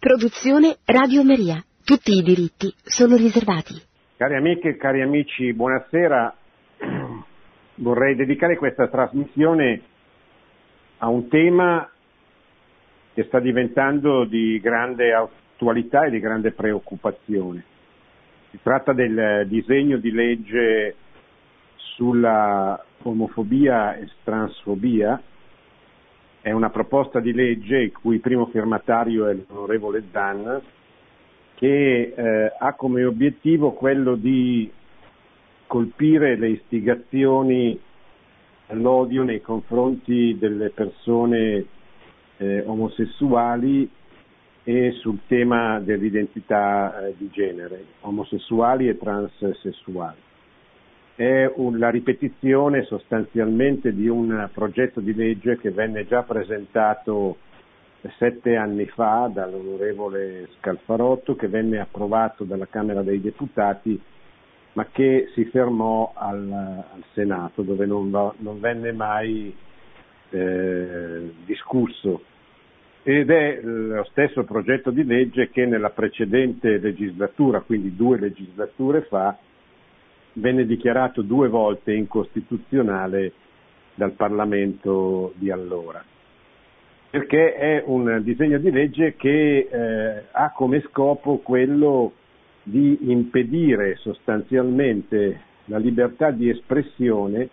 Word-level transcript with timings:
Produzione 0.00 0.78
Radio 0.86 1.22
Maria. 1.22 1.62
Tutti 1.84 2.12
i 2.12 2.22
diritti 2.22 2.72
sono 2.84 3.16
riservati. 3.16 3.74
Cari 4.16 4.34
amiche 4.34 4.70
e 4.70 4.76
cari 4.78 5.02
amici, 5.02 5.52
buonasera. 5.52 6.34
Vorrei 7.76 8.14
dedicare 8.14 8.56
questa 8.56 8.88
trasmissione 8.88 9.82
a 10.96 11.08
un 11.10 11.28
tema 11.28 11.86
che 13.12 13.24
sta 13.24 13.40
diventando 13.40 14.24
di 14.24 14.58
grande 14.62 15.12
attualità 15.12 16.06
e 16.06 16.10
di 16.10 16.18
grande 16.18 16.52
preoccupazione. 16.52 17.62
Si 18.52 18.58
tratta 18.62 18.94
del 18.94 19.46
disegno 19.48 19.98
di 19.98 20.12
legge 20.12 20.94
sulla 21.76 22.82
omofobia 23.02 23.96
e 23.96 24.08
transfobia 24.24 25.20
è 26.42 26.52
una 26.52 26.70
proposta 26.70 27.20
di 27.20 27.32
legge 27.32 27.92
cui 27.92 28.18
primo 28.18 28.46
firmatario 28.46 29.26
è 29.26 29.34
l'onorevole 29.34 30.04
Zan, 30.10 30.60
che 31.54 32.14
eh, 32.16 32.52
ha 32.58 32.72
come 32.74 33.04
obiettivo 33.04 33.72
quello 33.72 34.14
di 34.14 34.70
colpire 35.66 36.36
le 36.36 36.48
istigazioni 36.48 37.78
all'odio 38.68 39.22
nei 39.22 39.40
confronti 39.42 40.36
delle 40.38 40.70
persone 40.70 41.66
eh, 42.38 42.62
omosessuali 42.64 43.88
e 44.64 44.92
sul 44.92 45.20
tema 45.26 45.78
dell'identità 45.80 47.06
eh, 47.06 47.14
di 47.18 47.28
genere, 47.30 47.84
omosessuali 48.00 48.88
e 48.88 48.96
transessuali 48.96 50.28
è 51.20 51.52
un, 51.56 51.78
la 51.78 51.90
ripetizione 51.90 52.84
sostanzialmente 52.84 53.92
di 53.92 54.08
un 54.08 54.48
progetto 54.54 55.00
di 55.00 55.14
legge 55.14 55.58
che 55.58 55.70
venne 55.70 56.06
già 56.06 56.22
presentato 56.22 57.36
sette 58.16 58.56
anni 58.56 58.86
fa 58.86 59.30
dall'onorevole 59.30 60.48
Scalfarotto, 60.56 61.36
che 61.36 61.48
venne 61.48 61.78
approvato 61.78 62.44
dalla 62.44 62.64
Camera 62.64 63.02
dei 63.02 63.20
Deputati, 63.20 64.00
ma 64.72 64.86
che 64.90 65.28
si 65.34 65.44
fermò 65.44 66.10
al, 66.14 66.50
al 66.50 67.04
Senato, 67.12 67.60
dove 67.60 67.84
non, 67.84 68.08
non 68.38 68.58
venne 68.58 68.90
mai 68.92 69.54
eh, 70.30 71.34
discusso. 71.44 72.22
Ed 73.02 73.28
è 73.28 73.60
lo 73.60 74.04
stesso 74.04 74.44
progetto 74.44 74.90
di 74.90 75.04
legge 75.04 75.50
che 75.50 75.66
nella 75.66 75.90
precedente 75.90 76.78
legislatura, 76.78 77.60
quindi 77.60 77.94
due 77.94 78.18
legislature 78.18 79.02
fa, 79.02 79.36
venne 80.34 80.66
dichiarato 80.66 81.22
due 81.22 81.48
volte 81.48 81.92
incostituzionale 81.92 83.32
dal 83.94 84.12
Parlamento 84.12 85.32
di 85.36 85.50
allora, 85.50 86.02
perché 87.10 87.54
è 87.54 87.82
un 87.86 88.20
disegno 88.22 88.58
di 88.58 88.70
legge 88.70 89.16
che 89.16 89.68
eh, 89.70 90.24
ha 90.30 90.52
come 90.52 90.80
scopo 90.88 91.38
quello 91.38 92.12
di 92.62 93.10
impedire 93.10 93.96
sostanzialmente 93.96 95.48
la 95.66 95.78
libertà 95.78 96.30
di 96.30 96.48
espressione 96.48 97.48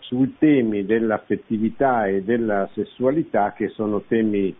sui 0.00 0.34
temi 0.38 0.84
dell'affettività 0.84 2.06
e 2.06 2.22
della 2.22 2.68
sessualità 2.74 3.52
che 3.52 3.68
sono 3.68 4.02
temi 4.02 4.54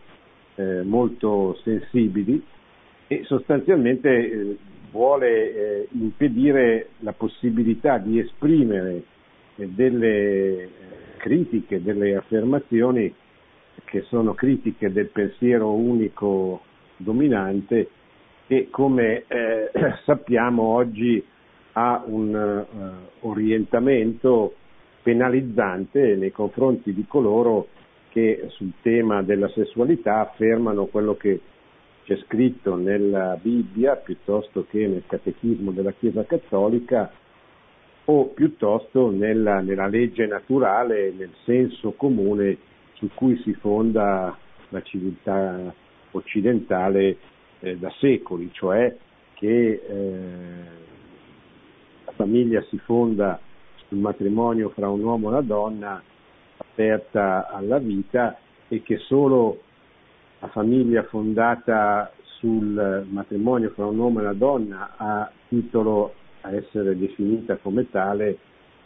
eh, 0.55 0.83
molto 0.83 1.59
sensibili 1.65 2.43
e 3.09 3.25
sostanzialmente 3.25 4.09
eh, 4.09 4.57
vuole 4.91 5.55
eh, 5.55 5.89
impedire 5.93 6.91
la 6.99 7.13
possibilità 7.13 7.99
di 7.99 8.19
esprimere 8.19 9.03
eh, 9.57 9.69
delle 9.69 10.63
eh, 10.63 10.69
critiche, 11.19 11.83
delle 11.83 12.17
affermazioni 12.17 13.13
che 13.85 14.03
sono 14.03 14.35
critiche 14.35 14.93
del 14.93 15.09
pensiero 15.09 15.73
unico 15.73 16.63
dominante 16.97 17.89
e 18.47 18.69
come 18.71 19.25
eh, 19.27 19.71
sappiamo 20.05 20.63
oggi 20.63 21.25
ha 21.73 22.03
un 22.05 22.35
uh, 22.35 23.29
orientamento 23.29 24.55
penalizzante 25.03 26.17
nei 26.17 26.33
confronti 26.33 26.93
di 26.93 27.05
coloro 27.07 27.69
che 28.09 28.47
sul 28.49 28.73
tema 28.83 29.23
della 29.23 29.49
sessualità 29.51 30.21
affermano 30.21 30.87
quello 30.87 31.15
che 31.15 31.41
c'è 32.05 32.17
scritto 32.27 32.77
nella 32.77 33.39
Bibbia 33.41 33.97
piuttosto 33.97 34.67
che 34.69 34.87
nel 34.87 35.05
catechismo 35.07 35.71
della 35.71 35.93
Chiesa 35.93 36.25
Cattolica 36.25 37.11
o 38.07 38.27
piuttosto 38.27 39.11
nella, 39.11 39.61
nella 39.61 39.87
legge 39.87 40.27
naturale, 40.27 41.13
nel 41.13 41.33
senso 41.45 41.93
comune 41.93 42.57
su 42.95 43.09
cui 43.15 43.41
si 43.43 43.55
fonda 43.55 44.37
la 44.71 44.83
civiltà 44.83 45.73
occidentale 46.13 47.17
eh, 47.61 47.77
da 47.77 47.91
secoli, 47.99 48.51
cioè 48.53 48.95
che 49.35 49.83
eh, 49.87 50.19
la 52.05 52.13
famiglia 52.13 52.63
si 52.69 52.79
fonda 52.79 53.41
sul 53.87 53.99
matrimonio 53.99 54.71
fra 54.71 54.89
un 54.89 55.03
uomo 55.03 55.29
e 55.29 55.31
una 55.31 55.43
donna 55.43 56.03
aperta 56.57 57.49
alla 57.49 57.79
vita 57.79 58.39
e 58.69 58.83
che 58.83 58.99
solo 58.99 59.63
la 60.41 60.49
famiglia 60.49 61.05
fondata 61.05 62.13
sul 62.39 63.07
matrimonio 63.09 63.71
fra 63.71 63.87
un 63.87 63.99
uomo 63.99 64.19
e 64.19 64.23
una 64.23 64.33
donna 64.33 64.95
ha 64.97 65.31
titolo 65.49 66.15
a 66.41 66.53
essere 66.55 66.97
definita 66.97 67.57
come 67.57 67.89
tale 67.91 68.39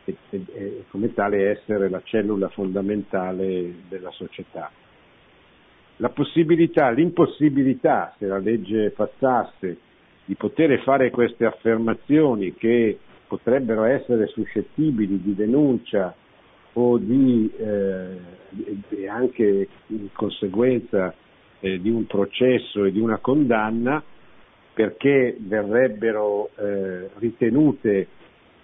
e, 0.04 0.84
come 0.90 1.14
tale 1.14 1.50
essere 1.50 1.88
la 1.88 2.02
cellula 2.04 2.48
fondamentale 2.48 3.74
della 3.88 4.10
società. 4.10 4.70
La 5.98 6.08
possibilità, 6.08 6.90
l'impossibilità, 6.90 8.14
se 8.18 8.26
la 8.26 8.38
legge 8.38 8.90
passasse, 8.90 9.78
di 10.24 10.34
poter 10.34 10.80
fare 10.82 11.10
queste 11.10 11.44
affermazioni 11.44 12.54
che 12.54 12.98
potrebbero 13.28 13.84
essere 13.84 14.26
suscettibili 14.26 15.20
di 15.22 15.34
denuncia 15.34 16.14
o 16.72 16.98
di 16.98 17.50
eh, 17.56 18.18
anche 19.08 19.68
in 19.86 20.08
conseguenza 20.12 21.14
eh, 21.64 21.80
di 21.80 21.88
un 21.88 22.06
processo 22.06 22.84
e 22.84 22.92
di 22.92 23.00
una 23.00 23.16
condanna 23.18 24.02
perché 24.74 25.34
verrebbero 25.40 26.50
eh, 26.56 27.08
ritenute 27.16 28.06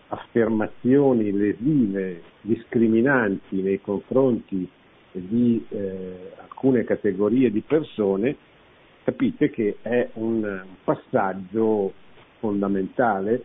affermazioni 0.08 1.32
lesive, 1.32 2.20
discriminanti 2.42 3.62
nei 3.62 3.80
confronti 3.80 4.68
di 5.12 5.64
eh, 5.70 6.32
alcune 6.42 6.84
categorie 6.84 7.50
di 7.50 7.62
persone, 7.62 8.36
capite 9.02 9.48
che 9.48 9.78
è 9.80 10.10
un 10.14 10.62
passaggio 10.84 11.92
fondamentale 12.38 13.44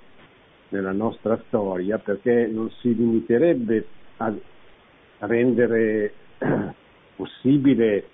nella 0.70 0.92
nostra 0.92 1.42
storia 1.48 1.98
perché 1.98 2.48
non 2.48 2.70
si 2.82 2.94
limiterebbe 2.94 3.86
a 4.18 4.34
rendere 5.20 6.14
possibile 7.16 8.10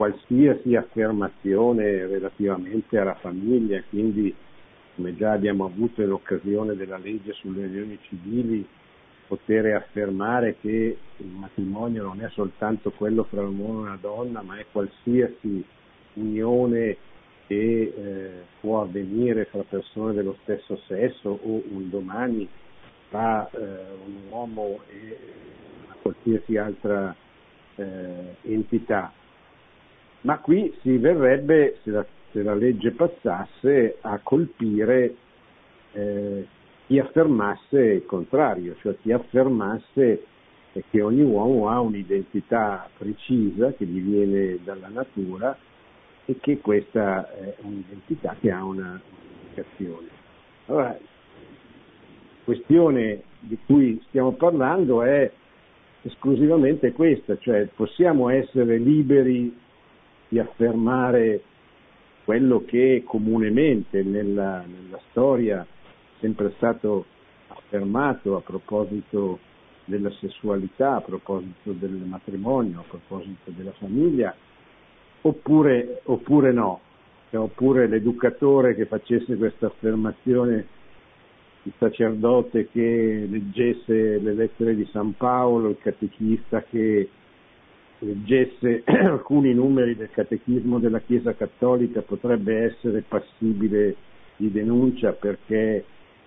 qualsiasi 0.00 0.74
affermazione 0.76 2.06
relativamente 2.06 2.96
alla 2.96 3.16
famiglia, 3.16 3.82
quindi 3.90 4.34
come 4.96 5.14
già 5.14 5.32
abbiamo 5.32 5.66
avuto 5.66 6.00
in 6.00 6.10
occasione 6.10 6.74
della 6.74 6.96
legge 6.96 7.34
sulle 7.34 7.66
unioni 7.66 7.98
civili, 8.08 8.66
poter 9.26 9.74
affermare 9.74 10.56
che 10.58 10.96
il 11.18 11.26
matrimonio 11.26 12.04
non 12.04 12.22
è 12.22 12.30
soltanto 12.30 12.92
quello 12.92 13.24
fra 13.24 13.42
un 13.42 13.58
uomo 13.58 13.80
e 13.80 13.88
una 13.88 13.98
donna, 14.00 14.40
ma 14.40 14.56
è 14.56 14.64
qualsiasi 14.72 15.62
unione 16.14 16.96
che 17.46 17.92
eh, 17.94 18.30
può 18.58 18.80
avvenire 18.80 19.44
fra 19.50 19.62
persone 19.68 20.14
dello 20.14 20.38
stesso 20.44 20.80
sesso 20.86 21.28
o 21.28 21.62
un 21.72 21.90
domani 21.90 22.48
tra 23.10 23.46
eh, 23.50 23.58
un 24.06 24.16
uomo 24.30 24.80
e 24.88 25.18
una 25.84 25.96
qualsiasi 26.00 26.56
altra 26.56 27.14
eh, 27.74 28.36
entità 28.44 29.12
ma 30.22 30.38
qui 30.38 30.72
si 30.82 30.96
verrebbe, 30.98 31.78
se 31.82 31.90
la, 31.90 32.04
se 32.32 32.42
la 32.42 32.54
legge 32.54 32.90
passasse, 32.92 33.96
a 34.00 34.18
colpire 34.22 35.14
eh, 35.92 36.46
chi 36.86 36.98
affermasse 36.98 37.80
il 37.80 38.06
contrario, 38.06 38.76
cioè 38.80 38.96
chi 39.00 39.12
affermasse 39.12 40.24
che 40.90 41.00
ogni 41.00 41.22
uomo 41.22 41.68
ha 41.68 41.80
un'identità 41.80 42.88
precisa 42.96 43.72
che 43.72 43.84
gli 43.84 44.00
viene 44.00 44.58
dalla 44.62 44.88
natura 44.88 45.56
e 46.26 46.36
che 46.38 46.58
questa 46.58 47.28
è 47.32 47.56
un'identità 47.62 48.36
che 48.40 48.50
ha 48.50 48.64
una 48.64 49.00
indicazione. 49.42 50.08
Allora, 50.66 50.88
la 50.88 50.98
questione 52.44 53.22
di 53.40 53.58
cui 53.66 54.00
stiamo 54.08 54.32
parlando 54.32 55.02
è 55.02 55.30
esclusivamente 56.02 56.92
questa, 56.92 57.36
cioè 57.38 57.66
possiamo 57.74 58.28
essere 58.28 58.78
liberi 58.78 59.56
di 60.30 60.38
affermare 60.38 61.42
quello 62.24 62.62
che 62.64 63.02
comunemente 63.04 64.04
nella, 64.04 64.64
nella 64.64 65.00
storia 65.10 65.62
è 65.62 65.66
sempre 66.20 66.52
stato 66.56 67.04
affermato 67.48 68.36
a 68.36 68.40
proposito 68.40 69.40
della 69.84 70.10
sessualità, 70.20 70.96
a 70.96 71.00
proposito 71.00 71.72
del 71.72 71.90
matrimonio, 71.90 72.80
a 72.80 72.84
proposito 72.88 73.50
della 73.50 73.72
famiglia, 73.72 74.32
oppure, 75.22 76.02
oppure 76.04 76.52
no. 76.52 76.80
oppure 77.32 77.88
l'educatore 77.88 78.76
che 78.76 78.86
facesse 78.86 79.36
questa 79.36 79.66
affermazione, 79.66 80.66
il 81.64 81.72
sacerdote 81.78 82.68
che 82.70 83.26
leggesse 83.28 84.18
le 84.20 84.34
lettere 84.34 84.76
di 84.76 84.86
San 84.92 85.16
Paolo, 85.16 85.70
il 85.70 85.78
catechista 85.80 86.62
che 86.62 87.08
leggesse 88.00 88.82
alcuni 88.86 89.52
numeri 89.54 89.96
del 89.96 90.10
catechismo 90.10 90.78
della 90.78 91.00
Chiesa 91.00 91.34
Cattolica 91.34 92.02
potrebbe 92.02 92.64
essere 92.64 93.02
passibile 93.06 93.96
di 94.36 94.50
denuncia 94.50 95.12
perché 95.12 95.84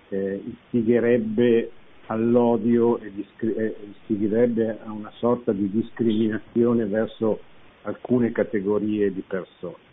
eh, 0.10 0.44
istigherebbe 0.46 1.72
all'odio 2.08 3.00
e 3.00 3.12
eh, 3.40 3.76
istigherebbe 3.92 4.80
a 4.86 4.92
una 4.92 5.12
sorta 5.16 5.52
di 5.52 5.70
discriminazione 5.70 6.86
verso 6.86 7.40
alcune 7.84 8.32
categorie 8.32 9.12
di 9.12 9.24
persone. 9.26 9.92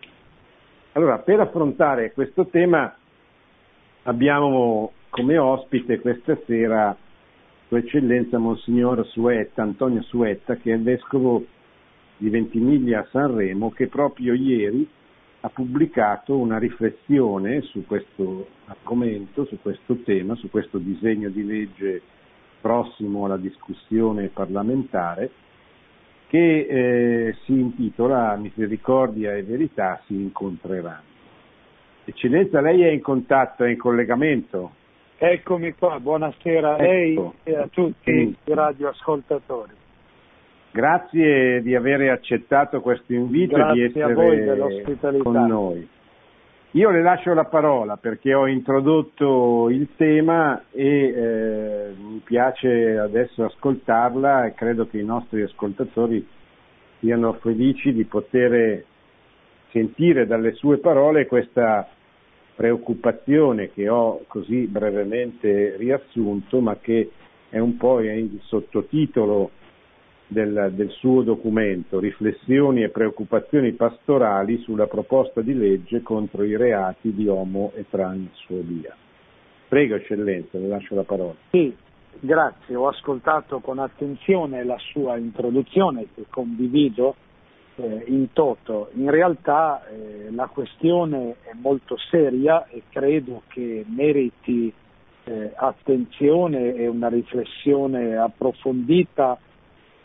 Allora, 0.93 1.19
per 1.19 1.41
affrontare 1.41 2.13
questo 2.13 2.47
tema 2.47 2.95
abbiamo 4.03 4.93
come 5.09 5.39
ospite 5.39 6.01
questa 6.01 6.39
sera 6.47 6.97
Sua 7.69 7.79
Eccellenza 7.79 8.39
Monsignor 8.39 9.07
Suetta, 9.07 9.63
Antonio 9.63 10.03
Suetta, 10.03 10.57
che 10.57 10.75
è 10.75 10.79
vescovo 10.79 11.45
di 12.21 12.29
Ventimiglia 12.29 13.01
a 13.01 13.07
Sanremo, 13.11 13.71
che 13.71 13.87
proprio 13.87 14.35
ieri 14.35 14.87
ha 15.41 15.49
pubblicato 15.49 16.37
una 16.37 16.59
riflessione 16.59 17.63
su 17.63 17.87
questo 17.87 18.47
argomento, 18.67 19.47
su 19.47 19.59
questo 19.63 19.97
tema, 20.05 20.35
su 20.35 20.51
questo 20.51 20.77
disegno 20.77 21.31
di 21.31 21.47
legge 21.47 22.03
prossimo 22.61 23.25
alla 23.25 23.39
discussione 23.39 24.29
parlamentare, 24.29 25.31
che 26.27 26.67
eh, 26.69 27.37
si 27.45 27.53
intitola 27.53 28.37
Misericordia 28.37 29.35
e 29.35 29.43
Verità 29.43 29.99
si 30.05 30.13
incontreranno. 30.15 31.09
Eccellenza, 32.05 32.61
lei 32.61 32.83
è 32.83 32.91
in 32.91 33.01
contatto, 33.01 33.65
è 33.65 33.71
in 33.71 33.79
collegamento? 33.79 34.73
Eccomi 35.17 35.73
qua, 35.73 35.99
buonasera 35.99 36.75
a 36.75 36.83
ecco. 36.83 37.35
lei 37.45 37.55
e 37.55 37.57
a 37.57 37.67
tutti 37.69 38.13
sì. 38.13 38.37
i 38.45 38.55
radioascoltatori. 38.55 39.80
Grazie 40.73 41.63
di 41.63 41.75
aver 41.75 42.11
accettato 42.11 42.81
questo 42.81 43.13
invito 43.13 43.57
Grazie 43.57 43.87
e 43.87 43.89
di 43.89 44.01
essere 44.01 45.19
con 45.19 45.33
noi. 45.33 45.89
Io 46.75 46.91
le 46.91 47.03
lascio 47.03 47.35
la 47.35 47.47
parola 47.47 47.97
perché 47.97 48.33
ho 48.33 48.47
introdotto 48.47 49.69
il 49.71 49.89
tema 49.97 50.63
e 50.71 50.87
eh, 50.87 51.95
mi 51.99 52.21
piace 52.23 52.97
adesso 52.97 53.43
ascoltarla 53.43 54.47
e 54.47 54.55
credo 54.55 54.87
che 54.87 54.99
i 54.99 55.05
nostri 55.05 55.43
ascoltatori 55.43 56.25
siano 57.01 57.33
felici 57.41 57.93
di 57.93 58.05
poter 58.05 58.85
sentire 59.73 60.27
dalle 60.27 60.53
sue 60.53 60.79
parole 60.79 61.27
questa 61.27 61.89
preoccupazione 62.55 63.73
che 63.73 63.89
ho 63.89 64.23
così 64.29 64.69
brevemente 64.69 65.75
riassunto 65.77 66.61
ma 66.61 66.77
che 66.77 67.11
è 67.49 67.59
un 67.59 67.77
po' 67.77 68.01
il 68.01 68.39
sottotitolo 68.45 69.51
del, 70.31 70.71
del, 70.75 70.91
suo 70.91 71.23
documento, 71.23 71.99
Riflessioni 71.99 72.85
e 72.85 72.91
preoccupazioni 72.91 73.73
pastorali 73.73 74.59
sulla 74.59 74.87
proposta 74.87 75.41
di 75.41 75.55
legge 75.55 76.03
contro 76.03 76.45
i 76.45 76.57
reati 76.57 77.13
di 77.13 77.27
omo 77.27 77.73
e 77.75 77.85
transfobia. 77.91 78.95
Prego 79.67 79.97
Eccellenza, 79.97 80.57
le 80.59 80.69
lascio 80.69 80.95
la 80.95 81.03
parola. 81.03 81.35
Sì, 81.51 81.75
grazie, 82.21 82.77
ho 82.77 82.87
ascoltato 82.87 83.59
con 83.59 83.81
attenzione 83.81 84.63
la 84.63 84.79
sua 84.93 85.17
introduzione 85.17 86.07
che 86.15 86.27
condivido 86.31 87.17
eh, 87.75 88.05
in 88.07 88.33
toto. 88.33 88.91
In 88.95 89.11
realtà 89.11 89.85
eh, 89.89 90.31
la 90.31 90.47
questione 90.47 91.37
è 91.43 91.55
molto 91.55 91.97
seria 92.09 92.69
e 92.69 92.85
credo 92.89 93.43
che 93.49 93.85
meriti 93.89 94.73
eh, 95.25 95.53
attenzione 95.57 96.75
e 96.75 96.87
una 96.87 97.09
riflessione 97.09 98.17
approfondita 98.17 99.37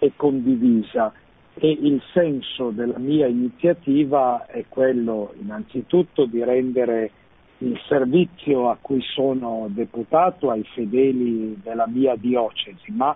e 0.05 0.13
condivisa. 0.15 1.11
E 1.57 1.69
il 1.69 2.01
senso 2.13 2.71
della 2.71 2.97
mia 2.97 3.27
iniziativa 3.27 4.45
è 4.45 4.65
quello 4.67 5.33
innanzitutto 5.39 6.25
di 6.25 6.43
rendere 6.43 7.11
il 7.59 7.79
servizio 7.87 8.69
a 8.69 8.77
cui 8.81 9.01
sono 9.01 9.67
deputato 9.69 10.49
ai 10.49 10.63
fedeli 10.73 11.57
della 11.63 11.87
mia 11.87 12.15
diocesi, 12.17 12.91
ma 12.91 13.15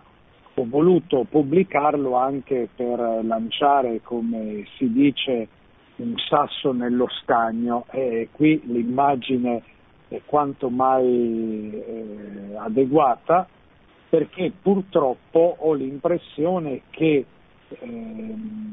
ho 0.54 0.66
voluto 0.68 1.26
pubblicarlo 1.30 2.16
anche 2.16 2.70
per 2.74 2.98
lanciare, 3.24 4.02
come 4.02 4.66
si 4.78 4.90
dice, 4.92 5.48
un 5.98 6.16
sasso 6.30 6.72
nello 6.72 7.08
stagno. 7.22 7.86
E 7.92 8.30
qui 8.32 8.62
l'immagine 8.66 9.62
è 10.08 10.22
quanto 10.26 10.70
mai 10.70 11.72
eh, 11.74 12.56
adeguata 12.56 13.48
perché 14.10 14.52
purtroppo 14.60 15.56
ho 15.60 15.74
l'impressione 15.74 16.82
che 16.90 17.26
ehm, 17.80 18.70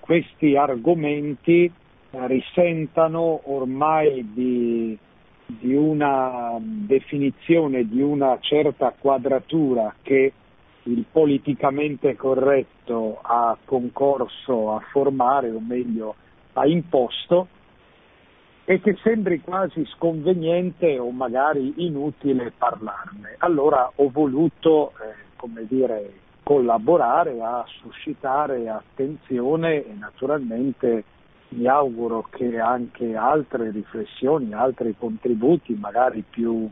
questi 0.00 0.56
argomenti 0.56 1.70
risentano 2.10 3.40
ormai 3.44 4.32
di, 4.32 4.96
di 5.44 5.74
una 5.74 6.56
definizione, 6.60 7.86
di 7.88 8.00
una 8.00 8.38
certa 8.40 8.94
quadratura 8.98 9.94
che 10.02 10.32
il 10.84 11.04
politicamente 11.10 12.14
corretto 12.14 13.18
ha 13.20 13.56
concorso 13.64 14.74
a 14.74 14.80
formare, 14.92 15.50
o 15.50 15.60
meglio 15.60 16.14
ha 16.52 16.66
imposto, 16.66 17.48
e 18.68 18.80
che 18.80 18.96
sembri 19.00 19.40
quasi 19.40 19.86
sconveniente 19.94 20.98
o 20.98 21.10
magari 21.12 21.72
inutile 21.76 22.50
parlarne. 22.50 23.36
Allora 23.38 23.92
ho 23.94 24.10
voluto, 24.10 24.92
eh, 25.00 25.64
dire, 25.68 26.12
collaborare 26.42 27.40
a 27.40 27.64
suscitare 27.80 28.68
attenzione 28.68 29.84
e 29.84 29.94
naturalmente 29.96 31.04
mi 31.50 31.68
auguro 31.68 32.26
che 32.28 32.58
anche 32.58 33.14
altre 33.14 33.70
riflessioni, 33.70 34.52
altri 34.52 34.96
contributi 34.98 35.74
magari 35.74 36.24
più 36.28 36.68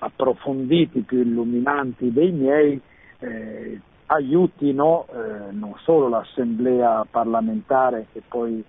approfonditi, 0.00 1.00
più 1.00 1.20
illuminanti 1.20 2.12
dei 2.12 2.30
miei 2.30 2.78
eh, 3.20 3.80
aiutino 4.06 5.06
eh, 5.08 5.52
non 5.52 5.74
solo 5.82 6.08
l'Assemblea 6.08 7.06
parlamentare 7.10 8.08
che 8.12 8.20
poi 8.28 8.62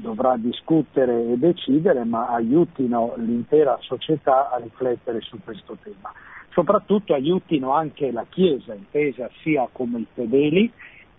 dovrà 0.00 0.36
discutere 0.36 1.32
e 1.32 1.36
decidere, 1.36 2.04
ma 2.04 2.28
aiutino 2.28 3.14
l'intera 3.16 3.78
società 3.80 4.50
a 4.50 4.58
riflettere 4.58 5.20
su 5.20 5.38
questo 5.42 5.76
tema. 5.82 6.12
Soprattutto 6.52 7.14
aiutino 7.14 7.72
anche 7.72 8.10
la 8.10 8.26
Chiesa, 8.28 8.74
intesa 8.74 9.30
sia 9.42 9.68
come 9.70 10.00
i 10.00 10.06
fedeli, 10.12 10.72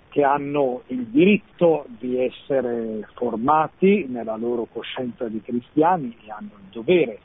che 0.10 0.24
hanno 0.24 0.82
il 0.88 1.06
diritto 1.06 1.86
di 1.88 2.18
essere 2.18 3.08
formati 3.14 4.08
nella 4.10 4.36
loro 4.36 4.68
coscienza 4.70 5.30
di 5.30 5.42
cristiani 5.42 6.18
e 6.26 6.32
hanno 6.32 6.52
il 6.58 6.70
dovere 6.70 7.20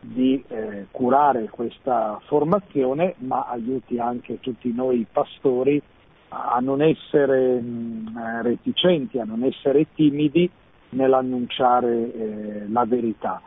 di 0.00 0.42
eh, 0.46 0.86
curare 0.92 1.48
questa 1.48 2.20
formazione, 2.26 3.14
ma 3.18 3.46
aiuti 3.48 3.98
anche 3.98 4.38
tutti 4.38 4.72
noi 4.72 5.04
pastori 5.10 5.82
a 6.28 6.58
non 6.60 6.80
essere 6.80 7.60
mh, 7.60 8.10
mm, 8.10 8.40
reticenti, 8.42 9.18
a 9.18 9.24
non 9.24 9.42
essere 9.42 9.86
timidi 9.94 10.48
nell'annunciare 10.90 12.12
eh, 12.12 12.68
la 12.68 12.84
verità. 12.84 13.42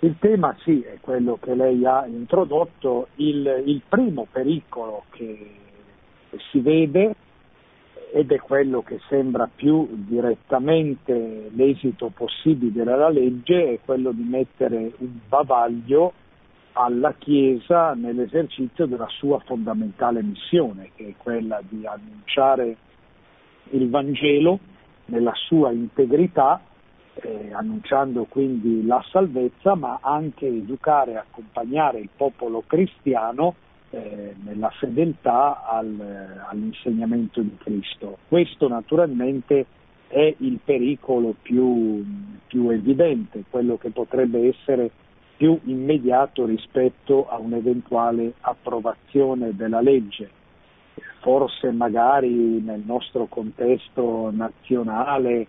Il 0.00 0.16
tema 0.18 0.56
sì 0.62 0.80
è 0.80 0.98
quello 1.00 1.38
che 1.40 1.54
lei 1.54 1.84
ha 1.84 2.06
introdotto, 2.06 3.08
il, 3.16 3.62
il 3.66 3.82
primo 3.86 4.26
pericolo 4.30 5.04
che 5.10 5.50
si 6.50 6.60
vede 6.60 7.14
ed 8.12 8.32
è 8.32 8.38
quello 8.38 8.82
che 8.82 8.98
sembra 9.08 9.48
più 9.54 9.86
direttamente 9.92 11.50
l'esito 11.52 12.10
possibile 12.14 12.72
della 12.72 13.08
legge, 13.08 13.74
è 13.74 13.78
quello 13.84 14.10
di 14.12 14.22
mettere 14.22 14.92
un 14.98 15.18
bavaglio 15.28 16.12
alla 16.72 17.14
Chiesa 17.18 17.94
nell'esercizio 17.94 18.86
della 18.86 19.08
sua 19.08 19.38
fondamentale 19.40 20.22
missione, 20.22 20.90
che 20.94 21.08
è 21.08 21.14
quella 21.16 21.60
di 21.68 21.86
annunciare 21.86 22.76
il 23.70 23.90
Vangelo 23.90 24.58
nella 25.06 25.34
sua 25.34 25.72
integrità 25.72 26.60
eh, 27.22 27.52
annunciando 27.52 28.24
quindi 28.24 28.84
la 28.84 29.02
salvezza, 29.10 29.74
ma 29.74 29.98
anche 30.00 30.46
educare 30.46 31.12
e 31.12 31.16
accompagnare 31.16 32.00
il 32.00 32.08
popolo 32.16 32.62
cristiano 32.66 33.54
eh, 33.90 34.34
nella 34.44 34.70
fedeltà 34.70 35.66
al, 35.66 36.44
all'insegnamento 36.48 37.40
di 37.40 37.56
Cristo. 37.58 38.18
Questo 38.28 38.68
naturalmente 38.68 39.66
è 40.06 40.34
il 40.38 40.58
pericolo 40.64 41.34
più, 41.40 42.04
più 42.46 42.68
evidente, 42.70 43.44
quello 43.48 43.76
che 43.76 43.90
potrebbe 43.90 44.48
essere 44.48 44.90
più 45.36 45.58
immediato 45.64 46.44
rispetto 46.44 47.28
a 47.28 47.38
un'eventuale 47.38 48.34
approvazione 48.40 49.54
della 49.54 49.80
legge. 49.80 50.28
Forse 51.20 51.70
magari 51.70 52.60
nel 52.60 52.82
nostro 52.84 53.26
contesto 53.26 54.30
nazionale 54.30 55.46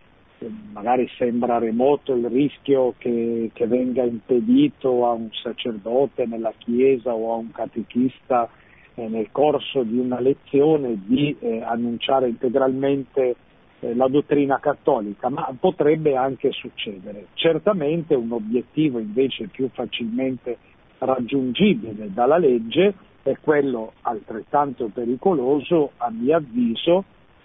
magari 0.71 1.07
sembra 1.17 1.59
remoto 1.59 2.13
il 2.13 2.27
rischio 2.27 2.95
che, 2.97 3.51
che, 3.53 3.67
venga 3.67 4.03
impedito 4.03 5.07
a 5.07 5.11
un 5.11 5.29
sacerdote 5.31 6.25
nella 6.25 6.53
chiesa 6.57 7.13
o 7.13 7.33
a 7.33 7.35
un 7.37 7.51
catechista 7.51 8.49
eh, 8.95 9.07
nel 9.07 9.29
corso 9.31 9.83
di 9.83 9.97
una 9.97 10.19
lezione 10.19 10.99
di 11.05 11.35
eh, 11.39 11.61
annunciare 11.61 12.29
integralmente 12.29 13.35
eh, 13.79 13.95
la 13.95 14.07
dottrina 14.07 14.59
cattolica, 14.59 15.29
ma 15.29 15.55
potrebbe 15.59 16.15
anche 16.15 16.51
succedere. 16.51 17.27
Certamente 17.33 18.15
un 18.15 18.31
obiettivo 18.31 18.99
invece 18.99 19.47
più 19.47 19.69
facilmente 19.71 20.57
raggiungibile 20.97 22.11
dalla 22.13 22.37
legge 22.37 22.93
è 23.23 23.35
quello 23.39 23.93
altrettanto 24.01 24.89
pericoloso, 24.93 25.91
a 25.97 26.09
mio 26.09 26.37
avviso, 26.37 27.03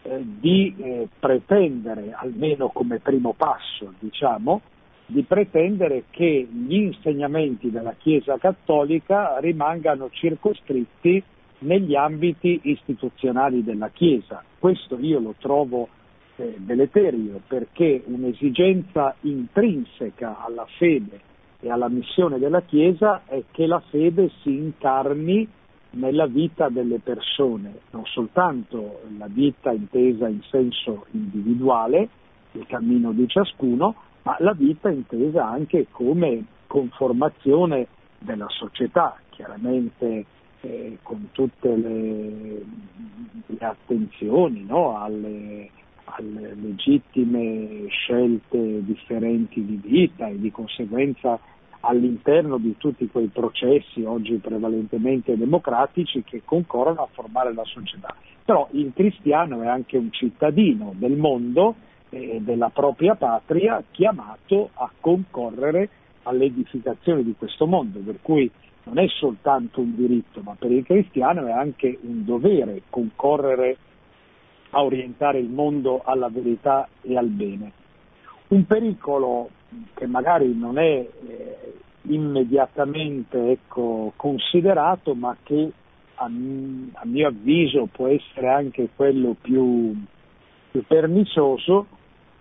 eh, 0.08 0.24
di 0.24 0.74
eh, 0.78 1.08
pretendere, 1.18 2.12
almeno 2.12 2.68
come 2.68 2.98
primo 2.98 3.34
passo, 3.36 3.92
diciamo, 3.98 4.60
di 5.06 5.22
pretendere 5.22 6.04
che 6.10 6.48
gli 6.50 6.74
insegnamenti 6.74 7.70
della 7.70 7.94
Chiesa 7.96 8.38
Cattolica 8.38 9.38
rimangano 9.38 10.08
circoscritti 10.10 11.22
negli 11.60 11.94
ambiti 11.94 12.60
istituzionali 12.64 13.62
della 13.62 13.88
Chiesa. 13.90 14.42
Questo 14.58 14.98
io 14.98 15.20
lo 15.20 15.34
trovo 15.38 15.88
eh, 16.36 16.54
deleterio 16.58 17.40
perché 17.46 18.02
un'esigenza 18.06 19.14
intrinseca 19.20 20.44
alla 20.44 20.66
fede 20.76 21.20
e 21.60 21.70
alla 21.70 21.88
missione 21.88 22.38
della 22.38 22.62
Chiesa 22.62 23.22
è 23.26 23.42
che 23.50 23.66
la 23.66 23.80
fede 23.88 24.30
si 24.42 24.54
incarni 24.54 25.48
nella 25.96 26.26
vita 26.26 26.68
delle 26.68 26.98
persone, 26.98 27.80
non 27.90 28.04
soltanto 28.06 29.00
la 29.18 29.26
vita 29.28 29.72
intesa 29.72 30.28
in 30.28 30.42
senso 30.50 31.06
individuale, 31.12 32.08
il 32.52 32.66
cammino 32.66 33.12
di 33.12 33.26
ciascuno, 33.28 33.94
ma 34.22 34.36
la 34.40 34.52
vita 34.52 34.90
intesa 34.90 35.46
anche 35.46 35.86
come 35.90 36.44
conformazione 36.66 37.86
della 38.18 38.48
società, 38.48 39.18
chiaramente 39.30 40.24
eh, 40.60 40.98
con 41.02 41.28
tutte 41.32 41.76
le, 41.76 42.64
le 43.46 43.58
attenzioni 43.58 44.64
no? 44.64 44.98
alle, 44.98 45.70
alle 46.04 46.54
legittime 46.54 47.86
scelte 47.88 48.84
differenti 48.84 49.64
di 49.64 49.80
vita 49.82 50.26
e 50.26 50.38
di 50.38 50.50
conseguenza 50.50 51.38
all'interno 51.80 52.58
di 52.58 52.76
tutti 52.76 53.08
quei 53.08 53.28
processi 53.28 54.02
oggi 54.02 54.34
prevalentemente 54.36 55.36
democratici 55.36 56.22
che 56.22 56.42
concorrono 56.44 57.02
a 57.02 57.08
formare 57.12 57.52
la 57.52 57.64
società. 57.64 58.14
Però 58.44 58.68
il 58.72 58.92
cristiano 58.94 59.62
è 59.62 59.66
anche 59.66 59.96
un 59.96 60.10
cittadino 60.12 60.92
del 60.96 61.16
mondo 61.16 61.74
e 62.10 62.40
della 62.40 62.70
propria 62.70 63.14
patria 63.14 63.82
chiamato 63.90 64.70
a 64.74 64.90
concorrere 65.00 65.88
all'edificazione 66.22 67.22
di 67.22 67.34
questo 67.36 67.66
mondo, 67.66 67.98
per 68.00 68.18
cui 68.22 68.50
non 68.84 68.98
è 68.98 69.06
soltanto 69.08 69.80
un 69.80 69.94
diritto, 69.96 70.40
ma 70.42 70.54
per 70.58 70.70
il 70.70 70.84
cristiano 70.84 71.46
è 71.46 71.52
anche 71.52 71.98
un 72.02 72.24
dovere 72.24 72.82
concorrere 72.88 73.76
a 74.70 74.82
orientare 74.82 75.38
il 75.38 75.48
mondo 75.48 76.02
alla 76.04 76.28
verità 76.28 76.88
e 77.02 77.16
al 77.16 77.28
bene. 77.28 77.72
Un 78.48 78.64
pericolo 78.64 79.50
che 79.94 80.06
magari 80.06 80.54
non 80.54 80.78
è 80.78 81.06
eh, 81.28 81.72
immediatamente 82.02 83.50
ecco, 83.50 84.12
considerato, 84.16 85.14
ma 85.14 85.36
che 85.42 85.70
a, 86.14 86.24
a, 86.24 87.04
mio 87.04 87.28
avviso 87.28 87.88
può 87.90 88.08
essere 88.08 88.48
anche 88.48 88.88
quello 88.94 89.36
più, 89.40 89.94
più 90.70 90.84
pernicioso, 90.86 91.86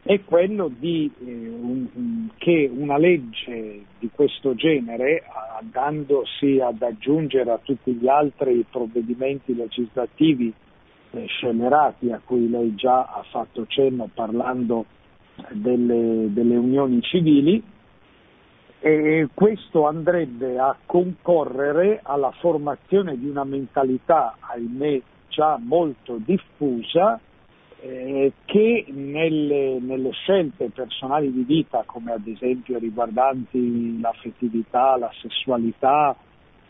è 0.03 0.23
quello 0.23 0.69
di, 0.77 1.11
eh, 1.19 1.49
un, 1.49 2.29
che 2.37 2.69
una 2.71 2.97
legge 2.97 3.85
di 3.97 4.09
questo 4.13 4.53
genere, 4.53 5.23
andandosi 5.59 6.59
ad 6.59 6.81
aggiungere 6.81 7.51
a 7.51 7.59
tutti 7.61 7.93
gli 7.93 8.07
altri 8.07 8.63
provvedimenti 8.69 9.55
legislativi 9.55 10.53
eh, 11.11 11.25
scelerati 11.25 12.11
a 12.11 12.21
cui 12.23 12.49
lei 12.49 12.75
già 12.75 12.99
ha 12.99 13.23
fatto 13.31 13.65
cenno 13.67 14.09
parlando 14.13 14.85
delle, 15.51 16.31
delle 16.31 16.55
unioni 16.55 17.01
civili, 17.01 17.63
e 18.79 19.29
questo 19.33 19.87
andrebbe 19.87 20.59
a 20.59 20.77
concorrere 20.85 22.01
alla 22.03 22.31
formazione 22.39 23.17
di 23.17 23.27
una 23.27 23.43
mentalità, 23.43 24.35
ahimè, 24.39 25.01
già 25.27 25.57
molto 25.59 26.19
diffusa, 26.23 27.19
eh, 27.81 28.31
che 28.45 28.85
nelle, 28.89 29.79
nelle, 29.79 30.11
scelte 30.11 30.69
personali 30.69 31.31
di 31.31 31.43
vita, 31.43 31.83
come 31.85 32.11
ad 32.11 32.27
esempio 32.27 32.77
riguardanti 32.77 33.99
l'affettività, 33.99 34.97
la 34.97 35.11
sessualità, 35.19 36.15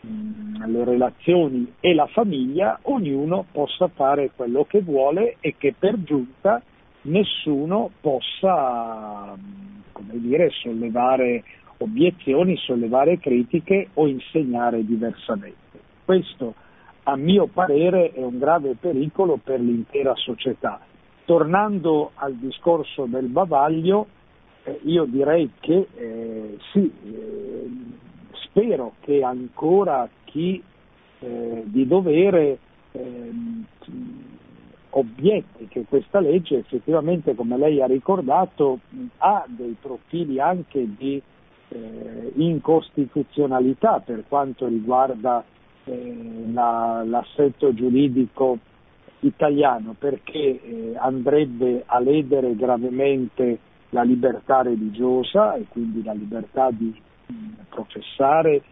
mh, 0.00 0.08
mm, 0.08 0.62
le 0.72 0.84
relazioni 0.84 1.72
e 1.80 1.94
la 1.94 2.06
famiglia, 2.06 2.78
ognuno 2.82 3.44
possa 3.52 3.88
fare 3.88 4.30
quello 4.34 4.64
che 4.64 4.80
vuole 4.80 5.36
e 5.40 5.54
che 5.58 5.74
per 5.78 6.02
giunta 6.02 6.62
nessuno 7.06 7.90
possa 8.00 9.36
dire, 10.12 10.50
sollevare 10.50 11.42
obiezioni, 11.78 12.56
sollevare 12.56 13.18
critiche 13.18 13.88
o 13.94 14.06
insegnare 14.06 14.84
diversamente. 14.84 15.80
Questo, 16.04 16.54
a 17.04 17.16
mio 17.16 17.46
parere, 17.46 18.12
è 18.12 18.22
un 18.22 18.38
grave 18.38 18.76
pericolo 18.78 19.38
per 19.42 19.60
l'intera 19.60 20.14
società. 20.14 20.80
Tornando 21.24 22.12
al 22.14 22.34
discorso 22.34 23.06
del 23.06 23.26
bavaglio, 23.26 24.06
eh, 24.62 24.80
io 24.84 25.04
direi 25.04 25.50
che 25.60 25.88
eh, 25.94 26.56
sì, 26.72 26.90
eh, 27.04 27.70
spero 28.44 28.94
che 29.00 29.22
ancora 29.22 30.08
chi 30.24 30.62
eh, 31.18 31.62
di 31.64 31.86
dovere 31.86 32.58
ehm, 32.92 33.64
obietti 34.98 35.68
che 35.68 35.84
questa 35.88 36.20
legge 36.20 36.58
effettivamente, 36.58 37.34
come 37.34 37.56
lei 37.58 37.82
ha 37.82 37.86
ricordato, 37.86 38.80
ha 39.18 39.44
dei 39.46 39.76
profili 39.80 40.40
anche 40.40 40.86
di 40.96 41.20
eh, 41.68 42.32
incostituzionalità 42.36 44.00
per 44.00 44.24
quanto 44.26 44.66
riguarda 44.66 45.44
eh, 45.84 46.44
la, 46.52 47.02
l'assetto 47.04 47.74
giuridico 47.74 48.58
italiano, 49.20 49.94
perché 49.98 50.60
eh, 50.62 50.92
andrebbe 50.96 51.82
a 51.84 51.98
ledere 52.00 52.54
gravemente 52.56 53.58
la 53.90 54.02
libertà 54.02 54.62
religiosa 54.62 55.54
e 55.54 55.66
quindi 55.68 56.02
la 56.02 56.12
libertà 56.12 56.70
di 56.70 56.94
mh, 57.26 57.34
professare 57.68 58.62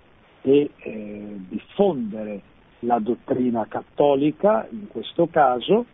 e 0.40 0.70
eh, 0.76 1.36
diffondere 1.48 2.40
la 2.80 2.98
dottrina 2.98 3.66
cattolica 3.66 4.66
in 4.70 4.88
questo 4.88 5.26
caso, 5.26 5.86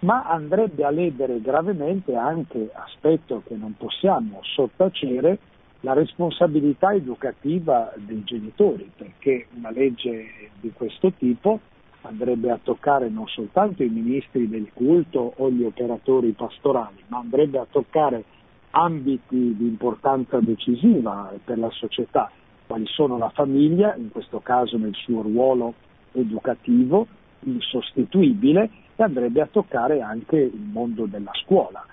ma 0.00 0.24
andrebbe 0.24 0.84
a 0.84 0.90
ledere 0.90 1.40
gravemente 1.40 2.14
anche, 2.14 2.70
aspetto 2.72 3.42
che 3.46 3.56
non 3.56 3.74
possiamo 3.76 4.40
sottacere, 4.42 5.38
la 5.80 5.92
responsabilità 5.92 6.92
educativa 6.92 7.92
dei 7.96 8.22
genitori, 8.24 8.90
perché 8.96 9.46
una 9.56 9.70
legge 9.70 10.50
di 10.60 10.72
questo 10.72 11.12
tipo 11.12 11.60
andrebbe 12.02 12.50
a 12.50 12.58
toccare 12.62 13.08
non 13.08 13.26
soltanto 13.26 13.82
i 13.82 13.88
ministri 13.88 14.48
del 14.48 14.70
culto 14.72 15.34
o 15.36 15.50
gli 15.50 15.62
operatori 15.62 16.32
pastorali, 16.32 17.02
ma 17.08 17.18
andrebbe 17.18 17.58
a 17.58 17.66
toccare 17.70 18.24
ambiti 18.70 19.56
di 19.56 19.66
importanza 19.66 20.38
decisiva 20.40 21.32
per 21.44 21.58
la 21.58 21.70
società, 21.70 22.30
quali 22.66 22.86
sono 22.86 23.18
la 23.18 23.30
famiglia, 23.30 23.94
in 23.96 24.10
questo 24.10 24.40
caso 24.40 24.76
nel 24.76 24.94
suo 24.94 25.22
ruolo 25.22 25.74
educativo, 26.12 27.06
insostituibile, 27.40 28.70
e 28.96 29.02
andrebbe 29.02 29.40
a 29.40 29.48
toccare 29.50 30.00
anche 30.00 30.36
il 30.36 30.68
mondo 30.72 31.06
della 31.06 31.32
scuola 31.44 31.84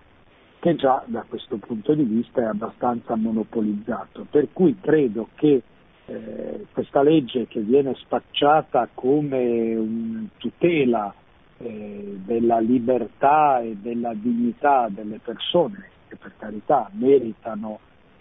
che 0.65 0.75
già 0.75 1.03
da 1.05 1.23
questo 1.29 1.57
punto 1.57 1.93
di 1.93 2.01
vista 2.01 2.41
è 2.41 2.45
abbastanza 2.45 3.15
monopolizzato. 3.15 4.25
Per 4.27 4.47
cui 4.51 4.75
credo 4.81 5.29
che 5.35 5.61
eh, 6.07 6.65
questa 6.71 7.03
legge 7.03 7.45
che 7.45 7.59
viene 7.59 7.93
spacciata 7.93 8.89
come 8.91 9.75
un 9.75 10.27
tutela 10.37 11.13
eh, 11.59 12.19
della 12.25 12.57
libertà 12.57 13.59
e 13.59 13.77
della 13.79 14.15
dignità 14.15 14.87
delle 14.89 15.19
persone, 15.23 15.89
che 16.07 16.15
per 16.15 16.33
carità 16.35 16.89
meritano 16.93 17.77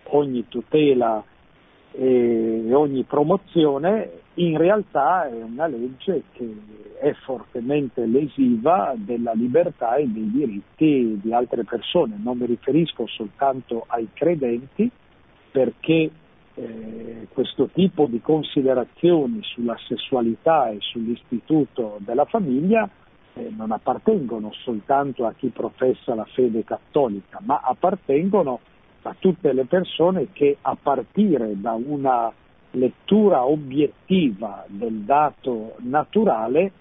ogni 0.09 0.47
tutela 0.47 1.25
e 1.97 2.75
ogni 2.75 3.05
promozione, 3.05 4.11
in 4.35 4.59
realtà 4.59 5.29
è 5.29 5.43
una 5.43 5.67
legge 5.67 6.25
che 6.33 6.53
è 6.99 7.13
fortemente 7.25 8.05
lesiva 8.07 8.95
della 8.97 9.33
libertà 9.33 9.95
e 9.97 10.07
dei 10.09 10.31
diritti 10.31 11.21
di 11.23 11.33
altre 11.33 11.65
persone. 11.65 12.19
Non 12.21 12.39
mi 12.39 12.47
riferisco 12.47 13.07
soltanto 13.07 13.85
ai 13.87 14.09
credenti, 14.13 14.91
perché 15.51 16.11
eh, 16.55 17.29
questo 17.33 17.69
tipo 17.73 18.07
di 18.07 18.21
considerazioni 18.21 19.41
sulla 19.43 19.77
sessualità 19.87 20.71
e 20.71 20.79
sull'istituto 20.81 21.99
della 21.99 22.25
famiglia 22.25 22.89
eh, 23.35 23.53
non 23.57 23.71
appartengono 23.71 24.53
soltanto 24.53 25.27
a 25.27 25.35
chi 25.37 25.49
professa 25.49 26.15
la 26.15 26.25
fede 26.25 26.65
cattolica, 26.65 27.41
ma 27.43 27.61
appartengono 27.63 28.55
a 28.55 28.74
tutte 29.19 29.53
le 29.53 29.65
persone 29.67 30.29
che 30.33 30.57
a 30.63 30.77
partire 30.81 31.61
da 31.61 31.73
una 31.73 32.33
lettura 32.71 33.45
obiettiva 33.45 34.65
del 34.69 35.01
dato 35.01 35.75
naturale 35.81 36.73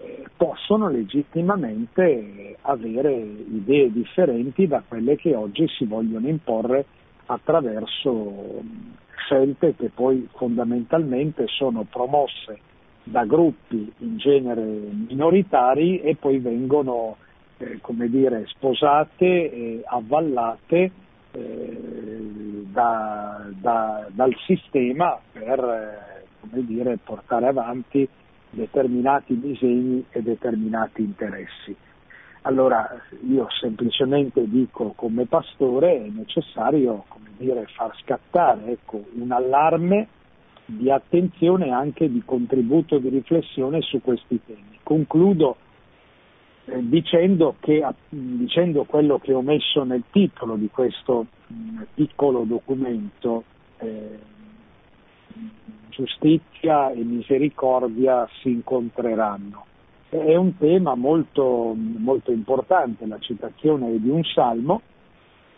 eh, 0.00 0.24
possono 0.36 0.88
legittimamente 0.88 2.56
avere 2.62 3.12
idee 3.12 3.90
differenti 3.90 4.66
da 4.66 4.82
quelle 4.86 5.16
che 5.16 5.34
oggi 5.34 5.66
si 5.68 5.84
vogliono 5.84 6.28
imporre 6.28 6.86
attraverso 7.26 8.62
scelte 9.16 9.74
che 9.74 9.90
poi 9.94 10.28
fondamentalmente 10.34 11.46
sono 11.48 11.86
promosse 11.88 12.58
da 13.02 13.24
gruppi 13.24 13.92
in 13.98 14.16
genere 14.16 14.62
minoritari 14.62 16.00
e 16.00 16.16
poi 16.16 16.38
vengono 16.38 17.16
eh, 17.58 17.78
come 17.80 18.08
dire, 18.08 18.46
sposate 18.46 19.24
e 19.24 19.82
avvallate 19.84 20.90
da, 22.72 23.46
da, 23.60 24.06
dal 24.10 24.34
sistema 24.46 25.18
per 25.32 25.58
eh, 25.58 26.62
dire, 26.64 26.98
portare 27.02 27.46
avanti 27.46 28.08
determinati 28.50 29.38
disegni 29.38 30.04
e 30.10 30.22
determinati 30.22 31.02
interessi. 31.02 31.74
Allora 32.42 32.88
io 33.26 33.46
semplicemente 33.60 34.46
dico 34.48 34.92
come 34.94 35.24
pastore 35.26 36.04
è 36.04 36.08
necessario 36.08 37.04
dire, 37.38 37.66
far 37.74 37.96
scattare 38.02 38.72
ecco, 38.72 39.02
un 39.14 39.32
allarme 39.32 40.08
di 40.66 40.90
attenzione 40.90 41.66
e 41.66 41.70
anche 41.70 42.10
di 42.10 42.22
contributo 42.24 42.98
di 42.98 43.08
riflessione 43.08 43.80
su 43.80 44.00
questi 44.00 44.40
temi. 44.44 44.78
Concludo 44.82 45.56
eh, 45.56 45.63
dicendo, 46.64 47.56
che, 47.60 47.86
dicendo, 48.08 48.84
quello 48.84 49.18
che 49.18 49.32
ho 49.32 49.42
messo 49.42 49.84
nel 49.84 50.04
titolo 50.10 50.56
di 50.56 50.68
questo 50.68 51.26
mm, 51.52 51.82
piccolo 51.94 52.44
documento, 52.44 53.44
eh, 53.78 54.18
giustizia 55.90 56.90
e 56.90 57.02
misericordia 57.04 58.28
si 58.40 58.50
incontreranno. 58.50 59.66
È 60.08 60.34
un 60.36 60.56
tema 60.56 60.94
molto, 60.94 61.74
molto 61.74 62.30
importante, 62.30 63.06
la 63.06 63.18
citazione 63.18 63.94
è 63.94 63.98
di 63.98 64.08
un 64.08 64.22
salmo, 64.24 64.82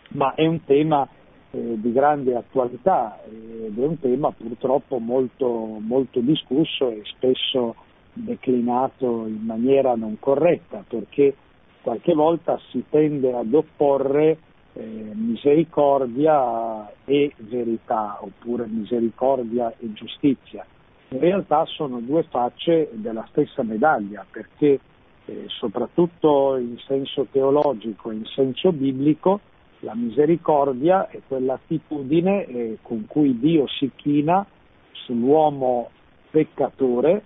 ma 0.09 0.33
è 0.33 0.45
un 0.45 0.63
tema 0.65 1.07
eh, 1.51 1.79
di 1.79 1.91
grande 1.91 2.35
attualità 2.35 3.19
ed 3.25 3.77
è 3.77 3.85
un 3.85 3.99
tema 3.99 4.31
purtroppo 4.31 4.97
molto, 4.99 5.77
molto 5.79 6.19
discusso 6.21 6.89
e 6.89 7.01
spesso 7.05 7.75
declinato 8.23 9.25
in 9.27 9.43
maniera 9.43 9.95
non 9.95 10.17
corretta 10.19 10.83
perché 10.87 11.35
qualche 11.81 12.13
volta 12.13 12.59
si 12.69 12.83
tende 12.89 13.33
ad 13.33 13.53
opporre 13.53 14.37
eh, 14.73 15.11
misericordia 15.13 16.91
e 17.05 17.33
verità 17.37 18.17
oppure 18.21 18.67
misericordia 18.67 19.73
e 19.79 19.93
giustizia. 19.93 20.65
In 21.09 21.19
realtà 21.19 21.65
sono 21.65 21.99
due 21.99 22.23
facce 22.23 22.89
della 22.91 23.25
stessa 23.29 23.63
medaglia 23.63 24.25
perché 24.29 24.79
eh, 25.25 25.45
soprattutto 25.47 26.57
in 26.57 26.77
senso 26.85 27.27
teologico 27.31 28.11
in 28.11 28.25
senso 28.25 28.71
biblico 28.71 29.39
la 29.79 29.95
misericordia 29.95 31.07
è 31.07 31.21
quell'attitudine 31.25 32.45
eh, 32.45 32.77
con 32.81 33.05
cui 33.07 33.37
Dio 33.39 33.67
si 33.67 33.91
china 33.95 34.45
sull'uomo 34.91 35.89
peccatore 36.29 37.21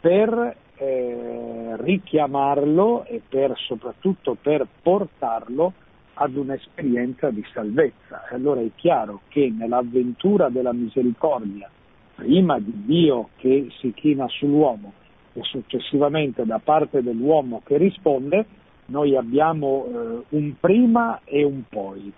per 0.00 0.56
eh, 0.76 1.76
richiamarlo 1.76 3.04
e 3.04 3.20
per, 3.28 3.52
soprattutto 3.58 4.36
per 4.40 4.66
portarlo 4.82 5.74
ad 6.14 6.34
un'esperienza 6.36 7.30
di 7.30 7.44
salvezza. 7.52 8.28
E 8.30 8.34
allora 8.34 8.60
è 8.60 8.70
chiaro 8.74 9.20
che 9.28 9.52
nell'avventura 9.54 10.48
della 10.48 10.72
misericordia, 10.72 11.68
prima 12.14 12.58
di 12.58 12.72
Dio 12.84 13.28
che 13.36 13.68
si 13.78 13.92
china 13.92 14.26
sull'uomo 14.28 14.92
e 15.34 15.42
successivamente 15.42 16.44
da 16.44 16.60
parte 16.62 17.02
dell'uomo 17.02 17.62
che 17.64 17.76
risponde, 17.76 18.46
noi 18.86 19.16
abbiamo 19.16 19.86
eh, 19.86 20.24
un 20.30 20.54
prima 20.58 21.20
e 21.24 21.44
un 21.44 21.62
poi. 21.68 22.12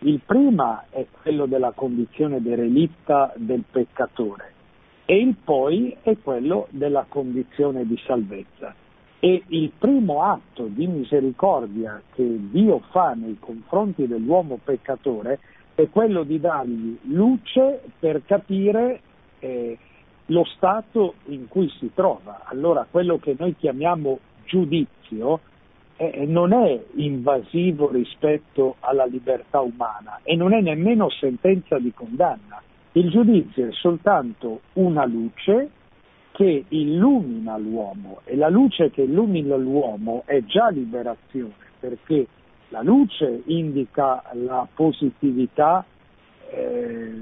Il 0.00 0.20
prima 0.24 0.84
è 0.90 1.04
quello 1.22 1.46
della 1.46 1.72
condizione 1.72 2.40
derelitta 2.40 3.32
del 3.36 3.64
peccatore 3.70 4.53
e 5.06 5.16
il 5.16 5.36
poi 5.42 5.96
è 6.02 6.16
quello 6.22 6.66
della 6.70 7.06
condizione 7.08 7.86
di 7.86 7.98
salvezza. 8.06 8.74
E 9.20 9.42
il 9.48 9.70
primo 9.78 10.22
atto 10.22 10.66
di 10.66 10.86
misericordia 10.86 12.00
che 12.14 12.38
Dio 12.50 12.80
fa 12.90 13.14
nei 13.14 13.36
confronti 13.38 14.06
dell'uomo 14.06 14.58
peccatore 14.62 15.38
è 15.74 15.88
quello 15.88 16.24
di 16.24 16.38
dargli 16.38 16.98
luce 17.04 17.80
per 17.98 18.22
capire 18.24 19.00
eh, 19.40 19.78
lo 20.26 20.44
stato 20.44 21.14
in 21.26 21.48
cui 21.48 21.68
si 21.78 21.90
trova. 21.94 22.42
Allora 22.44 22.86
quello 22.90 23.18
che 23.18 23.34
noi 23.38 23.56
chiamiamo 23.56 24.18
giudizio 24.44 25.40
eh, 25.96 26.24
non 26.26 26.52
è 26.52 26.82
invasivo 26.96 27.90
rispetto 27.90 28.76
alla 28.80 29.04
libertà 29.04 29.60
umana 29.60 30.20
e 30.22 30.36
non 30.36 30.52
è 30.52 30.60
nemmeno 30.60 31.08
sentenza 31.10 31.78
di 31.78 31.92
condanna. 31.92 32.62
Il 32.96 33.10
giudizio 33.10 33.66
è 33.66 33.72
soltanto 33.72 34.60
una 34.74 35.04
luce 35.04 35.70
che 36.30 36.64
illumina 36.68 37.56
l'uomo 37.56 38.20
e 38.24 38.36
la 38.36 38.48
luce 38.48 38.90
che 38.90 39.02
illumina 39.02 39.56
l'uomo 39.56 40.22
è 40.26 40.44
già 40.44 40.68
liberazione 40.68 41.54
perché 41.80 42.26
la 42.68 42.82
luce 42.82 43.42
indica 43.46 44.22
la 44.34 44.66
positività 44.72 45.84
eh, 46.50 47.12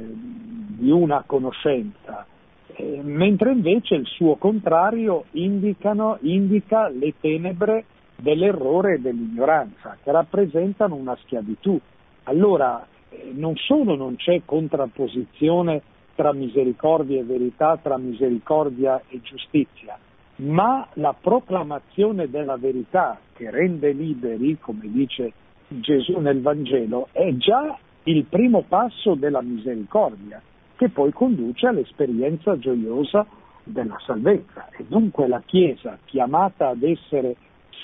di 0.78 0.90
una 0.90 1.24
conoscenza, 1.26 2.26
eh, 2.74 3.00
mentre 3.02 3.52
invece 3.52 3.94
il 3.94 4.06
suo 4.06 4.36
contrario 4.36 5.24
indicano, 5.32 6.18
indica 6.20 6.88
le 6.88 7.14
tenebre 7.18 7.84
dell'errore 8.16 8.94
e 8.94 8.98
dell'ignoranza, 9.00 9.96
che 10.02 10.12
rappresentano 10.12 10.94
una 10.94 11.16
schiavitù. 11.22 11.80
Allora, 12.24 12.86
non 13.32 13.56
solo 13.56 13.94
non 13.96 14.16
c'è 14.16 14.42
contrapposizione 14.44 15.82
tra 16.14 16.32
misericordia 16.32 17.20
e 17.20 17.24
verità, 17.24 17.78
tra 17.80 17.96
misericordia 17.96 19.02
e 19.08 19.20
giustizia, 19.22 19.98
ma 20.36 20.86
la 20.94 21.14
proclamazione 21.18 22.28
della 22.28 22.56
verità 22.56 23.18
che 23.32 23.50
rende 23.50 23.92
liberi, 23.92 24.58
come 24.58 24.90
dice 24.90 25.32
Gesù 25.68 26.18
nel 26.18 26.40
Vangelo, 26.42 27.08
è 27.12 27.34
già 27.36 27.78
il 28.04 28.24
primo 28.24 28.64
passo 28.66 29.14
della 29.14 29.42
misericordia, 29.42 30.40
che 30.76 30.88
poi 30.88 31.12
conduce 31.12 31.66
all'esperienza 31.66 32.58
gioiosa 32.58 33.26
della 33.64 33.96
salvezza. 34.04 34.68
E 34.76 34.84
dunque 34.86 35.28
la 35.28 35.40
Chiesa, 35.44 35.98
chiamata 36.04 36.68
ad 36.68 36.82
essere 36.82 37.36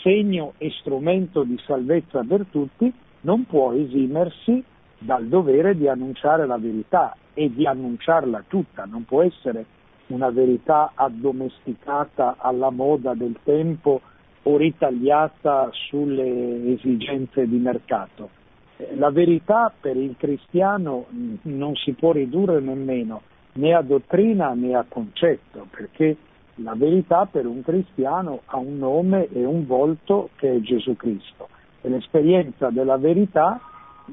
segno 0.02 0.54
e 0.58 0.70
strumento 0.80 1.44
di 1.44 1.58
salvezza 1.64 2.24
per 2.26 2.46
tutti, 2.50 2.92
non 3.20 3.46
può 3.46 3.72
esimersi 3.72 4.62
dal 4.98 5.26
dovere 5.26 5.76
di 5.76 5.88
annunciare 5.88 6.46
la 6.46 6.58
verità 6.58 7.16
e 7.34 7.52
di 7.52 7.66
annunciarla 7.66 8.44
tutta, 8.48 8.84
non 8.84 9.04
può 9.04 9.22
essere 9.22 9.64
una 10.08 10.30
verità 10.30 10.92
addomesticata 10.94 12.36
alla 12.38 12.70
moda 12.70 13.14
del 13.14 13.36
tempo 13.44 14.00
o 14.42 14.56
ritagliata 14.56 15.68
sulle 15.72 16.72
esigenze 16.72 17.46
di 17.46 17.58
mercato. 17.58 18.30
Eh, 18.76 18.96
la 18.96 19.10
verità 19.10 19.72
per 19.78 19.96
il 19.96 20.14
cristiano 20.16 21.06
non 21.42 21.74
si 21.76 21.92
può 21.92 22.12
ridurre 22.12 22.60
nemmeno 22.60 23.22
né 23.54 23.74
a 23.74 23.82
dottrina 23.82 24.54
né 24.54 24.74
a 24.74 24.84
concetto, 24.88 25.66
perché 25.70 26.16
la 26.56 26.74
verità 26.74 27.26
per 27.30 27.46
un 27.46 27.62
cristiano 27.62 28.40
ha 28.46 28.56
un 28.56 28.78
nome 28.78 29.28
e 29.28 29.44
un 29.44 29.66
volto 29.66 30.30
che 30.36 30.56
è 30.56 30.60
Gesù 30.60 30.96
Cristo 30.96 31.48
e 31.82 31.88
l'esperienza 31.88 32.70
della 32.70 32.96
verità 32.96 33.60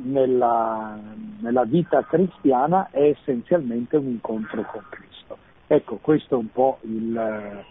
nella, 0.03 0.97
nella 1.41 1.63
vita 1.63 2.03
cristiana 2.03 2.89
è 2.91 3.01
essenzialmente 3.01 3.97
un 3.97 4.07
incontro 4.07 4.61
con 4.63 4.83
Cristo. 4.89 5.37
Ecco, 5.67 5.97
questo 5.97 6.35
è 6.35 6.37
un 6.37 6.51
po' 6.51 6.77
il, 6.81 7.63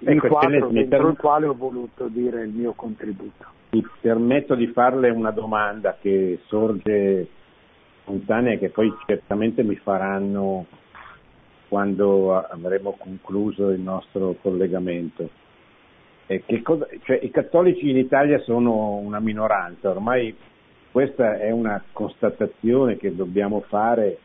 il 0.00 0.08
ecco, 0.08 0.28
quadro 0.28 0.68
dentro 0.68 0.98
per... 0.98 1.10
il 1.10 1.16
quale 1.16 1.46
ho 1.46 1.54
voluto 1.54 2.08
dire 2.08 2.42
il 2.42 2.50
mio 2.50 2.72
contributo. 2.72 3.46
Mi 3.70 3.86
permetto 4.00 4.54
di 4.54 4.66
farle 4.68 5.10
una 5.10 5.30
domanda 5.30 5.96
che 6.00 6.40
sorge 6.46 7.28
spontanea 8.02 8.54
e 8.54 8.58
che 8.58 8.70
poi 8.70 8.92
certamente 9.06 9.62
mi 9.62 9.76
faranno 9.76 10.66
quando 11.68 12.36
avremo 12.36 12.96
concluso 12.98 13.68
il 13.68 13.80
nostro 13.80 14.34
collegamento. 14.42 15.30
Cosa, 16.62 16.86
cioè, 17.02 17.20
I 17.22 17.30
cattolici 17.30 17.90
in 17.90 17.96
Italia 17.96 18.38
sono 18.40 18.96
una 18.96 19.20
minoranza, 19.20 19.90
ormai 19.90 20.34
questa 20.90 21.38
è 21.38 21.50
una 21.50 21.82
constatazione 21.92 22.96
che 22.96 23.14
dobbiamo 23.14 23.60
fare 23.60 24.18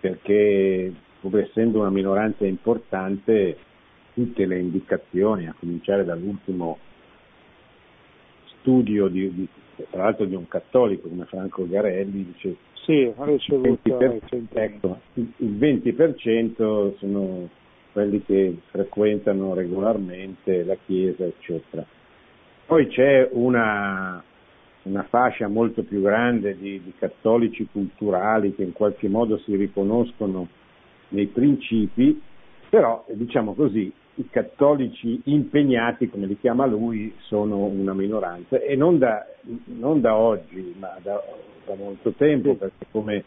perché 0.00 0.92
pur 1.20 1.38
essendo 1.38 1.80
una 1.80 1.90
minoranza 1.90 2.46
importante 2.46 3.56
tutte 4.14 4.46
le 4.46 4.58
indicazioni, 4.58 5.46
a 5.46 5.54
cominciare 5.58 6.04
dall'ultimo 6.04 6.78
studio 8.58 9.08
di, 9.08 9.32
di, 9.34 9.48
tra 9.90 10.04
l'altro 10.04 10.24
di 10.24 10.34
un 10.34 10.48
cattolico 10.48 11.08
come 11.08 11.24
Franco 11.26 11.66
Garelli, 11.68 12.24
dice 12.24 12.56
sì, 12.84 13.12
ricevuto 13.16 13.96
per, 13.96 14.18
ecco, 14.52 15.00
il 15.14 15.52
20% 15.58 16.96
sono 16.96 17.48
quelli 17.92 18.22
che 18.24 18.56
frequentano 18.70 19.54
regolarmente 19.54 20.64
la 20.64 20.76
Chiesa, 20.86 21.24
eccetera. 21.24 21.84
Poi 22.66 22.86
c'è 22.88 23.28
una, 23.32 24.22
una 24.82 25.02
fascia 25.04 25.48
molto 25.48 25.82
più 25.82 26.00
grande 26.00 26.56
di, 26.56 26.80
di, 26.82 26.92
cattolici 26.98 27.68
culturali 27.70 28.54
che 28.54 28.62
in 28.62 28.72
qualche 28.72 29.08
modo 29.08 29.38
si 29.38 29.54
riconoscono 29.56 30.48
nei 31.08 31.26
principi, 31.26 32.20
però 32.68 33.04
diciamo 33.08 33.54
così, 33.54 33.92
i 34.14 34.28
cattolici 34.30 35.20
impegnati, 35.24 36.08
come 36.08 36.26
li 36.26 36.38
chiama 36.38 36.66
lui, 36.66 37.12
sono 37.20 37.64
una 37.64 37.94
minoranza. 37.94 38.58
E 38.58 38.76
non 38.76 38.98
da, 38.98 39.26
non 39.64 40.00
da 40.00 40.14
oggi, 40.14 40.74
ma 40.78 40.96
da, 41.02 41.22
da 41.66 41.74
molto 41.74 42.12
tempo, 42.12 42.54
perché 42.54 42.86
come 42.90 43.24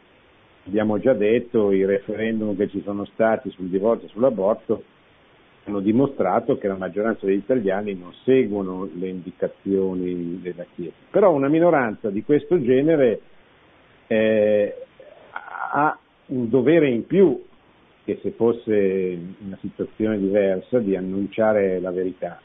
abbiamo 0.66 1.00
già 1.00 1.14
detto, 1.14 1.72
i 1.72 1.86
referendum 1.86 2.56
che 2.56 2.70
ci 2.70 2.82
sono 2.84 3.06
stati 3.06 3.50
sul 3.52 3.68
divorzio 3.68 4.08
e 4.08 4.12
sull'aborto 4.12 4.84
hanno 5.66 5.80
dimostrato 5.80 6.58
che 6.58 6.68
la 6.68 6.76
maggioranza 6.76 7.26
degli 7.26 7.38
italiani 7.38 7.94
non 7.94 8.14
seguono 8.24 8.90
le 8.94 9.08
indicazioni 9.08 10.40
della 10.42 10.66
Chiesa. 10.76 10.94
Però 11.10 11.32
una 11.32 11.48
minoranza 11.48 12.10
di 12.10 12.24
questo 12.24 12.62
genere 12.62 13.22
eh, 14.08 14.76
ha 15.32 15.98
un 16.28 16.50
dovere 16.50 16.90
in 16.90 17.06
più 17.06 17.42
che 18.04 18.20
se 18.22 18.32
fosse 18.32 19.18
una 19.46 19.58
situazione 19.62 20.20
diversa 20.20 20.80
di 20.80 20.96
annunciare 20.96 21.80
la 21.80 21.92
verità. 21.92 22.42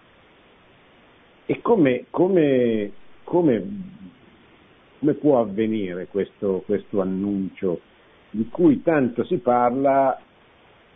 E 1.46 1.60
come, 1.60 2.04
come, 2.10 2.92
come, 3.24 3.66
come 5.00 5.14
può 5.14 5.40
avvenire 5.40 6.06
questo, 6.06 6.62
questo 6.64 7.00
annuncio 7.00 7.80
di 8.30 8.48
cui 8.48 8.82
tanto 8.82 9.24
si 9.24 9.38
parla 9.38 10.20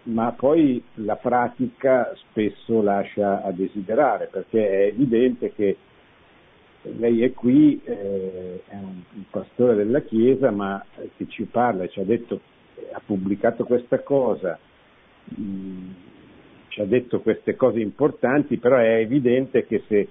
ma 0.05 0.33
poi 0.33 0.83
la 0.95 1.17
pratica 1.17 2.13
spesso 2.17 2.83
lascia 2.83 3.43
a 3.43 3.53
desiderare 3.53 4.29
perché 4.31 4.69
è 4.69 4.87
evidente 4.87 5.53
che 5.55 5.77
lei 6.83 7.23
è 7.23 7.33
qui, 7.33 7.81
eh, 7.85 8.63
è 8.67 8.75
un, 8.75 9.03
pastore 9.31 9.77
della 9.77 10.01
Chiesa, 10.01 10.51
ma 10.51 10.85
che 11.17 11.29
ci 11.29 11.45
parla, 11.45 11.87
ci 11.87 12.01
ha 12.01 12.05
detto, 12.05 12.41
ha 12.93 13.01
pubblicato 13.05 13.65
questa 13.65 14.01
cosa, 14.01 14.59
mm, 15.41 15.91
ci 16.69 16.81
ha 16.81 16.85
detto 16.85 17.21
queste 17.21 17.55
cose 17.55 17.79
importanti, 17.79 18.57
però 18.57 18.79
è 18.79 18.97
evidente 18.97 19.65
che 19.65 19.85
se, 19.87 20.09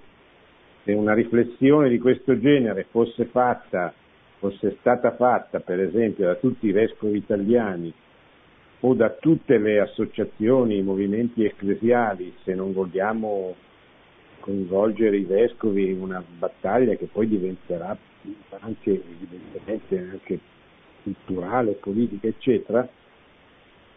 se 0.83 0.93
una 0.93 1.13
riflessione 1.13 1.89
di 1.89 1.99
questo 1.99 2.39
genere 2.39 2.85
fosse 2.89 3.25
fatta, 3.25 3.93
fosse 4.39 4.77
stata 4.79 5.11
fatta 5.15 5.59
per 5.59 5.79
esempio 5.81 6.25
da 6.25 6.35
tutti 6.35 6.67
i 6.67 6.71
vescovi 6.71 7.17
italiani 7.17 7.93
o 8.81 8.93
da 8.93 9.09
tutte 9.09 9.57
le 9.57 9.79
associazioni, 9.79 10.77
i 10.77 10.83
movimenti 10.83 11.45
ecclesiali, 11.45 12.33
se 12.43 12.53
non 12.55 12.73
vogliamo 12.73 13.55
coinvolgere 14.39 15.17
i 15.17 15.23
vescovi 15.23 15.91
in 15.91 16.01
una 16.01 16.23
battaglia 16.37 16.95
che 16.95 17.07
poi 17.11 17.27
diventerà 17.27 17.95
anche 18.59 18.91
evidentemente 18.91 20.09
anche 20.11 20.39
culturale, 21.03 21.73
politica, 21.73 22.27
eccetera, 22.27 22.87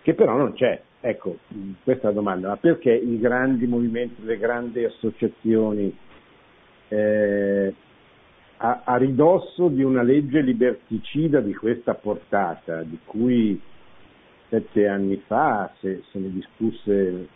che 0.03 0.15
però 0.15 0.37
non 0.37 0.53
c'è. 0.53 0.81
Ecco, 1.01 1.39
questa 1.83 2.05
è 2.05 2.11
la 2.11 2.17
domanda, 2.17 2.49
ma 2.49 2.57
perché 2.57 2.93
i 2.93 3.19
grandi 3.19 3.67
movimenti, 3.67 4.23
le 4.25 4.39
grandi 4.39 4.85
associazioni 4.85 5.95
eh, 6.89 7.75
a, 8.59 8.83
a 8.85 8.97
ridosso 8.97 9.69
di 9.69 9.83
una 9.83 10.03
legge 10.03 10.41
liberticida 10.41 11.41
di 11.41 11.55
questa 11.55 11.95
portata, 11.95 12.83
di 12.83 12.99
cui 13.05 13.61
sette 14.55 14.87
anni 14.87 15.21
fa 15.27 15.73
se, 15.81 16.03
se 16.13 16.19
ne, 16.21 16.31
discusse, 16.31 17.29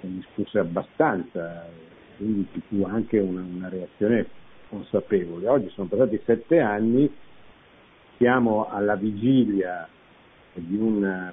se 0.00 0.06
ne 0.06 0.14
discusse 0.16 0.58
abbastanza, 0.58 1.66
quindi 2.18 2.46
ci 2.52 2.62
fu 2.68 2.84
anche 2.84 3.18
una, 3.18 3.40
una 3.40 3.68
reazione 3.70 4.26
consapevole. 4.68 5.48
Oggi 5.48 5.70
sono 5.70 5.88
passati 5.88 6.20
sette 6.26 6.60
anni, 6.60 7.10
siamo 8.18 8.68
alla 8.68 8.96
vigilia 8.96 9.88
di 10.52 10.76
una 10.76 11.32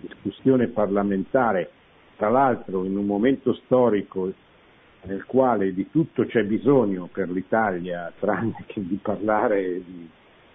discussione 0.00 0.66
parlamentare, 0.68 1.70
tra 2.16 2.28
l'altro 2.28 2.84
in 2.84 2.96
un 2.96 3.06
momento 3.06 3.54
storico 3.64 4.30
nel 5.02 5.24
quale 5.24 5.72
di 5.72 5.88
tutto 5.90 6.26
c'è 6.26 6.44
bisogno 6.44 7.08
per 7.10 7.30
l'Italia, 7.30 8.12
tranne 8.18 8.64
che 8.66 8.84
di 8.84 8.98
parlare 9.00 9.82
di, 9.82 10.10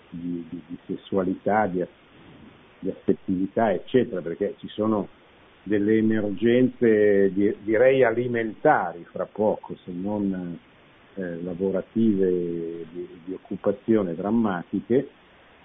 di, 0.09 0.45
di, 0.49 0.61
di 0.67 0.77
sessualità, 0.85 1.65
di, 1.65 1.83
di 2.81 2.89
affettività, 2.89 3.71
eccetera, 3.71 4.21
perché 4.21 4.55
ci 4.57 4.67
sono 4.67 5.07
delle 5.63 5.97
emergenze 5.97 7.31
direi 7.31 8.03
alimentari 8.03 9.05
fra 9.09 9.25
poco, 9.31 9.75
se 9.85 9.91
non 9.91 10.57
eh, 11.13 11.41
lavorative 11.43 12.29
di, 12.91 13.07
di, 13.25 13.33
occupazione 13.33 14.15
drammatiche. 14.15 15.09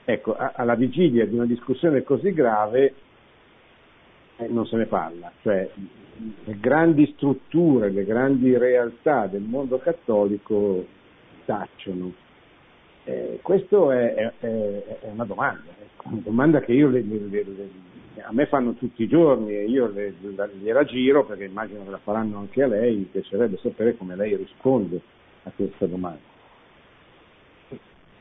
Ecco, 0.04 0.36
a, 0.36 0.52
alla 0.54 0.74
vigilia 0.74 1.26
di 1.26 1.34
una 1.34 1.46
discussione 1.46 2.02
così 2.02 2.32
grave 2.32 2.94
eh, 4.36 4.48
non 4.48 4.66
se 4.66 4.76
ne 4.76 4.86
parla, 4.86 5.32
cioè 5.42 5.68
le 6.44 6.58
grandi 6.60 7.12
strutture, 7.14 7.90
le 7.90 8.04
grandi 8.04 8.56
realtà 8.56 9.26
del 9.26 9.42
mondo 9.42 9.78
cattolico 9.78 10.86
tacciono 11.44 12.12
eh, 13.06 13.38
questa 13.40 13.94
è, 13.94 14.14
è, 14.14 14.32
è, 14.40 15.08
una 15.12 15.24
domanda, 15.24 15.62
una 16.02 16.20
domanda 16.24 16.60
che 16.60 16.72
io 16.72 16.88
le, 16.88 17.02
le, 17.02 17.28
le, 17.28 17.70
a 18.22 18.32
me 18.32 18.46
fanno 18.46 18.74
tutti 18.74 19.04
i 19.04 19.08
giorni 19.08 19.54
e 19.54 19.64
io 19.64 19.88
gliela 19.88 20.84
giro 20.84 21.24
perché 21.24 21.44
immagino 21.44 21.84
che 21.84 21.90
la 21.90 22.00
faranno 22.02 22.38
anche 22.38 22.64
a 22.64 22.66
lei, 22.66 22.96
mi 22.96 23.04
piacerebbe 23.04 23.58
sapere 23.58 23.96
come 23.96 24.16
lei 24.16 24.34
risponde 24.34 25.00
a 25.44 25.52
questa 25.54 25.86
domanda. 25.86 26.34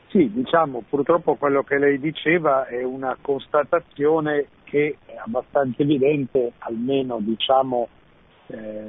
Sì, 0.08 0.30
diciamo, 0.32 0.84
purtroppo 0.88 1.34
quello 1.34 1.64
che 1.64 1.78
lei 1.78 1.98
diceva 1.98 2.66
è 2.66 2.84
una 2.84 3.16
constatazione 3.20 4.46
che 4.62 4.98
è 5.04 5.16
abbastanza 5.16 5.82
evidente, 5.82 6.52
almeno 6.58 7.18
diciamo, 7.20 7.88
eh, 8.46 8.86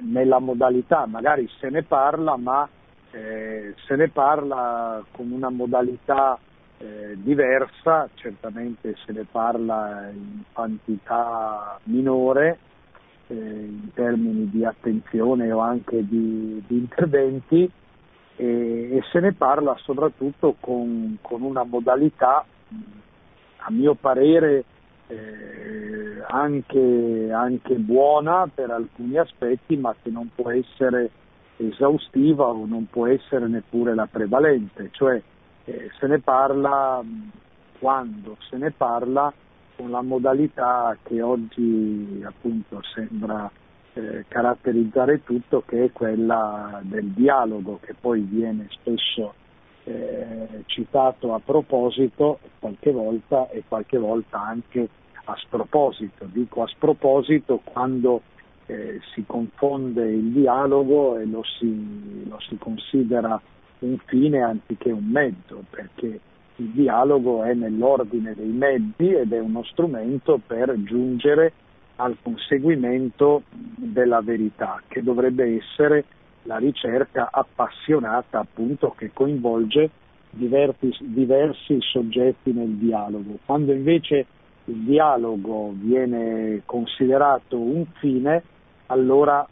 nella 0.00 0.38
modalità, 0.38 1.04
magari 1.04 1.46
se 1.60 1.68
ne 1.68 1.82
parla, 1.82 2.38
ma 2.38 2.66
eh, 3.12 3.74
se 3.86 3.96
ne 3.96 4.08
parla 4.08 5.04
con 5.12 5.30
una 5.30 5.50
modalità 5.50 6.38
eh, 6.78 7.14
diversa, 7.14 8.08
certamente 8.14 8.96
se 9.04 9.12
ne 9.12 9.24
parla 9.30 10.08
in 10.12 10.42
quantità 10.52 11.78
minore 11.84 12.58
eh, 13.28 13.34
in 13.34 13.92
termini 13.94 14.48
di 14.50 14.64
attenzione 14.64 15.52
o 15.52 15.60
anche 15.60 16.06
di, 16.06 16.62
di 16.66 16.76
interventi 16.78 17.70
e, 18.36 18.46
e, 18.96 19.02
se 19.12 19.20
ne 19.20 19.32
parla 19.32 19.76
soprattutto 19.82 20.56
con, 20.58 21.18
con 21.20 21.42
una 21.42 21.64
modalità, 21.64 22.44
a 23.64 23.70
mio 23.70 23.94
parere, 23.94 24.64
eh, 25.06 26.24
anche, 26.26 27.30
anche 27.30 27.74
buona 27.74 28.50
per 28.52 28.70
alcuni 28.70 29.18
aspetti, 29.18 29.76
ma 29.76 29.94
che 30.02 30.10
non 30.10 30.30
può 30.34 30.50
essere 30.50 31.10
esaustiva 31.68 32.46
o 32.46 32.66
non 32.66 32.86
può 32.88 33.06
essere 33.06 33.46
neppure 33.46 33.94
la 33.94 34.06
prevalente, 34.06 34.88
cioè 34.92 35.20
eh, 35.64 35.90
se 35.98 36.06
ne 36.06 36.18
parla 36.18 37.02
quando 37.78 38.36
se 38.48 38.56
ne 38.56 38.70
parla 38.70 39.32
con 39.76 39.90
la 39.90 40.02
modalità 40.02 40.96
che 41.02 41.20
oggi 41.20 42.22
appunto 42.24 42.80
sembra 42.94 43.50
eh, 43.94 44.24
caratterizzare 44.28 45.22
tutto, 45.24 45.62
che 45.66 45.84
è 45.84 45.92
quella 45.92 46.80
del 46.82 47.08
dialogo, 47.08 47.78
che 47.82 47.94
poi 47.98 48.20
viene 48.20 48.66
spesso 48.70 49.34
eh, 49.84 50.62
citato 50.66 51.34
a 51.34 51.40
proposito 51.44 52.38
qualche 52.58 52.92
volta 52.92 53.48
e 53.50 53.64
qualche 53.66 53.98
volta 53.98 54.40
anche 54.40 54.88
a 55.24 55.34
sproposito. 55.36 56.26
Dico 56.26 56.62
a 56.62 56.66
sproposito 56.68 57.60
quando 57.64 58.22
eh, 58.72 59.00
si 59.14 59.24
confonde 59.26 60.10
il 60.10 60.30
dialogo 60.32 61.18
e 61.18 61.26
lo 61.26 61.42
si, 61.58 62.24
lo 62.28 62.38
si 62.40 62.56
considera 62.56 63.40
un 63.80 63.98
fine 64.06 64.40
anziché 64.40 64.90
un 64.90 65.04
mezzo, 65.04 65.64
perché 65.68 66.20
il 66.56 66.68
dialogo 66.68 67.42
è 67.42 67.54
nell'ordine 67.54 68.34
dei 68.34 68.50
mezzi 68.50 69.12
ed 69.12 69.32
è 69.32 69.40
uno 69.40 69.62
strumento 69.64 70.40
per 70.44 70.74
giungere 70.82 71.52
al 71.96 72.16
conseguimento 72.22 73.42
della 73.50 74.20
verità, 74.20 74.80
che 74.88 75.02
dovrebbe 75.02 75.56
essere 75.56 76.04
la 76.44 76.56
ricerca 76.56 77.28
appassionata 77.30 78.40
appunto 78.40 78.94
che 78.96 79.10
coinvolge 79.12 79.90
diversi, 80.30 80.90
diversi 81.00 81.78
soggetti 81.80 82.52
nel 82.52 82.76
dialogo. 82.76 83.38
Quando 83.44 83.72
invece 83.72 84.26
il 84.66 84.78
dialogo 84.78 85.72
viene 85.74 86.62
considerato 86.64 87.58
un 87.58 87.84
fine, 87.98 88.42
allora 88.92 89.46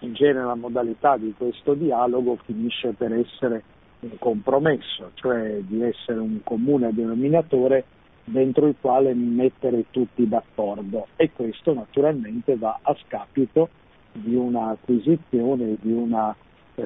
in 0.00 0.14
genere 0.14 0.44
la 0.44 0.54
modalità 0.54 1.16
di 1.16 1.34
questo 1.36 1.74
dialogo 1.74 2.38
finisce 2.44 2.92
per 2.92 3.12
essere 3.12 3.62
un 4.00 4.18
compromesso, 4.18 5.10
cioè 5.14 5.58
di 5.60 5.82
essere 5.82 6.18
un 6.18 6.40
comune 6.42 6.92
denominatore 6.92 7.84
dentro 8.24 8.66
il 8.66 8.76
quale 8.80 9.14
mettere 9.14 9.86
tutti 9.90 10.28
d'accordo 10.28 11.08
e 11.16 11.30
questo 11.32 11.74
naturalmente 11.74 12.56
va 12.56 12.78
a 12.82 12.96
scapito 13.04 13.68
di 14.12 14.34
un'acquisizione, 14.34 15.76
di, 15.80 15.92
una, 15.92 16.34
eh, 16.74 16.84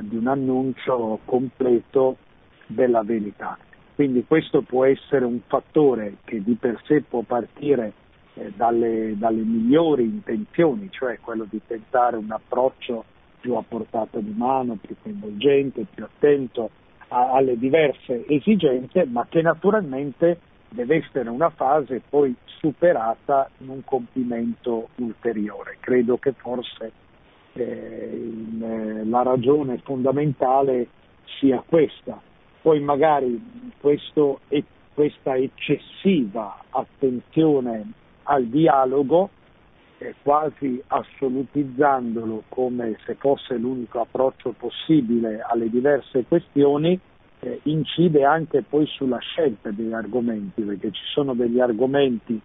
di 0.00 0.16
un 0.16 0.26
annuncio 0.26 1.20
completo 1.24 2.16
della 2.66 3.02
verità. 3.02 3.58
Quindi 3.94 4.24
questo 4.26 4.62
può 4.62 4.84
essere 4.84 5.24
un 5.24 5.40
fattore 5.46 6.16
che 6.24 6.42
di 6.42 6.54
per 6.54 6.80
sé 6.84 7.02
può 7.02 7.22
partire 7.22 7.92
dalle, 8.54 9.16
dalle, 9.16 9.42
migliori 9.42 10.04
intenzioni, 10.04 10.88
cioè 10.90 11.18
quello 11.20 11.46
di 11.48 11.60
tentare 11.66 12.16
un 12.16 12.30
approccio 12.30 13.04
più 13.40 13.54
a 13.54 13.64
portata 13.66 14.18
di 14.18 14.34
mano, 14.36 14.76
più 14.80 14.94
coinvolgente, 15.00 15.86
più 15.92 16.04
attento 16.04 16.70
a, 17.08 17.32
alle 17.32 17.58
diverse 17.58 18.24
esigenze, 18.26 19.04
ma 19.06 19.26
che 19.28 19.42
naturalmente 19.42 20.38
deve 20.68 20.96
essere 20.96 21.28
una 21.28 21.50
fase 21.50 22.02
poi 22.08 22.34
superata 22.44 23.50
in 23.58 23.68
un 23.68 23.84
compimento 23.84 24.88
ulteriore. 24.96 25.76
Credo 25.80 26.18
che 26.18 26.32
forse 26.32 26.92
eh, 27.54 28.10
in, 28.12 28.62
eh, 28.62 29.04
la 29.06 29.22
ragione 29.22 29.78
fondamentale 29.78 30.88
sia 31.38 31.62
questa. 31.66 32.20
Poi 32.62 32.80
magari 32.80 33.42
questo, 33.80 34.40
questa 34.94 35.34
eccessiva 35.36 36.62
attenzione 36.68 37.92
al 38.24 38.46
dialogo, 38.46 39.30
eh, 39.98 40.14
quasi 40.22 40.82
assolutizzandolo 40.86 42.44
come 42.48 42.96
se 43.04 43.14
fosse 43.14 43.56
l'unico 43.56 44.00
approccio 44.00 44.54
possibile 44.56 45.40
alle 45.40 45.68
diverse 45.68 46.24
questioni, 46.26 46.98
eh, 47.40 47.60
incide 47.64 48.24
anche 48.24 48.62
poi 48.62 48.86
sulla 48.86 49.18
scelta 49.18 49.70
degli 49.70 49.92
argomenti, 49.92 50.62
perché 50.62 50.90
ci 50.90 51.04
sono 51.12 51.34
degli 51.34 51.60
argomenti 51.60 52.40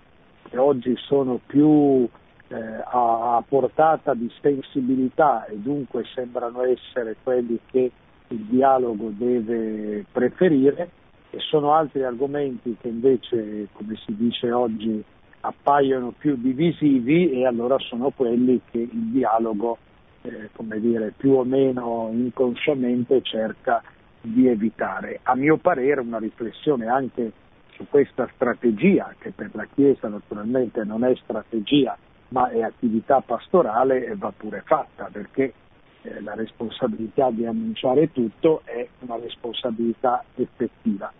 che 0.49 0.57
oggi 0.57 0.95
sono 0.97 1.39
più 1.45 2.07
eh, 2.47 2.55
a, 2.55 3.35
a, 3.35 3.43
portata 3.47 4.13
di 4.13 4.31
sensibilità 4.41 5.45
e 5.45 5.57
dunque 5.57 6.05
sembrano 6.13 6.61
essere 6.63 7.15
quelli 7.23 7.59
che 7.69 7.91
il 8.27 8.39
dialogo 8.45 9.11
deve 9.15 10.05
preferire 10.11 10.89
e 11.29 11.39
sono 11.39 11.73
altri 11.73 12.03
argomenti 12.03 12.75
che 12.79 12.87
invece, 12.87 13.67
come 13.73 13.95
si 14.05 14.15
dice 14.15 14.51
oggi, 14.51 15.03
appaiono 15.45 16.13
più 16.17 16.35
divisivi 16.37 17.31
e 17.31 17.45
allora 17.45 17.77
sono 17.79 18.09
quelli 18.09 18.61
che 18.69 18.79
il 18.79 19.11
dialogo, 19.11 19.77
eh, 20.21 20.49
come 20.53 20.79
dire, 20.79 21.13
più 21.15 21.31
o 21.31 21.43
meno 21.43 22.09
inconsciamente 22.11 23.21
cerca 23.21 23.81
di 24.21 24.47
evitare. 24.47 25.19
A 25.23 25.35
mio 25.35 25.57
parere 25.57 26.01
una 26.01 26.17
riflessione 26.17 26.87
anche 26.87 27.31
su 27.73 27.85
questa 27.89 28.29
strategia, 28.33 29.13
che 29.17 29.31
per 29.31 29.49
la 29.53 29.67
Chiesa 29.73 30.07
naturalmente 30.07 30.83
non 30.83 31.03
è 31.03 31.13
strategia 31.15 31.97
ma 32.29 32.49
è 32.49 32.61
attività 32.61 33.21
pastorale, 33.21 34.15
va 34.15 34.33
pure 34.35 34.63
fatta 34.65 35.09
perché 35.11 35.53
eh, 36.01 36.21
la 36.21 36.33
responsabilità 36.33 37.29
di 37.29 37.45
annunciare 37.45 38.11
tutto 38.11 38.61
è 38.63 38.87
una 38.99 39.17
responsabilità 39.17 40.23
effettiva. 40.35 41.11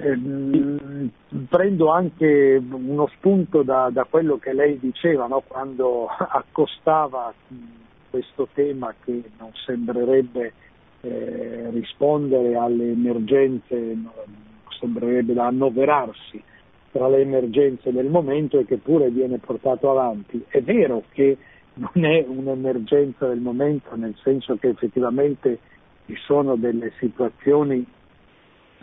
Eh, 0.00 0.16
prendo 1.48 1.90
anche 1.90 2.62
uno 2.70 3.08
spunto 3.16 3.62
da, 3.62 3.90
da, 3.90 4.04
quello 4.04 4.38
che 4.38 4.52
lei 4.52 4.78
diceva 4.78 5.26
no? 5.26 5.42
quando 5.44 6.06
accostava 6.30 7.34
questo 8.08 8.46
tema 8.54 8.94
che 9.04 9.24
non 9.38 9.50
sembrerebbe 9.66 10.52
eh, 11.00 11.70
rispondere 11.70 12.54
alle 12.54 12.92
emergenze, 12.92 13.96
sembrerebbe 14.78 15.34
da 15.34 15.46
annoverarsi 15.46 16.40
tra 16.92 17.08
le 17.08 17.20
emergenze 17.20 17.92
del 17.92 18.08
momento 18.08 18.60
e 18.60 18.64
che 18.66 18.76
pure 18.76 19.10
viene 19.10 19.38
portato 19.38 19.90
avanti. 19.90 20.44
È 20.46 20.62
vero 20.62 21.02
che 21.10 21.36
non 21.74 22.04
è 22.04 22.24
un'emergenza 22.26 23.26
del 23.26 23.40
momento, 23.40 23.94
nel 23.96 24.14
senso 24.22 24.56
che 24.56 24.68
effettivamente 24.68 25.58
ci 26.06 26.14
sono 26.24 26.56
delle 26.56 26.92
situazioni 26.98 27.84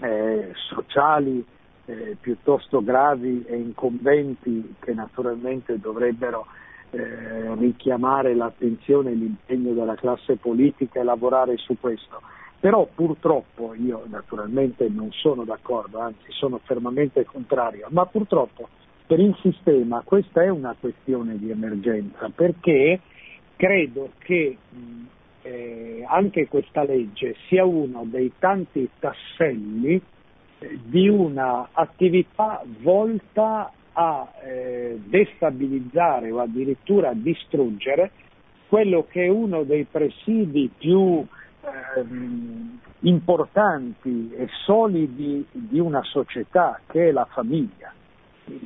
eh, 0.02 0.52
sociali 0.54 1.46
eh, 1.86 2.18
piuttosto 2.20 2.84
gravi 2.84 3.44
e 3.46 3.56
incombenti 3.56 4.76
che 4.80 4.94
naturalmente 4.94 5.80
dovrebbero 5.80 6.48
eh, 6.92 7.56
richiamare 7.56 8.34
l'attenzione 8.34 9.12
e 9.12 9.16
l'impegno 9.16 9.74
della 9.74 9.96
classe 9.96 10.36
politica 10.38 11.00
e 11.00 11.04
lavorare 11.04 11.58
su 11.58 11.78
questo. 11.80 12.22
Però 12.60 12.88
purtroppo 12.94 13.76
io 13.76 14.04
naturalmente 14.08 14.88
non 14.90 15.12
sono 15.12 15.44
d'accordo, 15.44 16.00
anzi 16.00 16.26
sono 16.30 16.60
fermamente 16.64 17.24
contrario, 17.26 17.88
ma 17.92 18.06
purtroppo 18.06 18.70
per 19.06 19.20
il 19.20 19.38
sistema 19.42 20.02
questa 20.04 20.42
è 20.42 20.50
una 20.50 20.76
questione 20.80 21.38
di 21.38 21.52
emergenza 21.52 22.32
perché 22.34 23.00
credo 23.56 24.12
che 24.18 24.58
eh, 25.46 26.04
anche 26.08 26.48
questa 26.48 26.84
legge 26.84 27.36
sia 27.48 27.64
uno 27.64 28.04
dei 28.06 28.32
tanti 28.40 28.90
tasselli 28.98 30.02
eh, 30.58 30.80
di 30.84 31.08
un'attività 31.08 32.64
volta 32.82 33.72
a 33.94 34.32
eh, 34.44 35.00
destabilizzare 35.06 36.32
o 36.32 36.40
addirittura 36.40 37.10
a 37.10 37.14
distruggere 37.14 38.12
quello 38.68 39.06
che 39.08 39.26
è 39.26 39.28
uno 39.28 39.64
dei 39.64 39.86
presidi 39.86 40.72
più 40.76 41.24
ehm, 41.96 42.80
importanti 43.02 44.32
e 44.36 44.48
solidi 44.66 45.46
di 45.52 45.80
una 45.80 46.02
società, 46.04 46.82
che 46.88 47.10
è 47.10 47.12
la 47.12 47.26
famiglia. 47.26 47.94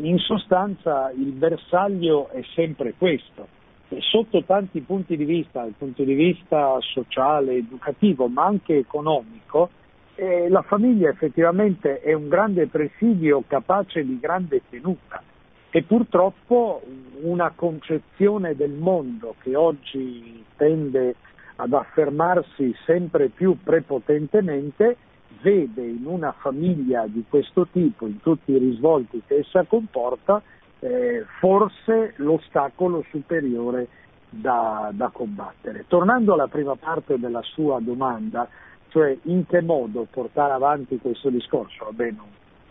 In 0.01 0.17
sostanza 0.17 1.11
il 1.11 1.31
bersaglio 1.33 2.29
è 2.29 2.41
sempre 2.53 2.93
questo 2.97 3.58
sotto 3.99 4.43
tanti 4.43 4.81
punti 4.81 5.17
di 5.17 5.25
vista, 5.25 5.61
dal 5.61 5.73
punto 5.77 6.03
di 6.03 6.13
vista 6.13 6.77
sociale, 6.81 7.55
educativo, 7.55 8.27
ma 8.27 8.45
anche 8.45 8.77
economico, 8.77 9.69
eh, 10.15 10.49
la 10.49 10.61
famiglia 10.61 11.09
effettivamente 11.09 12.01
è 12.01 12.13
un 12.13 12.27
grande 12.27 12.67
presidio 12.67 13.43
capace 13.47 14.05
di 14.05 14.19
grande 14.19 14.61
tenuta. 14.69 15.23
E 15.71 15.83
purtroppo 15.83 16.81
una 17.21 17.51
concezione 17.55 18.55
del 18.55 18.71
mondo 18.71 19.35
che 19.41 19.55
oggi 19.55 20.43
tende 20.55 21.15
ad 21.55 21.73
affermarsi 21.73 22.73
sempre 22.85 23.29
più 23.29 23.57
prepotentemente 23.63 24.97
vede 25.41 25.85
in 25.85 26.05
una 26.05 26.31
famiglia 26.31 27.05
di 27.07 27.23
questo 27.27 27.67
tipo, 27.71 28.07
in 28.07 28.19
tutti 28.21 28.51
i 28.51 28.57
risvolti 28.57 29.21
che 29.25 29.37
essa 29.37 29.63
comporta, 29.63 30.41
eh, 30.79 31.25
forse 31.39 32.13
l'ostacolo 32.17 33.03
superiore 33.09 33.87
da, 34.29 34.91
da, 34.93 35.09
combattere. 35.09 35.85
Tornando 35.87 36.33
alla 36.33 36.47
prima 36.47 36.75
parte 36.75 37.17
della 37.17 37.41
sua 37.41 37.79
domanda, 37.79 38.47
cioè 38.89 39.15
in 39.23 39.45
che 39.45 39.61
modo 39.61 40.07
portare 40.09 40.53
avanti 40.53 40.97
questo 40.99 41.29
discorso, 41.29 41.85
vabbè 41.85 42.11
non, 42.11 42.27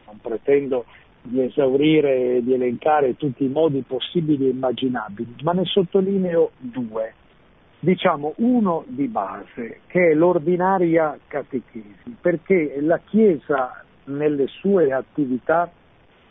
non 0.07 0.19
pretendo 0.21 0.85
di 1.23 1.43
esaurire 1.43 2.37
e 2.37 2.43
di 2.43 2.55
elencare 2.55 3.17
tutti 3.17 3.45
i 3.45 3.49
modi 3.49 3.83
possibili 3.87 4.47
e 4.47 4.51
immaginabili, 4.51 5.37
ma 5.43 5.53
ne 5.53 5.65
sottolineo 5.65 6.53
due. 6.59 7.15
Diciamo 7.81 8.35
uno 8.39 8.85
di 8.89 9.07
base, 9.07 9.81
che 9.87 10.11
è 10.11 10.15
l'ordinaria 10.15 11.17
catechesi, 11.29 12.17
perché 12.21 12.81
la 12.81 12.99
Chiesa 12.99 13.85
nelle 14.05 14.47
sue 14.47 14.93
attività, 14.93 15.71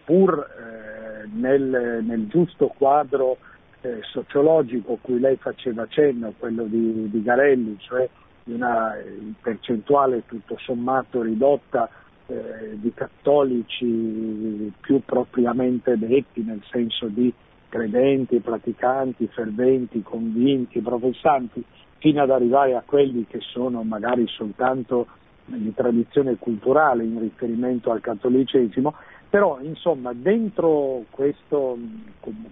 pur 0.08 0.40
eh, 0.40 1.28
nel, 1.34 2.02
nel 2.02 2.28
giusto 2.28 2.68
quadro 2.68 3.40
eh, 3.82 4.00
sociologico 4.04 4.98
cui 5.02 5.20
lei 5.20 5.36
faceva 5.36 5.86
cenno, 5.90 6.34
quello 6.40 6.64
di, 6.64 7.10
di 7.10 7.22
Garelli, 7.22 7.76
cioè 7.80 8.08
una 8.46 8.96
percentuale 9.42 10.24
tutto 10.26 10.56
sommato 10.60 11.22
ridotta 11.22 11.90
eh, 12.28 12.78
di 12.80 12.94
cattolici 12.94 14.72
più 14.80 15.02
propriamente 15.04 15.98
detti, 15.98 16.42
nel 16.42 16.64
senso 16.72 17.08
di 17.08 17.34
credenti, 17.68 18.40
praticanti, 18.40 19.28
ferventi, 19.28 20.02
convinti, 20.04 20.80
professanti, 20.80 21.62
fino 21.98 22.22
ad 22.22 22.32
arrivare 22.32 22.76
a 22.76 22.84
quelli 22.86 23.26
che 23.28 23.40
sono 23.42 23.84
magari 23.84 24.26
soltanto 24.30 25.08
di 25.48 25.74
tradizione 25.74 26.36
culturale 26.38 27.04
in 27.04 27.20
riferimento 27.20 27.92
al 27.92 28.02
cattolicesimo, 28.02 28.94
però 29.30 29.60
insomma 29.62 30.14
dentro 30.14 31.04
questo, 31.10 31.78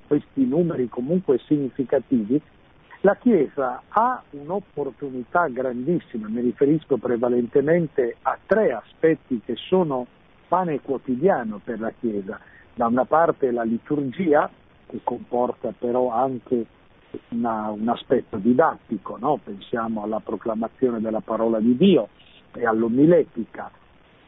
questi 0.08 0.46
numeri 0.46 0.90
comunque 0.90 1.40
significativi 1.46 2.42
la 3.06 3.16
Chiesa 3.18 3.84
ha 3.88 4.24
un'opportunità 4.32 5.48
grandissima, 5.48 6.28
mi 6.28 6.42
riferisco 6.42 6.98
prevalentemente 6.98 8.16
a 8.24 8.36
tre 8.44 8.72
aspetti 8.72 9.42
che 9.46 9.54
sono 9.56 10.08
pane 10.48 10.82
quotidiano 10.82 11.62
per 11.64 11.80
la 11.80 11.92
Chiesa. 12.00 12.40
Da 12.74 12.88
una 12.88 13.06
parte 13.06 13.52
la 13.52 13.62
liturgia, 13.62 14.50
che 14.88 15.02
comporta 15.04 15.72
però 15.78 16.10
anche 16.10 16.66
una, 17.30 17.70
un 17.70 17.88
aspetto 17.90 18.38
didattico, 18.38 19.18
no? 19.18 19.40
pensiamo 19.44 20.02
alla 20.02 20.20
proclamazione 20.20 21.00
della 21.00 21.22
parola 21.22 21.60
di 21.60 21.78
Dio 21.78 22.10
e 22.54 22.66
all'omiletica. 22.66 23.70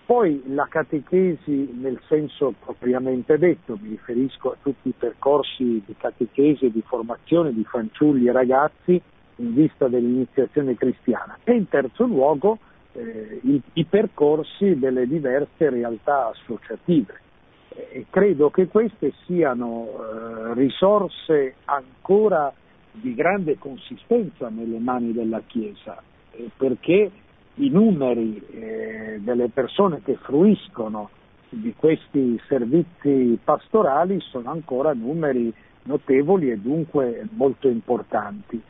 Poi 0.08 0.42
la 0.54 0.68
catechesi 0.70 1.70
nel 1.82 2.00
senso 2.08 2.54
propriamente 2.64 3.38
detto, 3.38 3.78
mi 3.82 3.90
riferisco 3.90 4.52
a 4.52 4.58
tutti 4.62 4.88
i 4.88 4.94
percorsi 4.98 5.84
di 5.86 5.96
catechesi 5.98 6.68
e 6.68 6.72
di 6.72 6.82
formazione 6.82 7.52
di 7.52 7.66
fanciulli 7.66 8.26
e 8.28 8.32
ragazzi 8.32 9.02
in 9.36 9.54
vista 9.54 9.90
dell'iniziazione 9.90 10.76
cristiana 10.76 11.38
e 11.44 11.52
in 11.52 11.68
terzo 11.68 12.06
luogo 12.06 12.58
eh, 12.94 13.42
i, 13.44 13.62
i, 13.74 13.84
percorsi 13.84 14.80
delle 14.80 15.08
diverse 15.08 15.70
realtà 15.70 16.30
associative. 16.30 17.20
E 17.68 18.06
credo 18.10 18.50
che 18.50 18.68
queste 18.68 19.12
siano 19.26 19.90
eh, 19.90 20.54
risorse 20.54 21.56
ancora 21.66 22.54
di 22.92 23.14
grande 23.14 23.58
consistenza 23.58 24.48
nelle 24.48 24.80
mani 24.80 25.12
della 25.12 25.42
Chiesa, 25.46 26.02
eh, 26.32 26.50
perché 26.56 27.12
i 27.58 27.70
numeri 27.70 28.42
eh, 28.52 29.20
delle 29.22 29.50
persone 29.50 30.02
che 30.04 30.16
fruiscono 30.16 31.10
di 31.50 31.74
questi 31.76 32.40
servizi 32.48 33.40
pastorali 33.44 34.20
sono 34.20 34.52
ancora 34.52 34.94
numeri 34.94 35.54
notevoli 35.84 36.52
e 36.52 36.58
dunque 36.58 37.28
molto 37.32 37.68
importanti. 37.68 38.62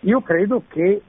Io 0.00 0.20
credo 0.20 0.64
che 0.68 1.02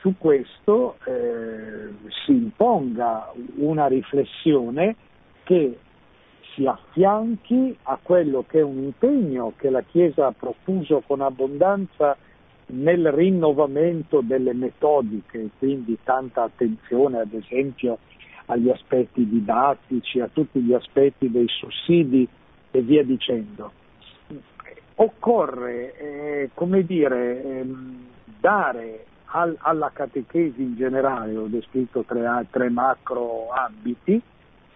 su 0.00 0.14
questo 0.18 0.96
eh, 1.04 1.92
si 2.24 2.32
imponga 2.32 3.32
una 3.56 3.86
riflessione 3.86 4.96
che 5.44 5.78
si 6.54 6.66
affianchi 6.66 7.76
a 7.84 7.98
quello 8.02 8.44
che 8.46 8.58
è 8.58 8.62
un 8.62 8.82
impegno 8.82 9.52
che 9.56 9.70
la 9.70 9.82
Chiesa 9.82 10.26
ha 10.26 10.32
profuso 10.32 11.02
con 11.06 11.20
abbondanza 11.20 12.16
nel 12.68 13.10
rinnovamento 13.12 14.20
delle 14.20 14.52
metodiche, 14.52 15.50
quindi 15.58 15.98
tanta 16.02 16.42
attenzione 16.42 17.20
ad 17.20 17.32
esempio 17.32 17.98
agli 18.46 18.68
aspetti 18.70 19.28
didattici, 19.28 20.20
a 20.20 20.28
tutti 20.32 20.60
gli 20.60 20.72
aspetti 20.72 21.30
dei 21.30 21.48
sussidi 21.48 22.26
e 22.70 22.80
via 22.80 23.04
dicendo. 23.04 23.72
Occorre, 24.96 25.96
eh, 25.96 26.50
come 26.54 26.84
dire, 26.84 27.42
ehm, 27.42 28.06
dare 28.40 29.04
al, 29.26 29.56
alla 29.60 29.90
catechesi 29.92 30.62
in 30.62 30.76
generale, 30.76 31.36
ho 31.36 31.46
descritto 31.46 32.04
tre, 32.04 32.46
tre 32.50 32.68
macro 32.68 33.50
ambiti, 33.50 34.20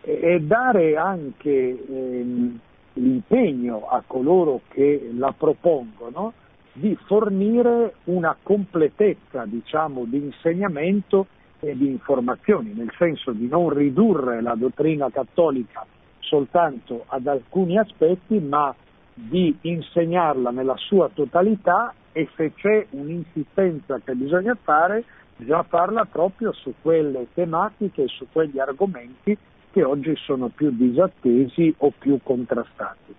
e 0.02 0.40
dare 0.40 0.96
anche 0.96 1.84
ehm, 1.86 2.58
l'impegno 2.94 3.88
a 3.88 4.02
coloro 4.06 4.62
che 4.68 5.10
la 5.16 5.32
propongono 5.36 6.32
di 6.72 6.96
fornire 7.06 7.94
una 8.04 8.36
completezza 8.42 9.44
diciamo, 9.44 10.04
di 10.04 10.18
insegnamento 10.18 11.26
e 11.60 11.76
di 11.76 11.86
informazioni, 11.86 12.72
nel 12.74 12.92
senso 12.98 13.32
di 13.32 13.46
non 13.46 13.68
ridurre 13.70 14.40
la 14.40 14.54
dottrina 14.54 15.10
cattolica 15.10 15.86
soltanto 16.18 17.04
ad 17.08 17.26
alcuni 17.26 17.78
aspetti, 17.78 18.38
ma 18.40 18.74
di 19.14 19.54
insegnarla 19.60 20.50
nella 20.50 20.76
sua 20.76 21.10
totalità 21.12 21.92
e 22.12 22.28
se 22.36 22.52
c'è 22.54 22.86
un'insistenza 22.90 24.00
che 24.02 24.14
bisogna 24.14 24.56
fare, 24.60 25.04
bisogna 25.36 25.62
farla 25.62 26.06
proprio 26.06 26.52
su 26.52 26.72
quelle 26.80 27.26
tematiche 27.34 28.04
e 28.04 28.08
su 28.08 28.26
quegli 28.32 28.58
argomenti 28.58 29.36
che 29.70 29.82
oggi 29.82 30.14
sono 30.16 30.48
più 30.48 30.70
disattesi 30.70 31.74
o 31.78 31.92
più 31.96 32.18
contrastati. 32.22 33.14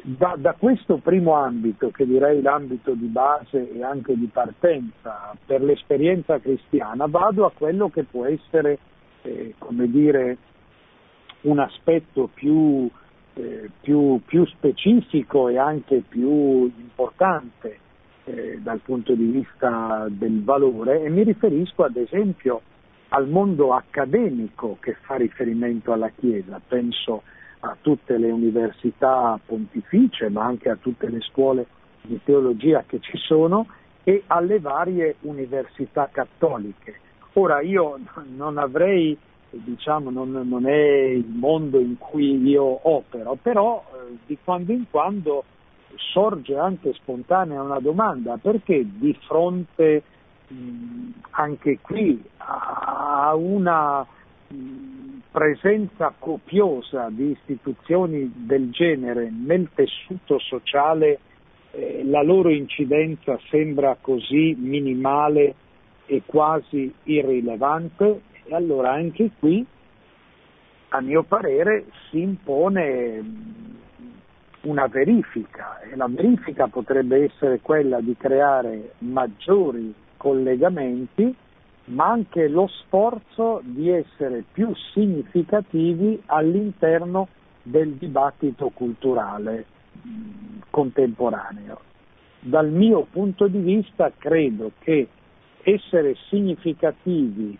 Da, 0.00 0.36
da, 0.38 0.54
questo 0.54 0.98
primo 0.98 1.34
ambito, 1.34 1.90
che 1.90 2.06
direi 2.06 2.40
l'ambito 2.40 2.92
di 2.92 3.06
base 3.06 3.72
e 3.72 3.82
anche 3.82 4.16
di 4.16 4.26
partenza 4.26 5.36
per 5.44 5.60
l'esperienza 5.60 6.38
cristiana, 6.38 7.06
vado 7.06 7.44
a 7.44 7.52
quello 7.52 7.90
che 7.90 8.04
può 8.04 8.24
essere, 8.24 8.78
eh, 9.22 9.54
come 9.58 9.90
dire, 9.90 10.38
un 11.42 11.58
aspetto 11.58 12.30
più, 12.32 12.88
eh, 13.34 13.70
più, 13.80 14.20
più, 14.24 14.46
specifico 14.46 15.48
e 15.48 15.58
anche 15.58 16.02
più 16.08 16.70
importante 16.76 17.78
eh, 18.24 18.58
dal 18.62 18.80
punto 18.80 19.14
di 19.14 19.26
vista 19.26 20.06
del 20.08 20.42
valore. 20.42 21.02
E 21.02 21.10
mi 21.10 21.24
riferisco 21.24 21.84
ad 21.84 21.96
esempio 21.96 22.62
al 23.10 23.28
mondo 23.28 23.74
accademico 23.74 24.76
che 24.80 24.94
fa 25.02 25.16
riferimento 25.16 25.92
alla 25.92 26.10
Chiesa, 26.10 26.60
penso 26.66 27.22
tutte 27.80 28.18
le 28.18 28.30
università 28.30 29.38
pontificie, 29.44 30.28
ma 30.28 30.44
anche 30.44 30.70
a 30.70 30.76
tutte 30.76 31.08
le 31.08 31.20
scuole 31.20 31.66
di 32.02 32.20
teologia 32.24 32.84
che 32.86 33.00
ci 33.00 33.16
sono 33.16 33.66
e 34.04 34.22
alle 34.28 34.58
varie 34.58 35.16
università 35.20 36.08
cattoliche. 36.10 37.00
Ora 37.34 37.60
io 37.60 37.98
non 38.34 38.58
avrei, 38.58 39.16
diciamo, 39.50 40.10
non, 40.10 40.30
non 40.30 40.66
è 40.66 41.08
il 41.10 41.28
mondo 41.28 41.78
in 41.78 41.98
cui 41.98 42.42
io 42.42 42.88
opero, 42.88 43.36
però 43.40 43.84
eh, 43.92 44.16
di 44.26 44.38
quando 44.42 44.72
in 44.72 44.84
quando 44.90 45.44
sorge 45.96 46.56
anche 46.56 46.92
spontanea 46.94 47.62
una 47.62 47.80
domanda, 47.80 48.38
perché 48.38 48.86
di 48.88 49.16
fronte 49.26 50.02
mh, 50.48 51.10
anche 51.30 51.78
qui 51.80 52.22
a 52.38 53.34
una 53.34 54.06
presenza 55.30 56.14
copiosa 56.18 57.08
di 57.10 57.30
istituzioni 57.30 58.32
del 58.34 58.70
genere 58.70 59.30
nel 59.30 59.68
tessuto 59.74 60.38
sociale, 60.38 61.18
eh, 61.72 62.02
la 62.04 62.22
loro 62.22 62.50
incidenza 62.50 63.38
sembra 63.50 63.96
così 64.00 64.56
minimale 64.58 65.54
e 66.06 66.22
quasi 66.24 66.92
irrilevante 67.04 68.22
e 68.44 68.54
allora 68.54 68.92
anche 68.92 69.30
qui, 69.38 69.64
a 70.90 71.00
mio 71.02 71.22
parere, 71.22 71.84
si 72.08 72.20
impone 72.20 73.66
una 74.62 74.86
verifica 74.86 75.80
e 75.80 75.94
la 75.96 76.08
verifica 76.08 76.66
potrebbe 76.66 77.24
essere 77.24 77.60
quella 77.60 78.00
di 78.00 78.16
creare 78.16 78.94
maggiori 78.98 79.94
collegamenti 80.16 81.34
ma 81.88 82.06
anche 82.06 82.48
lo 82.48 82.68
sforzo 82.68 83.60
di 83.64 83.90
essere 83.90 84.44
più 84.50 84.74
significativi 84.92 86.20
all'interno 86.26 87.28
del 87.62 87.94
dibattito 87.94 88.70
culturale 88.70 89.64
contemporaneo. 90.70 91.80
Dal 92.40 92.70
mio 92.70 93.06
punto 93.10 93.48
di 93.48 93.58
vista 93.58 94.12
credo 94.16 94.72
che 94.78 95.08
essere 95.62 96.14
significativi 96.28 97.58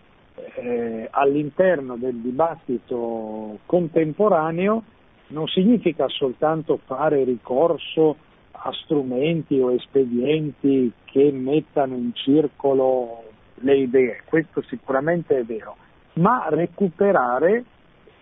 eh, 0.55 1.07
all'interno 1.11 1.95
del 1.97 2.15
dibattito 2.15 3.59
contemporaneo 3.65 4.83
non 5.27 5.47
significa 5.47 6.07
soltanto 6.07 6.79
fare 6.85 7.23
ricorso 7.23 8.15
a 8.51 8.71
strumenti 8.83 9.59
o 9.59 9.71
espedienti 9.71 10.91
che 11.05 11.31
mettano 11.31 11.95
in 11.95 12.11
circolo 12.13 13.28
le 13.61 13.77
idee, 13.77 14.21
questo 14.25 14.61
sicuramente 14.63 15.37
è 15.37 15.43
vero, 15.43 15.75
ma 16.13 16.47
recuperare 16.49 17.63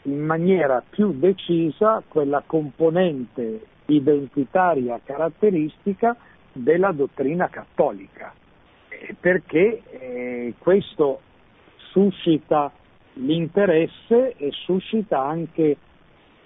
in 0.04 0.20
maniera 0.20 0.84
più 0.88 1.14
decisa 1.14 2.02
quella 2.08 2.44
componente 2.46 3.66
identitaria 3.88 5.00
caratteristica 5.04 6.16
della 6.52 6.92
dottrina 6.92 7.50
cattolica, 7.50 8.34
eh, 8.90 9.16
perché 9.20 9.82
eh, 9.90 10.54
questo 10.58 11.22
suscita 11.92 12.72
l'interesse 13.14 14.36
e 14.38 14.52
suscita 14.52 15.24
anche 15.24 15.78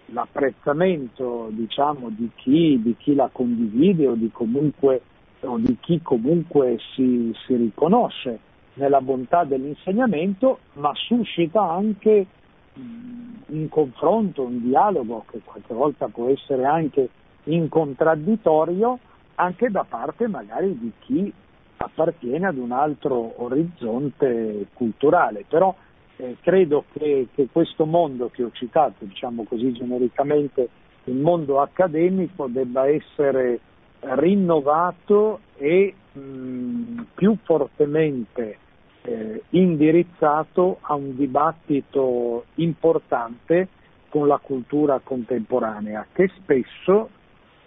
l'apprezzamento 0.08 1.48
diciamo, 1.52 2.10
di, 2.10 2.30
chi, 2.36 2.80
di, 2.82 2.96
chi, 2.98 3.16
la 3.16 3.30
condivide 3.32 4.08
o 4.08 4.16
di, 4.16 4.30
comunque, 4.32 5.02
o 5.42 5.58
di 5.58 5.78
chi 5.80 6.02
comunque 6.02 6.78
si, 6.94 7.34
si 7.46 7.56
riconosce 7.56 8.40
nella 8.76 9.02
bontà 9.02 9.44
dell'insegnamento, 9.44 10.60
ma 10.74 10.92
suscita 10.96 11.62
anche 11.62 12.26
un 12.74 13.68
confronto, 13.70 14.44
un 14.44 14.62
dialogo 14.62 15.26
che 15.30 15.42
qualche 15.44 15.74
volta 15.74 16.08
può 16.08 16.30
essere 16.30 16.66
anche 16.66 17.10
in 17.46 17.68
contraddittorio 17.70 19.00
anche 19.36 19.70
da 19.70 19.84
parte 19.88 20.28
magari 20.28 20.78
di 20.78 20.92
chi 21.00 21.34
appartiene 21.78 22.48
ad 22.48 22.58
un 22.58 22.72
altro 22.72 23.44
orizzonte 23.44 24.68
culturale. 24.74 25.46
Però 25.48 25.74
eh, 26.18 26.38
credo 26.42 26.86
che, 26.94 27.28
che, 27.34 27.48
questo 27.52 27.86
mondo 27.86 28.30
che 28.30 28.44
ho 28.44 28.52
citato, 28.52 29.06
diciamo 29.06 29.44
così 29.44 29.72
genericamente, 29.74 30.70
il 31.06 31.16
mondo 31.16 31.60
accademico 31.60 32.48
debba 32.48 32.88
essere 32.88 33.60
rinnovato 34.02 35.40
e 35.58 35.94
mh, 36.14 37.02
più 37.16 37.36
fortemente 37.44 38.58
eh, 39.04 39.44
indirizzato 39.50 40.78
a 40.82 40.96
un 40.96 41.16
dibattito 41.16 42.46
importante 42.56 43.68
con 44.10 44.28
la 44.28 44.38
cultura 44.38 45.00
contemporanea 45.04 46.06
che 46.12 46.30
spesso, 46.38 47.10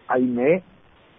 ahimè, 0.06 0.62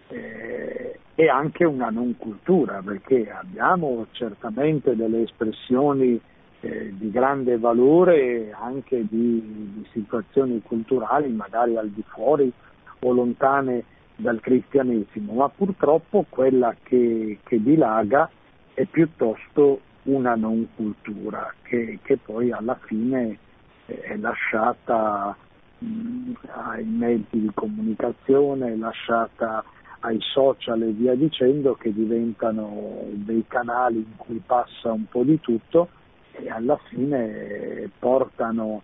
eh, 0.07 0.99
e 1.15 1.29
anche 1.29 1.63
una 1.63 1.89
non 1.89 2.15
cultura, 2.17 2.81
perché 2.83 3.29
abbiamo 3.31 4.07
certamente 4.11 4.95
delle 4.95 5.23
espressioni 5.23 6.19
eh, 6.59 6.93
di 6.95 7.09
grande 7.09 7.57
valore 7.57 8.51
anche 8.51 9.05
di, 9.07 9.41
di, 9.41 9.87
situazioni 9.93 10.61
culturali, 10.61 11.31
magari 11.31 11.77
al 11.77 11.89
di 11.89 12.03
fuori 12.07 12.51
o 12.99 13.11
lontane 13.13 13.83
dal 14.15 14.39
cristianesimo, 14.39 15.33
ma 15.33 15.49
purtroppo 15.49 16.25
quella 16.27 16.75
che, 16.83 17.39
che 17.43 17.61
dilaga 17.61 18.29
è 18.73 18.85
piuttosto 18.85 19.79
una 20.05 20.35
non 20.35 20.67
cultura 20.75 21.53
che, 21.63 21.99
che 22.03 22.17
poi 22.17 22.51
alla 22.51 22.77
fine 22.85 23.37
è 23.85 24.15
lasciata 24.17 25.35
mh, 25.79 26.31
ai 26.47 26.83
mezzi 26.83 27.39
di 27.39 27.51
comunicazione, 27.53 28.73
è 28.73 28.75
lasciata 28.75 29.63
ai 29.99 30.19
social 30.21 30.81
e 30.83 30.91
via 30.91 31.15
dicendo 31.15 31.75
che 31.75 31.91
diventano 31.93 33.05
dei 33.11 33.43
canali 33.47 33.97
in 33.97 34.15
cui 34.17 34.41
passa 34.45 34.91
un 34.91 35.05
po' 35.05 35.23
di 35.23 35.39
tutto 35.39 35.89
e 36.31 36.49
alla 36.49 36.77
fine 36.89 37.89
portano 37.97 38.81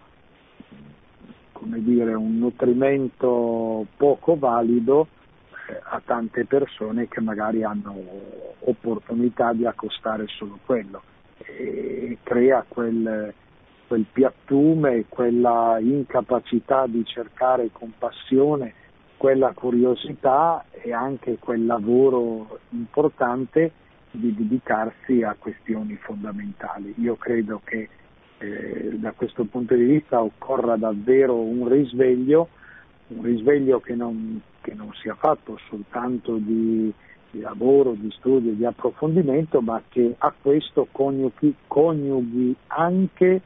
come 1.52 1.84
dire, 1.84 2.16
un 2.16 2.40
nutrimento 2.40 3.86
poco 3.96 4.36
valido 4.36 5.08
eh, 5.70 5.80
a 5.84 6.02
tante 6.04 6.46
persone 6.46 7.08
che 7.08 7.22
magari 7.22 7.64
hanno 7.64 7.96
opportunità 8.62 9.54
di 9.54 9.68
accostare 9.68 10.26
solo 10.28 10.58
quello 10.66 11.04
e 11.46 12.18
crea 12.24 12.66
quel, 12.68 13.34
quel 13.88 14.06
piattume, 14.12 15.06
quella 15.10 15.78
incapacità 15.80 16.88
di 16.88 17.06
cercare 17.06 17.70
compassione, 17.72 18.74
quella 19.18 19.52
curiosità 19.54 20.66
e 20.72 20.94
anche 20.94 21.38
quel 21.38 21.66
lavoro 21.66 22.60
importante 22.70 23.72
di 24.12 24.34
dedicarsi 24.36 25.24
a 25.24 25.36
questioni 25.38 25.96
fondamentali. 25.96 26.94
Io 26.98 27.16
credo 27.16 27.62
che 27.64 27.90
eh, 28.40 28.90
da 28.94 29.12
questo 29.12 29.46
punto 29.46 29.76
di 29.76 29.84
vista 29.84 30.22
occorra 30.22 30.76
davvero 30.76 31.40
un 31.40 31.68
risveglio, 31.68 32.50
un 33.08 33.24
risveglio 33.24 33.80
che 33.80 33.94
non, 33.94 34.42
che 34.62 34.74
non 34.74 34.92
sia 34.94 35.16
fatto 35.16 35.60
soltanto 35.70 36.38
di, 36.38 36.92
di, 37.32 37.40
lavoro, 37.40 37.94
di 37.94 38.12
studio, 38.12 38.52
di 38.52 38.66
approfondimento, 38.66 39.62
ma 39.62 39.82
che 39.88 40.16
a 40.18 40.34
questo 40.40 40.88
coniughi, 40.92 41.56
coniughi 41.68 42.56
anche 42.68 43.42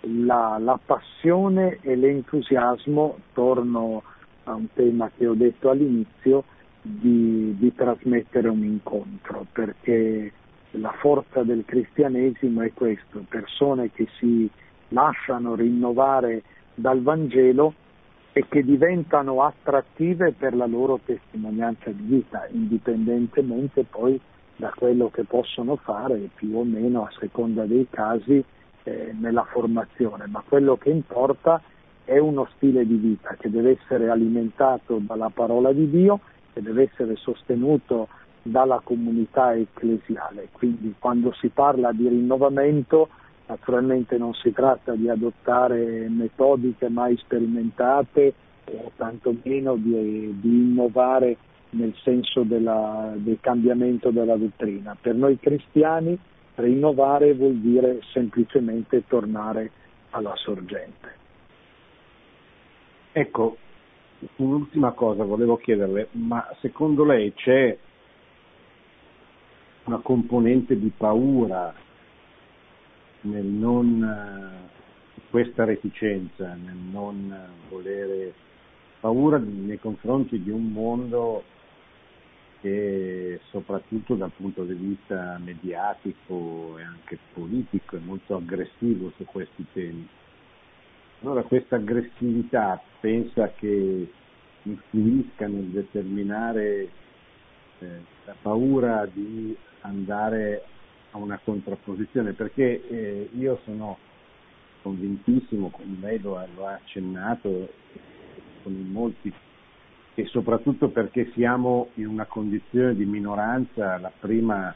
la, 0.00 0.58
la, 0.58 0.78
passione 0.84 1.78
e 1.82 1.94
l'entusiasmo, 1.96 3.18
torno 3.32 4.02
a 4.44 4.54
un 4.54 4.66
tema 4.72 5.10
che 5.16 5.26
ho 5.26 5.34
detto 5.34 5.70
all'inizio, 5.70 6.44
di, 6.80 7.56
di 7.58 7.74
trasmettere 7.74 8.48
un 8.48 8.62
incontro, 8.62 9.44
perché 9.52 10.32
la 10.72 10.92
forza 11.00 11.42
del 11.42 11.64
cristianesimo 11.64 12.62
è 12.62 12.72
questo, 12.72 13.24
persone 13.28 13.90
che 13.92 14.06
si 14.18 14.48
lasciano 14.90 15.56
rinnovare 15.56 16.42
dal 16.74 17.02
Vangelo 17.02 17.74
e 18.36 18.44
che 18.50 18.62
diventano 18.62 19.40
attrattive 19.40 20.32
per 20.32 20.54
la 20.54 20.66
loro 20.66 21.00
testimonianza 21.02 21.88
di 21.88 22.02
vita, 22.02 22.46
indipendentemente 22.50 23.84
poi 23.84 24.20
da 24.56 24.70
quello 24.76 25.08
che 25.08 25.24
possono 25.24 25.76
fare 25.76 26.28
più 26.34 26.54
o 26.54 26.62
meno 26.62 27.04
a 27.04 27.10
seconda 27.18 27.64
dei 27.64 27.86
casi 27.88 28.44
eh, 28.82 29.14
nella 29.18 29.44
formazione, 29.44 30.26
ma 30.26 30.44
quello 30.46 30.76
che 30.76 30.90
importa 30.90 31.62
è 32.04 32.18
uno 32.18 32.46
stile 32.56 32.86
di 32.86 32.96
vita 32.96 33.34
che 33.38 33.48
deve 33.48 33.78
essere 33.80 34.10
alimentato 34.10 34.98
dalla 35.00 35.30
parola 35.30 35.72
di 35.72 35.88
Dio 35.88 36.20
che 36.52 36.60
deve 36.60 36.90
essere 36.92 37.16
sostenuto 37.16 38.08
dalla 38.42 38.82
comunità 38.84 39.54
ecclesiale. 39.54 40.48
Quindi 40.52 40.94
quando 40.98 41.32
si 41.32 41.48
parla 41.48 41.90
di 41.90 42.06
rinnovamento 42.06 43.08
naturalmente 43.46 44.18
non 44.18 44.34
si 44.34 44.52
tratta 44.52 44.94
di 44.94 45.08
adottare 45.08 46.08
metodiche 46.08 46.88
mai 46.88 47.16
sperimentate 47.16 48.34
o 48.72 48.92
tantomeno 48.96 49.76
di, 49.76 50.38
di 50.40 50.48
innovare 50.48 51.36
nel 51.70 51.94
senso 52.02 52.42
della, 52.42 53.12
del 53.16 53.38
cambiamento 53.40 54.10
della 54.10 54.36
dottrina. 54.36 54.96
Per 55.00 55.14
noi 55.14 55.38
cristiani 55.38 56.18
rinnovare 56.56 57.34
vuol 57.34 57.56
dire 57.56 58.00
semplicemente 58.12 59.06
tornare 59.06 59.70
alla 60.10 60.34
sorgente. 60.36 61.14
Ecco, 63.12 63.56
un'ultima 64.36 64.92
cosa 64.92 65.24
volevo 65.24 65.56
chiederle, 65.56 66.08
ma 66.12 66.46
secondo 66.60 67.04
lei 67.04 67.32
c'è 67.34 67.76
una 69.84 69.98
componente 69.98 70.78
di 70.78 70.90
paura 70.96 71.72
nel 73.26 73.44
non 73.44 74.68
questa 75.30 75.64
reticenza, 75.64 76.54
nel 76.54 76.76
non 76.76 77.34
volere 77.68 78.32
paura 79.00 79.38
nei 79.38 79.78
confronti 79.78 80.42
di 80.42 80.50
un 80.50 80.72
mondo 80.72 81.44
che 82.60 83.40
soprattutto 83.50 84.14
dal 84.14 84.32
punto 84.34 84.64
di 84.64 84.74
vista 84.74 85.38
mediatico 85.42 86.78
e 86.78 86.82
anche 86.82 87.18
politico 87.32 87.96
è 87.96 88.00
molto 88.00 88.36
aggressivo 88.36 89.12
su 89.16 89.24
questi 89.24 89.66
temi. 89.72 90.08
Allora 91.22 91.42
questa 91.42 91.76
aggressività 91.76 92.80
pensa 93.00 93.52
che 93.52 94.10
influisca 94.62 95.46
nel 95.46 95.66
determinare 95.66 96.88
eh, 97.78 97.86
la 98.24 98.34
paura 98.40 99.06
di 99.06 99.56
andare 99.80 100.64
a 101.16 101.18
una 101.18 101.40
contrapposizione, 101.42 102.32
perché 102.32 102.86
eh, 102.88 103.30
io 103.36 103.60
sono 103.64 103.98
convintissimo, 104.82 105.70
come 105.70 105.96
lei 106.00 106.20
lo 106.20 106.38
ha, 106.38 106.46
lo 106.54 106.66
ha 106.66 106.74
accennato, 106.74 107.68
con 108.62 108.72
molti, 108.90 109.32
e 110.14 110.26
soprattutto 110.26 110.88
perché 110.88 111.30
siamo 111.32 111.88
in 111.94 112.06
una 112.06 112.26
condizione 112.26 112.94
di 112.94 113.04
minoranza, 113.04 113.98
la 113.98 114.12
prima 114.18 114.74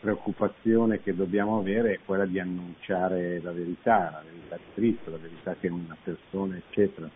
preoccupazione 0.00 1.00
che 1.00 1.14
dobbiamo 1.14 1.58
avere 1.58 1.94
è 1.94 1.98
quella 2.04 2.26
di 2.26 2.38
annunciare 2.38 3.40
la 3.40 3.52
verità, 3.52 4.10
la 4.10 4.22
verità 4.24 4.56
di 4.56 4.72
Cristo, 4.74 5.10
la 5.10 5.16
verità 5.16 5.56
che 5.58 5.68
è 5.68 5.70
una 5.70 5.96
persona, 6.02 6.56
eccetera, 6.56 7.08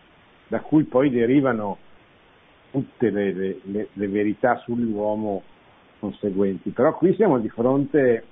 da 0.47 0.59
cui 0.61 0.83
poi 0.83 1.09
derivano 1.09 1.77
tutte 2.71 3.09
le, 3.09 3.31
le, 3.33 3.87
le 3.91 4.07
verità 4.07 4.57
sull'uomo 4.57 5.43
conseguenti. 5.99 6.71
Però 6.71 6.95
qui 6.97 7.13
siamo 7.15 7.39
di 7.39 7.49
fronte 7.49 8.25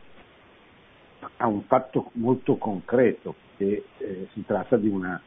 a 1.38 1.47
un 1.47 1.63
fatto 1.63 2.11
molto 2.13 2.57
concreto, 2.57 3.36
che 3.57 3.86
eh, 3.97 4.28
si 4.34 4.43
tratta 4.45 4.78
di 4.78 4.88
una 4.88 5.22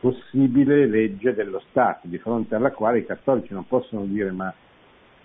possibile 0.00 0.86
legge 0.86 1.34
dello 1.34 1.62
Stato, 1.68 2.06
di 2.08 2.18
fronte 2.18 2.54
alla 2.54 2.70
quale 2.70 3.00
i 3.00 3.06
cattolici 3.06 3.52
non 3.52 3.66
possono 3.66 4.04
dire 4.04 4.30
ma 4.30 4.52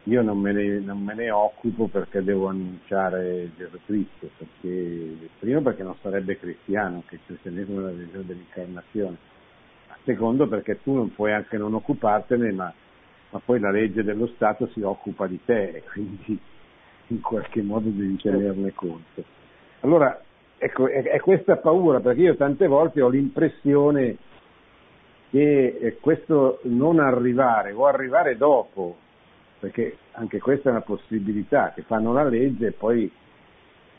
io 0.06 0.24
non 0.24 0.40
me, 0.40 0.52
ne, 0.52 0.80
non 0.80 1.04
me 1.04 1.14
ne, 1.14 1.30
occupo 1.30 1.88
perché 1.88 2.24
devo 2.24 2.48
annunciare 2.48 3.52
Gesù 3.56 3.78
Cristo, 3.86 4.30
perché, 4.36 5.30
primo 5.38 5.62
perché 5.62 5.84
non 5.84 5.96
sarebbe 6.02 6.40
cristiano, 6.40 7.04
che 7.06 7.16
il 7.16 7.22
cristianesimo 7.24 7.80
è 7.80 7.84
la 7.84 7.90
religione 7.90 8.26
dell'incarnazione, 8.26 9.18
secondo 10.04 10.48
perché 10.48 10.82
tu 10.82 10.94
non 10.94 11.14
puoi 11.14 11.34
anche 11.34 11.58
non 11.58 11.76
occupartene, 11.76 12.52
ma, 12.52 12.74
ma, 13.30 13.40
poi 13.46 13.60
la 13.60 13.70
legge 13.70 14.04
dello 14.04 14.26
Stato 14.34 14.68
si 14.74 14.82
occupa 14.82 15.28
di 15.28 15.40
te 15.46 15.70
e 15.70 15.84
quindi 15.84 16.40
in 17.08 17.22
qualche 17.22 17.62
modo 17.62 17.90
devi 17.90 18.16
tenerne 18.18 18.74
conto. 18.74 19.24
Allora, 19.82 20.20
ecco, 20.58 20.88
è, 20.88 21.04
è 21.04 21.20
questa 21.20 21.58
paura, 21.58 22.00
perché 22.00 22.22
io 22.22 22.36
tante 22.36 22.68
volte 22.68 23.02
ho 23.02 23.10
l'impressione 23.10 24.18
che 25.30 25.78
eh, 25.80 25.98
questo 26.00 26.60
non 26.64 27.00
arrivare 27.00 27.72
o 27.72 27.86
arrivare 27.86 28.36
dopo 28.36 28.98
perché 29.62 29.96
anche 30.14 30.40
questa 30.40 30.70
è 30.70 30.72
una 30.72 30.82
possibilità, 30.82 31.72
che 31.74 31.84
fanno 31.84 32.12
la 32.14 32.24
legge 32.24 32.68
e 32.68 32.72
poi 32.72 33.10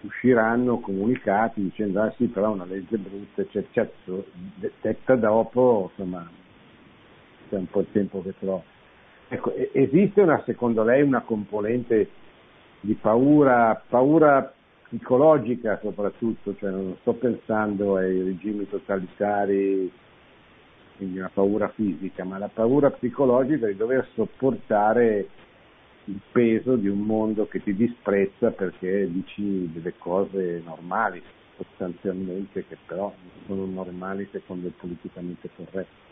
usciranno 0.00 0.80
comunicati 0.80 1.62
dicendo 1.62 2.02
ah 2.02 2.12
sì 2.16 2.26
però 2.26 2.50
è 2.50 2.54
una 2.54 2.64
legge 2.64 2.98
brutta, 2.98 3.42
eccetera, 3.42 3.70
certo, 3.70 4.26
detta 4.80 5.14
dopo, 5.14 5.90
insomma, 5.90 6.28
c'è 7.48 7.54
un 7.54 7.68
po' 7.68 7.78
il 7.78 7.86
tempo 7.92 8.22
che 8.22 8.34
trovo. 8.40 8.64
Ecco, 9.28 9.54
esiste 9.54 10.20
una, 10.20 10.42
secondo 10.44 10.82
lei 10.82 11.00
una 11.00 11.20
componente 11.20 12.10
di 12.80 12.94
paura, 12.94 13.80
paura 13.88 14.52
psicologica 14.92 15.78
soprattutto, 15.82 16.54
cioè 16.56 16.70
non 16.70 16.96
sto 17.00 17.14
pensando 17.14 17.96
ai 17.96 18.22
regimi 18.22 18.68
totalitari 18.68 19.90
quindi 20.98 21.18
una 21.18 21.30
paura 21.32 21.68
fisica, 21.68 22.22
ma 22.24 22.36
la 22.38 22.50
paura 22.52 22.90
psicologica 22.90 23.66
di 23.66 23.74
dover 23.74 24.06
sopportare 24.14 25.28
il 26.04 26.20
peso 26.30 26.76
di 26.76 26.88
un 26.88 27.00
mondo 27.00 27.46
che 27.46 27.62
ti 27.62 27.74
disprezza 27.74 28.50
perché 28.50 29.10
dici 29.10 29.70
delle 29.72 29.94
cose 29.96 30.60
normali, 30.64 31.22
sostanzialmente, 31.56 32.66
che 32.66 32.76
però 32.86 33.12
non 33.46 33.46
sono 33.46 33.64
normali 33.66 34.28
secondo 34.30 34.66
il 34.66 34.74
politicamente 34.74 35.48
corretto. 35.56 36.10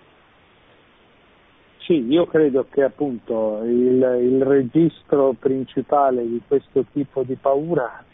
Sì, 1.78 2.06
io 2.06 2.26
credo 2.26 2.66
che 2.70 2.82
appunto 2.82 3.62
il, 3.64 4.18
il 4.22 4.42
registro 4.44 5.34
principale 5.38 6.26
di 6.26 6.40
questo 6.46 6.84
tipo 6.92 7.22
di 7.22 7.34
paura 7.34 8.04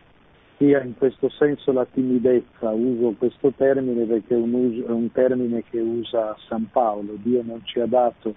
sia 0.56 0.82
in 0.82 0.96
questo 0.96 1.28
senso 1.28 1.72
la 1.72 1.86
timidezza, 1.86 2.70
uso 2.70 3.14
questo 3.18 3.52
termine 3.56 4.04
perché 4.04 4.34
è 4.34 4.38
un, 4.38 4.52
uso, 4.52 4.86
è 4.86 4.90
un, 4.90 5.12
termine 5.12 5.62
che 5.68 5.80
usa 5.80 6.34
San 6.48 6.70
Paolo, 6.70 7.14
Dio 7.16 7.42
non 7.44 7.60
ci 7.64 7.80
ha 7.80 7.86
dato 7.86 8.34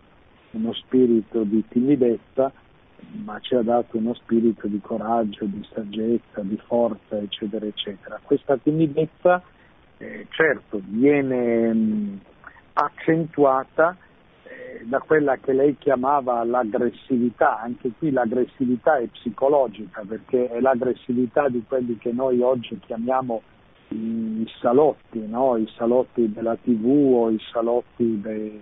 uno 0.52 0.74
spirito 0.74 1.44
di 1.44 1.64
timidezza, 1.70 2.52
ma 3.24 3.40
ci 3.40 3.56
ha 3.56 3.62
dato 3.62 3.98
uno 3.98 4.14
spirito 4.14 4.68
di 4.68 4.80
coraggio, 4.82 5.46
di 5.46 5.66
saggezza, 5.74 6.42
di 6.42 6.60
forza, 6.66 7.18
eccetera, 7.18 7.66
eccetera. 7.66 8.20
Questa 8.22 8.58
timidezza 8.58 9.42
eh, 9.98 10.28
certo 10.30 10.82
viene 10.84 11.74
mh, 11.74 12.20
accentuata 12.74 13.96
da 14.84 15.00
quella 15.00 15.38
che 15.38 15.54
lei 15.54 15.78
chiamava 15.78 16.44
l'aggressività, 16.44 17.60
anche 17.60 17.92
qui 17.98 18.12
l'aggressività 18.12 18.98
è 18.98 19.08
psicologica 19.08 20.04
perché 20.08 20.48
è 20.50 20.60
l'aggressività 20.60 21.48
di 21.50 21.64
quelli 21.68 21.98
che 21.98 22.12
noi 22.12 22.42
oggi 22.42 22.80
chiamiamo 22.80 23.42
i 23.90 24.48
salotti, 24.60 25.26
no? 25.28 25.58
i 25.58 25.68
salotti 25.76 26.32
della 26.32 26.56
tv 26.56 26.86
o 26.86 27.30
i 27.30 27.40
salotti 27.52 28.22
de, 28.22 28.60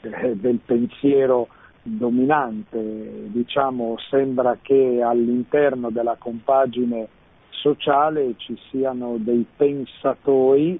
de, 0.00 0.40
del 0.40 0.58
pensiero 0.64 1.48
dominante, 1.82 3.30
diciamo 3.30 3.96
sembra 4.10 4.58
che 4.60 5.00
all'interno 5.02 5.90
della 5.90 6.16
compagine 6.18 7.08
sociale 7.48 8.34
ci 8.36 8.58
siano 8.70 9.16
dei 9.18 9.46
pensatori 9.56 10.78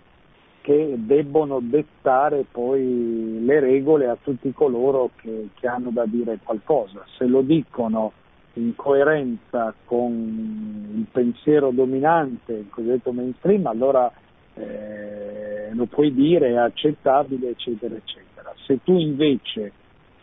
che 0.61 0.95
debbono 0.99 1.61
dettare 1.63 2.45
poi 2.51 3.43
le 3.45 3.61
regole 3.61 4.09
a 4.09 4.17
tutti 4.21 4.53
coloro 4.53 5.11
che, 5.17 5.49
che 5.55 5.67
hanno 5.67 5.91
da 5.91 6.05
dire 6.07 6.39
qualcosa. 6.43 7.05
Se 7.17 7.25
lo 7.25 7.41
dicono 7.41 8.13
in 8.55 8.75
coerenza 8.75 9.73
con 9.85 10.93
il 10.97 11.07
pensiero 11.11 11.71
dominante, 11.71 12.53
il 12.53 12.69
cosiddetto 12.69 13.13
mainstream, 13.13 13.67
allora 13.67 14.11
eh, 14.55 15.71
lo 15.73 15.87
puoi 15.87 16.13
dire, 16.13 16.49
è 16.49 16.57
accettabile, 16.57 17.51
eccetera, 17.51 17.95
eccetera. 17.95 18.53
Se 18.67 18.81
tu 18.83 18.99
invece, 18.99 19.73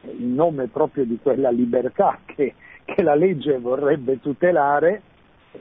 in 0.02 0.36
nome 0.36 0.68
proprio 0.68 1.06
di 1.06 1.18
quella 1.22 1.50
libertà 1.50 2.20
che, 2.26 2.54
che 2.84 3.02
la 3.02 3.16
legge 3.16 3.58
vorrebbe 3.58 4.20
tutelare, 4.20 5.02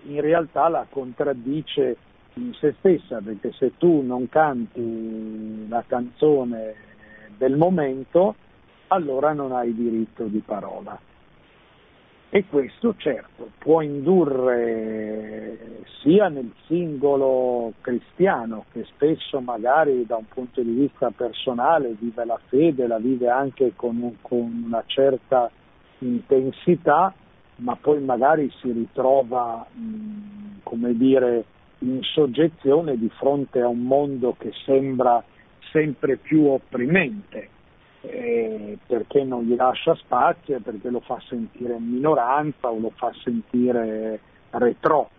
in 0.08 0.20
realtà 0.20 0.68
la 0.68 0.86
contraddice 0.88 1.96
in 2.36 2.52
se 2.54 2.74
stessa, 2.78 3.20
perché 3.20 3.52
se 3.52 3.72
tu 3.78 4.02
non 4.02 4.28
canti 4.28 5.66
la 5.68 5.84
canzone 5.86 6.74
del 7.36 7.56
momento, 7.56 8.34
allora 8.88 9.32
non 9.32 9.52
hai 9.52 9.74
diritto 9.74 10.24
di 10.24 10.42
parola. 10.44 10.98
E 12.28 12.44
questo 12.48 12.94
certo 12.98 13.50
può 13.56 13.80
indurre 13.80 15.84
sia 16.02 16.28
nel 16.28 16.52
singolo 16.66 17.72
cristiano, 17.80 18.66
che 18.72 18.84
spesso 18.84 19.40
magari 19.40 20.04
da 20.04 20.16
un 20.16 20.26
punto 20.28 20.60
di 20.60 20.72
vista 20.72 21.10
personale 21.10 21.96
vive 21.98 22.24
la 22.24 22.38
fede, 22.48 22.86
la 22.86 22.98
vive 22.98 23.28
anche 23.28 23.72
con, 23.74 24.18
con 24.20 24.64
una 24.66 24.82
certa 24.86 25.50
intensità, 26.00 27.14
ma 27.56 27.74
poi 27.76 28.02
magari 28.02 28.52
si 28.60 28.70
ritrova, 28.70 29.64
mh, 29.72 30.60
come 30.62 30.94
dire, 30.94 31.44
in 31.80 32.00
soggezione 32.02 32.96
di 32.96 33.10
fronte 33.16 33.60
a 33.60 33.68
un 33.68 33.82
mondo 33.82 34.34
che 34.38 34.52
sembra 34.64 35.22
sempre 35.72 36.16
più 36.16 36.46
opprimente, 36.46 37.48
eh, 38.00 38.78
perché 38.86 39.24
non 39.24 39.44
gli 39.44 39.54
lascia 39.54 39.94
spazio, 39.96 40.60
perché 40.60 40.88
lo 40.90 41.00
fa 41.00 41.20
sentire 41.28 41.74
in 41.74 41.90
minoranza 41.90 42.70
o 42.70 42.78
lo 42.78 42.92
fa 42.94 43.12
sentire 43.22 44.20
retro. 44.50 45.10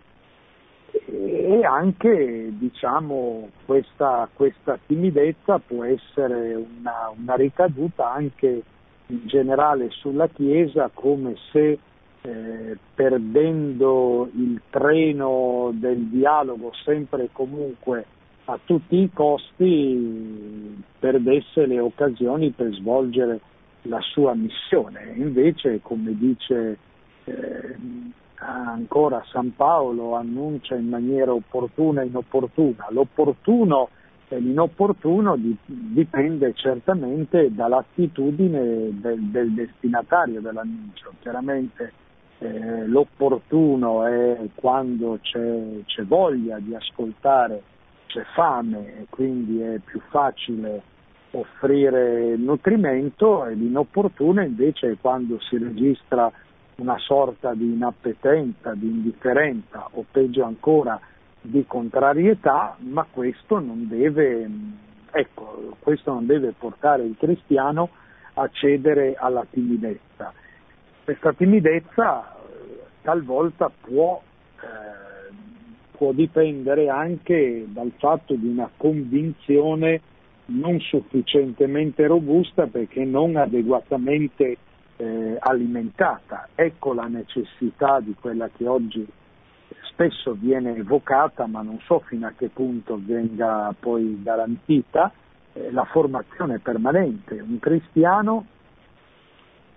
E 0.90 1.60
anche 1.64 2.48
diciamo, 2.52 3.50
questa, 3.64 4.28
questa, 4.32 4.78
timidezza 4.86 5.58
può 5.58 5.84
essere 5.84 6.54
una, 6.54 7.12
una 7.16 7.34
ricaduta 7.34 8.10
anche 8.10 8.62
in 9.06 9.26
generale 9.26 9.90
sulla 9.90 10.28
Chiesa 10.28 10.90
come 10.92 11.36
se 11.52 11.78
eh, 12.22 12.76
perdendo 12.94 14.28
il 14.34 14.60
treno 14.70 15.70
del 15.74 16.06
dialogo 16.08 16.72
sempre 16.84 17.24
e 17.24 17.28
comunque 17.32 18.04
a 18.46 18.58
tutti 18.64 18.96
i 18.96 19.10
costi 19.12 20.82
perdesse 20.98 21.66
le 21.66 21.78
occasioni 21.80 22.50
per 22.50 22.72
svolgere 22.74 23.40
la 23.82 24.00
sua 24.00 24.34
missione. 24.34 25.12
Invece, 25.16 25.80
come 25.82 26.16
dice 26.16 26.78
eh, 27.24 27.76
ancora 28.36 29.22
San 29.30 29.54
Paolo, 29.54 30.14
annuncia 30.14 30.76
in 30.76 30.88
maniera 30.88 31.32
opportuna 31.32 32.02
e 32.02 32.06
inopportuna. 32.06 32.86
L'opportuno 32.90 33.90
e 34.28 34.38
l'inopportuno 34.40 35.38
dipende 35.66 36.52
certamente 36.54 37.52
dall'attitudine 37.54 38.98
del, 39.00 39.20
del 39.24 39.52
destinatario 39.52 40.40
dell'annuncio. 40.40 41.12
Chiaramente 41.20 41.92
eh, 42.38 42.86
l'opportuno 42.86 44.04
è 44.06 44.38
quando 44.54 45.18
c'è, 45.20 45.82
c'è, 45.84 46.04
voglia 46.04 46.58
di 46.60 46.74
ascoltare, 46.74 47.62
c'è 48.06 48.22
fame 48.34 49.00
e 49.00 49.06
quindi 49.10 49.60
è 49.60 49.78
più 49.84 50.00
facile 50.08 50.82
offrire 51.32 52.36
nutrimento 52.36 53.44
e 53.44 53.54
l'inopportuno 53.54 54.42
invece 54.42 54.92
è 54.92 54.96
quando 55.00 55.38
si 55.40 55.58
registra 55.58 56.30
una 56.76 56.96
sorta 56.98 57.54
di 57.54 57.72
inappetenza, 57.72 58.72
di 58.74 58.86
indifferenza 58.86 59.88
o 59.92 60.04
peggio 60.10 60.44
ancora 60.44 60.98
di 61.40 61.64
contrarietà, 61.66 62.76
ma 62.78 63.04
questo 63.10 63.58
non 63.58 63.88
deve, 63.88 64.48
ecco, 65.10 65.76
questo 65.80 66.12
non 66.12 66.24
deve 66.24 66.54
portare 66.56 67.02
il 67.02 67.16
cristiano 67.18 67.90
a 68.34 68.48
cedere 68.52 69.16
alla 69.18 69.44
timidezza 69.50 70.32
questa 71.08 71.32
timidezza 71.32 72.20
eh, 72.20 72.82
talvolta 73.00 73.70
può, 73.70 74.20
eh, 74.60 75.32
può, 75.96 76.12
dipendere 76.12 76.90
anche 76.90 77.64
dal 77.68 77.92
fatto 77.96 78.34
di 78.34 78.46
una 78.46 78.68
convinzione 78.76 80.02
non 80.48 80.78
sufficientemente 80.80 82.06
robusta 82.06 82.66
perché 82.66 83.06
non 83.06 83.36
adeguatamente 83.36 84.58
eh, 84.96 85.36
alimentata. 85.38 86.48
Ecco 86.54 86.92
la 86.92 87.06
necessità 87.06 88.00
di 88.00 88.14
quella 88.20 88.50
che 88.54 88.66
oggi 88.66 89.06
spesso 89.90 90.36
viene 90.38 90.76
evocata, 90.76 91.46
ma 91.46 91.62
non 91.62 91.80
so 91.86 92.00
fino 92.00 92.26
a 92.26 92.34
che 92.36 92.48
punto 92.48 93.00
venga 93.02 93.74
poi 93.80 94.20
garantita, 94.22 95.10
eh, 95.54 95.72
la 95.72 95.84
formazione 95.84 96.58
permanente. 96.58 97.40
Un 97.40 97.58
cristiano 97.58 98.44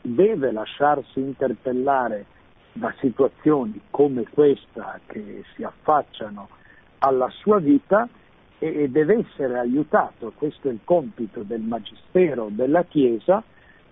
deve 0.01 0.51
lasciarsi 0.51 1.19
interpellare 1.19 2.25
da 2.73 2.93
situazioni 2.99 3.79
come 3.89 4.25
questa 4.29 4.99
che 5.05 5.43
si 5.55 5.63
affacciano 5.63 6.47
alla 6.99 7.29
sua 7.29 7.59
vita 7.59 8.07
e, 8.59 8.89
deve 8.89 9.25
essere 9.27 9.57
aiutato, 9.57 10.33
questo 10.35 10.69
è 10.69 10.71
il 10.71 10.79
compito 10.83 11.41
del 11.41 11.61
Magistero 11.61 12.49
della 12.51 12.83
Chiesa, 12.83 13.43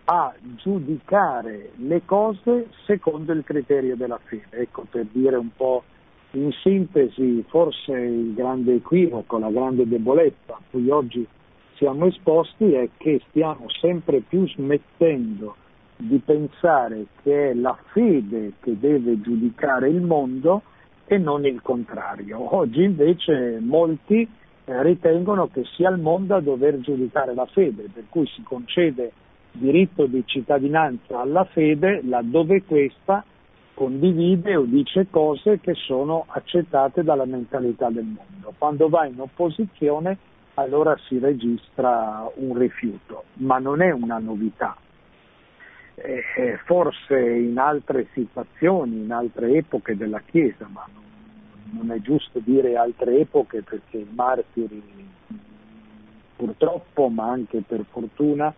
a 0.05 0.34
giudicare 0.41 1.72
le 1.76 2.03
cose 2.05 2.70
secondo 2.86 3.32
il 3.32 3.43
criterio 3.43 3.95
della 3.95 4.20
fede. 4.24 4.57
Ecco, 4.57 4.86
per 4.89 5.05
dire 5.12 5.36
un 5.36 5.49
po' 5.55 5.84
in 6.32 6.51
sintesi, 6.64 7.43
forse 7.47 7.91
il 7.91 8.34
grande 8.34 8.76
equivoco, 8.76 9.38
la 9.38 9.51
grande 9.51 9.88
debolezza 9.88 10.53
a 10.53 10.62
cui 10.70 10.89
oggi 10.89 11.28
siamo 11.76 12.05
esposti 12.05 12.74
è 12.74 12.89
che 12.97 13.22
stiamo 13.30 13.70
sempre 13.70 14.22
più 14.22 14.47
smettendo 14.47 15.55
di 16.02 16.22
pensare 16.24 17.08
che 17.22 17.50
è 17.50 17.54
la 17.54 17.78
fede 17.91 18.54
che 18.62 18.80
deve 18.80 19.20
giudicare 19.20 19.89
il 19.89 20.02
mondo 20.02 20.62
e 21.06 21.18
non 21.18 21.45
il 21.45 21.62
contrario. 21.62 22.56
Oggi 22.56 22.84
invece 22.84 23.60
molti 23.60 24.28
eh, 24.64 24.84
ritengono 24.84 25.47
che 25.47 25.66
sia 25.76 25.89
il 25.89 26.00
mondo 26.00 26.36
a 26.36 26.41
dover 26.41 26.80
giudicare 26.80 27.34
la 27.34 27.45
fede, 27.47 27.89
per 27.93 28.06
cui 28.10 28.26
si 28.28 28.41
concede 28.43 29.12
diritto 29.52 30.06
di 30.06 30.24
cittadinanza 30.26 31.20
alla 31.20 31.43
fede 31.43 32.02
laddove 32.04 32.64
questa 32.64 33.24
condivide 33.74 34.56
o 34.56 34.64
dice 34.64 35.08
cose 35.10 35.60
che 35.60 35.74
sono 35.74 36.26
accettate 36.28 37.04
dalla 37.04 37.26
mentalità 37.26 37.89
del 37.89 38.06
mondo. 38.06 38.54
Quando 38.58 38.88
va 38.88 39.06
in 39.06 39.20
opposizione 39.20 40.18
allora 40.54 40.95
si 41.08 41.18
registra 41.20 42.30
un 42.36 42.58
rifiuto, 42.58 43.24
ma 43.36 43.58
non 43.58 43.82
è 43.82 43.91
una 43.91 44.18
novità, 44.18 44.78
eh, 46.04 46.24
eh, 46.38 46.58
forse 46.66 47.20
in 47.20 47.58
altre 47.58 48.08
situazioni, 48.14 49.04
in 49.04 49.12
altre 49.12 49.52
epoche 49.54 49.95
della 49.95 50.22
Chiesa, 50.22 50.68
ma 50.72 50.86
non, 51.72 51.91
è 51.91 52.00
giusto 52.00 52.39
dire 52.39 52.76
altre 52.76 53.20
epoche 53.20 53.62
perché 53.62 53.97
i 53.97 54.08
martiri 54.14 54.82
purtroppo, 56.36 57.10
ma 57.10 57.30
anche 57.30 57.62
per 57.66 57.86
fortuna, 57.89 58.54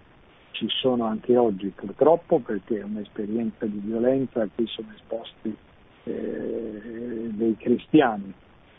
ci 0.51 0.67
sono 0.69 1.05
anche 1.05 1.35
oggi 1.35 1.71
purtroppo 1.73 2.39
perché 2.39 2.79
è 2.79 2.83
un'esperienza 2.83 3.65
di 3.65 3.81
violenza 3.83 4.41
a 4.41 4.49
cui 4.53 4.67
sono 4.67 4.89
esposti 4.95 5.55
eh, 6.03 7.29
dei 7.31 7.55
cristiani. 7.57 8.33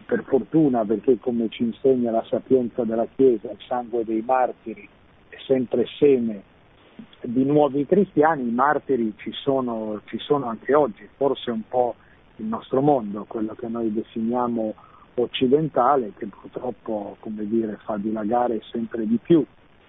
Per 0.04 0.24
fortuna 0.24 0.84
perché 0.84 1.18
come 1.18 1.48
ci 1.48 1.62
insegna 1.62 2.10
la 2.10 2.24
sapienza 2.28 2.84
della 2.84 3.06
Chiesa, 3.16 3.50
il 3.50 3.58
sangue 3.66 4.04
dei 4.04 4.20
martiri 4.20 4.86
è 5.28 5.36
sempre 5.46 5.86
seme 5.98 6.50
di 7.22 7.44
nuovi 7.44 7.86
cristiani, 7.86 8.48
i 8.48 8.52
martiri 8.52 9.14
ci 9.16 9.32
sono, 9.32 10.00
ci 10.06 10.18
sono 10.18 10.46
anche 10.46 10.74
oggi, 10.74 11.08
forse 11.16 11.50
un 11.50 11.62
po' 11.68 11.94
il 12.36 12.46
nostro 12.46 12.80
mondo, 12.80 13.24
quello 13.28 13.54
che 13.54 13.68
noi 13.68 13.92
definiamo 13.92 14.74
occidentale, 15.14 16.12
che 16.16 16.26
purtroppo 16.26 17.16
dire, 17.22 17.78
fa 17.84 17.96
dilagare 17.96 18.60
sempre 18.70 19.06
di 19.06 19.18
più 19.22 19.44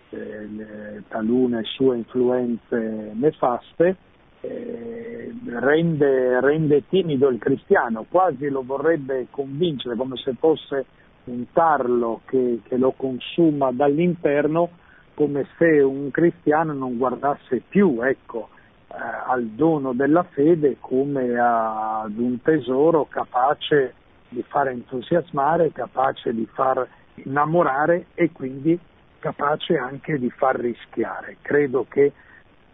eh, 0.10 1.04
talune 1.08 1.64
sue 1.64 1.98
influenze 1.98 3.12
nefaste, 3.14 3.96
eh, 4.42 5.34
rende, 5.46 6.42
rende, 6.42 6.88
timido 6.88 7.30
il 7.30 7.40
cristiano, 7.40 8.06
quasi 8.10 8.50
lo 8.50 8.64
vorrebbe 8.64 9.28
convincere 9.30 9.96
come 9.96 10.18
se 10.18 10.34
fosse 10.38 10.86
un 11.26 11.46
tarlo 11.54 12.22
che, 12.26 12.60
che 12.64 12.78
lo 12.78 12.92
consuma 12.92 13.72
dall'interno, 13.72 14.70
come 15.14 15.48
se 15.58 15.82
un 15.82 16.12
cristiano 16.12 16.74
non 16.74 16.98
guardasse 16.98 17.62
più 17.68 18.02
ecco, 18.02 18.50
eh, 18.88 18.96
al 18.98 19.46
dono 19.46 19.94
della 19.94 20.24
fede 20.24 20.78
come 20.80 21.38
a, 21.38 22.02
ad 22.02 22.18
un 22.18 22.42
tesoro 22.42 23.06
capace 23.06 23.94
di 24.30 24.44
far 24.48 24.70
entusiasmare, 24.70 25.72
capace 25.72 26.34
di 26.34 26.48
far 26.52 26.88
innamorare 27.16 28.08
e 28.16 28.32
quindi 28.32 28.78
capace 29.20 29.78
anche 29.78 30.18
di 30.18 30.30
far 30.30 30.58
rischiare. 30.60 31.38
Credo 31.42 31.86
che 31.88 32.12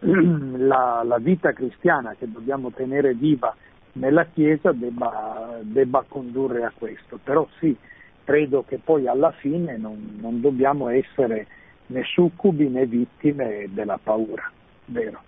la, 0.00 1.02
la 1.04 1.18
vita 1.18 1.52
cristiana 1.52 2.14
che 2.18 2.30
dobbiamo 2.30 2.70
tenere 2.70 3.14
viva 3.14 3.54
nella 3.92 4.26
Chiesa 4.26 4.72
debba, 4.72 5.58
debba, 5.62 6.04
condurre 6.08 6.64
a 6.64 6.72
questo. 6.76 7.18
Però 7.22 7.46
sì, 7.58 7.76
credo 8.24 8.64
che 8.66 8.78
poi 8.82 9.06
alla 9.06 9.32
fine 9.32 9.76
non, 9.76 10.16
non 10.20 10.40
dobbiamo 10.40 10.88
essere 10.88 11.46
né 11.90 12.02
succubi 12.04 12.68
né 12.68 12.86
vittime 12.86 13.66
della 13.68 13.98
paura, 14.02 14.50
vero? 14.86 15.22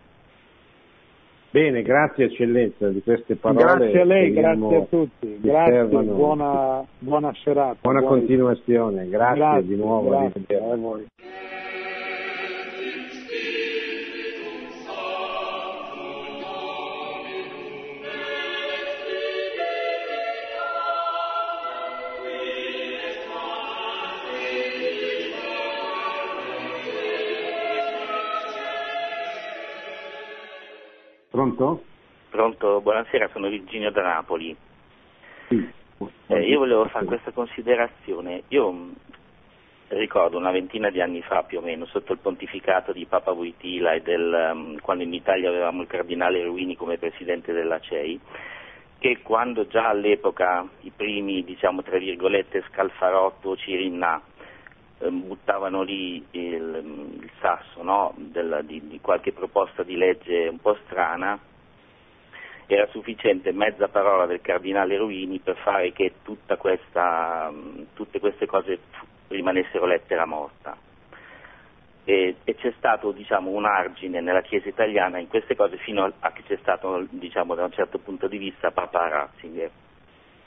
Bene, 1.50 1.82
grazie 1.82 2.26
eccellenza 2.26 2.88
di 2.88 3.02
queste 3.02 3.36
parole. 3.36 3.62
Grazie 3.62 4.00
a 4.00 4.04
lei, 4.04 4.32
grazie 4.32 4.76
a 4.76 4.84
tutti, 4.88 5.38
grazie, 5.38 5.84
buona, 5.84 6.82
buona, 6.98 7.30
serata. 7.34 7.76
Buona 7.82 8.00
buona 8.00 8.16
continuazione, 8.16 9.08
grazie, 9.08 9.36
grazie 9.36 9.66
di 9.66 9.76
nuovo. 9.76 10.08
Grazie 10.08 10.56
a 10.56 10.76
voi. 10.76 11.06
Pronto? 31.32 31.82
Pronto, 32.28 32.82
buonasera, 32.82 33.30
sono 33.32 33.48
Virginio 33.48 33.90
da 33.90 34.02
Napoli. 34.02 34.54
Sì. 35.48 35.66
Eh, 36.26 36.40
io 36.42 36.58
volevo 36.58 36.84
fare 36.88 37.06
questa 37.06 37.30
considerazione. 37.30 38.42
Io 38.48 38.70
mm, 38.70 38.90
ricordo 39.88 40.36
una 40.36 40.50
ventina 40.50 40.90
di 40.90 41.00
anni 41.00 41.22
fa 41.22 41.42
più 41.44 41.60
o 41.60 41.62
meno, 41.62 41.86
sotto 41.86 42.12
il 42.12 42.18
pontificato 42.18 42.92
di 42.92 43.06
Papa 43.06 43.32
Voitila 43.32 43.94
e 43.94 44.02
del, 44.02 44.50
um, 44.52 44.78
quando 44.80 45.04
in 45.04 45.14
Italia 45.14 45.48
avevamo 45.48 45.80
il 45.80 45.88
cardinale 45.88 46.44
Ruini 46.44 46.76
come 46.76 46.98
presidente 46.98 47.54
della 47.54 47.80
CEI, 47.80 48.20
che 48.98 49.20
quando 49.22 49.66
già 49.66 49.88
all'epoca 49.88 50.68
i 50.80 50.92
primi, 50.94 51.44
diciamo 51.44 51.80
tra 51.82 51.96
virgolette, 51.96 52.62
Scalfarotto, 52.68 53.56
Cirinna 53.56 54.20
Ehm, 54.20 54.31
buttavano 55.10 55.82
lì 55.82 56.24
il, 56.30 57.18
il 57.20 57.30
sasso 57.40 57.82
no? 57.82 58.14
Del, 58.16 58.60
di, 58.64 58.86
di, 58.86 59.00
qualche 59.00 59.32
proposta 59.32 59.82
di 59.82 59.96
legge 59.96 60.48
un 60.48 60.58
po' 60.58 60.76
strana, 60.86 61.38
era 62.66 62.86
sufficiente 62.86 63.52
mezza 63.52 63.88
parola 63.88 64.26
del 64.26 64.40
cardinale 64.40 64.96
Ruini 64.96 65.40
per 65.40 65.56
fare 65.56 65.92
che 65.92 66.14
questa, 66.56 67.52
tutte 67.94 68.20
queste 68.20 68.46
cose 68.46 68.78
rimanessero 69.28 69.86
lettera 69.86 70.24
morta. 70.24 70.76
E, 72.04 72.36
e 72.42 72.54
c'è 72.56 72.72
stato 72.78 73.12
diciamo, 73.12 73.50
un 73.50 73.64
argine 73.64 74.20
nella 74.20 74.42
Chiesa 74.42 74.68
italiana 74.68 75.18
in 75.18 75.28
queste 75.28 75.54
cose 75.54 75.76
fino 75.78 76.12
a 76.18 76.32
che 76.32 76.42
c'è 76.42 76.56
stato 76.60 77.06
diciamo, 77.10 77.54
da 77.54 77.64
un 77.64 77.72
certo 77.72 77.98
punto 77.98 78.26
di 78.26 78.38
vista 78.38 78.70
Papa 78.70 79.08
Ratzinger. 79.08 79.70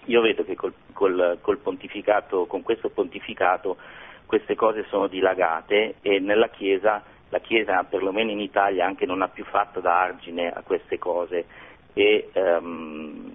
Io 0.05 0.21
vedo 0.21 0.43
che 0.43 0.55
col, 0.55 0.73
col, 0.93 1.39
col 1.41 1.57
pontificato, 1.57 2.45
con 2.45 2.61
questo 2.61 2.89
pontificato 2.89 3.77
queste 4.26 4.55
cose 4.55 4.86
sono 4.89 5.07
dilagate 5.07 5.95
e 6.01 6.19
nella 6.19 6.49
Chiesa, 6.49 7.03
la 7.30 7.39
Chiesa 7.39 7.84
perlomeno 7.84 8.32
in 8.32 8.39
Italia 8.39 8.86
anche 8.86 9.05
non 9.05 9.21
ha 9.21 9.28
più 9.28 9.45
fatto 9.45 9.80
da 9.80 10.01
argine 10.01 10.51
a 10.51 10.61
queste 10.61 10.97
cose. 10.97 11.45
E 11.93 12.30
um, 12.34 13.32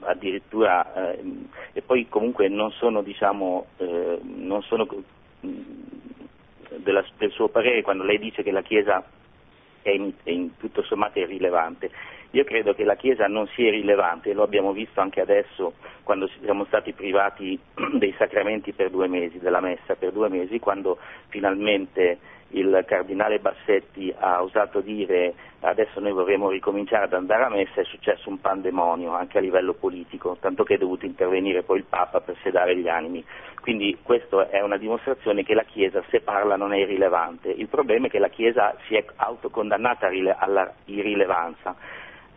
addirittura 0.00 1.12
eh, 1.12 1.22
e 1.72 1.82
poi 1.82 2.08
comunque 2.08 2.48
non 2.48 2.72
sono 2.72 3.02
diciamo 3.02 3.66
eh, 3.76 4.18
non 4.22 4.62
sono 4.62 4.86
della, 6.76 7.04
del 7.16 7.30
suo 7.30 7.48
parere 7.48 7.82
quando 7.82 8.02
lei 8.02 8.18
dice 8.18 8.42
che 8.42 8.50
la 8.50 8.62
Chiesa 8.62 9.04
è 9.82 9.90
in, 9.90 10.12
è 10.22 10.30
in 10.30 10.56
tutto 10.56 10.82
sommato 10.82 11.18
irrilevante. 11.18 11.90
Io 12.30 12.44
credo 12.44 12.72
che 12.72 12.84
la 12.84 12.96
Chiesa 12.96 13.26
non 13.26 13.46
sia 13.48 13.70
rilevante, 13.70 14.32
lo 14.32 14.42
abbiamo 14.42 14.72
visto 14.72 15.00
anche 15.00 15.20
adesso 15.20 15.74
quando 16.02 16.28
siamo 16.40 16.64
stati 16.64 16.92
privati 16.92 17.58
dei 17.98 18.14
sacramenti 18.16 18.72
per 18.72 18.90
due 18.90 19.06
mesi, 19.06 19.38
della 19.38 19.60
messa 19.60 19.96
per 19.96 20.12
due 20.12 20.28
mesi, 20.28 20.58
quando 20.58 20.98
finalmente 21.28 22.18
il 22.52 22.84
cardinale 22.86 23.38
Bassetti 23.38 24.12
ha 24.16 24.42
osato 24.42 24.80
dire 24.80 25.34
adesso 25.60 26.00
noi 26.00 26.12
vorremmo 26.12 26.50
ricominciare 26.50 27.04
ad 27.04 27.12
andare 27.12 27.44
a 27.44 27.48
messa, 27.48 27.80
è 27.80 27.84
successo 27.84 28.28
un 28.28 28.40
pandemonio 28.40 29.12
anche 29.12 29.38
a 29.38 29.40
livello 29.40 29.74
politico, 29.74 30.36
tanto 30.40 30.64
che 30.64 30.74
è 30.74 30.78
dovuto 30.78 31.06
intervenire 31.06 31.62
poi 31.62 31.78
il 31.78 31.84
Papa 31.88 32.20
per 32.20 32.36
sedare 32.42 32.76
gli 32.76 32.88
animi. 32.88 33.24
Quindi 33.60 33.98
questa 34.02 34.48
è 34.50 34.60
una 34.60 34.76
dimostrazione 34.76 35.44
che 35.44 35.54
la 35.54 35.62
Chiesa 35.62 36.02
se 36.10 36.20
parla 36.20 36.56
non 36.56 36.72
è 36.72 36.78
irrilevante. 36.78 37.48
Il 37.50 37.68
problema 37.68 38.06
è 38.06 38.10
che 38.10 38.18
la 38.18 38.28
Chiesa 38.28 38.74
si 38.86 38.96
è 38.96 39.04
autocondannata 39.16 40.08
alla 40.38 40.72
irrilevanza 40.86 41.76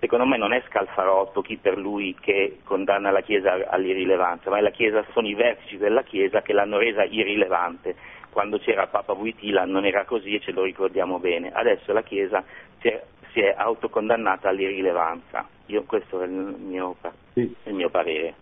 secondo 0.05 0.25
me 0.25 0.37
non 0.37 0.53
è 0.53 0.61
Scalfarotto 0.67 1.41
chi 1.41 1.57
per 1.57 1.77
lui 1.77 2.15
che 2.19 2.59
condanna 2.63 3.09
la 3.09 3.21
Chiesa 3.21 3.67
all'irrilevanza, 3.67 4.51
ma 4.51 4.61
la 4.61 4.69
Chiesa, 4.69 5.03
sono 5.13 5.27
i 5.27 5.33
vertici 5.33 5.77
della 5.77 6.03
Chiesa 6.03 6.43
che 6.43 6.53
l'hanno 6.53 6.77
resa 6.77 7.03
irrilevante. 7.03 7.95
Quando 8.35 8.59
c'era 8.59 8.87
Papa 8.87 9.13
Wojtyla 9.13 9.63
non 9.63 9.85
era 9.85 10.03
così 10.03 10.35
e 10.35 10.41
ce 10.41 10.51
lo 10.51 10.63
ricordiamo 10.63 11.19
bene. 11.19 11.53
Adesso 11.53 11.93
la 11.93 12.03
Chiesa 12.03 12.43
si 12.81 13.39
è, 13.39 13.53
autocondannata 13.55 14.49
all'irrilevanza. 14.49 15.47
Io, 15.67 15.83
questo 15.83 16.21
è 16.21 16.25
il 16.25 16.31
mio, 16.31 16.97
sì. 17.31 17.55
il 17.63 17.73
mio 17.73 17.89
parere. 17.89 18.35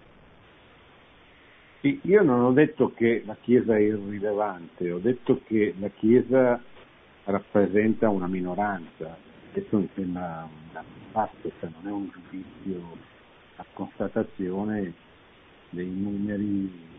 Sì, 1.82 2.00
io 2.06 2.24
non 2.24 2.42
ho 2.42 2.52
detto 2.52 2.92
che 2.96 3.22
la 3.24 3.38
Chiesa 3.40 3.76
è 3.76 3.82
irrilevante, 3.82 4.92
ho 4.92 4.98
detto 4.98 5.42
che 5.46 5.76
la 5.78 5.90
Chiesa 5.90 6.60
rappresenta 7.26 8.10
una 8.10 8.26
minoranza. 8.26 9.16
Questo 9.52 9.78
mi 9.78 9.90
sembra 9.94 10.50
una 10.72 10.84
fatto, 11.12 11.52
cioè 11.60 11.70
non 11.82 11.88
è 11.88 11.92
un 11.92 12.10
giudizio 12.10 12.98
a 13.58 13.66
constatazione 13.74 14.92
dei 15.70 15.86
numeri 15.86 16.93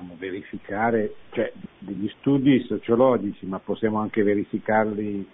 possiamo 0.00 0.16
verificare, 0.18 1.14
cioè 1.30 1.52
degli 1.78 2.08
studi 2.18 2.64
sociologici, 2.64 3.44
ma 3.44 3.58
possiamo 3.58 3.98
anche 3.98 4.22
verificarli 4.22 5.28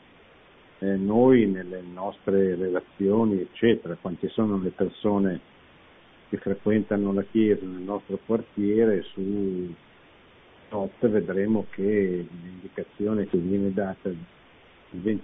eh, 0.78 0.96
noi 0.96 1.46
nelle 1.46 1.80
nostre 1.82 2.56
relazioni, 2.56 3.40
eccetera, 3.40 3.96
quante 4.00 4.28
sono 4.28 4.58
le 4.58 4.70
persone 4.70 5.40
che 6.28 6.38
frequentano 6.38 7.12
la 7.12 7.22
chiesa 7.22 7.64
nel 7.64 7.82
nostro 7.82 8.18
quartiere, 8.26 9.02
su 9.12 9.72
tot 10.68 11.06
vedremo 11.06 11.66
che 11.70 12.26
l'indicazione 12.28 13.28
che 13.28 13.38
viene 13.38 13.72
data 13.72 14.08
il 14.08 14.18
20%, 15.00 15.22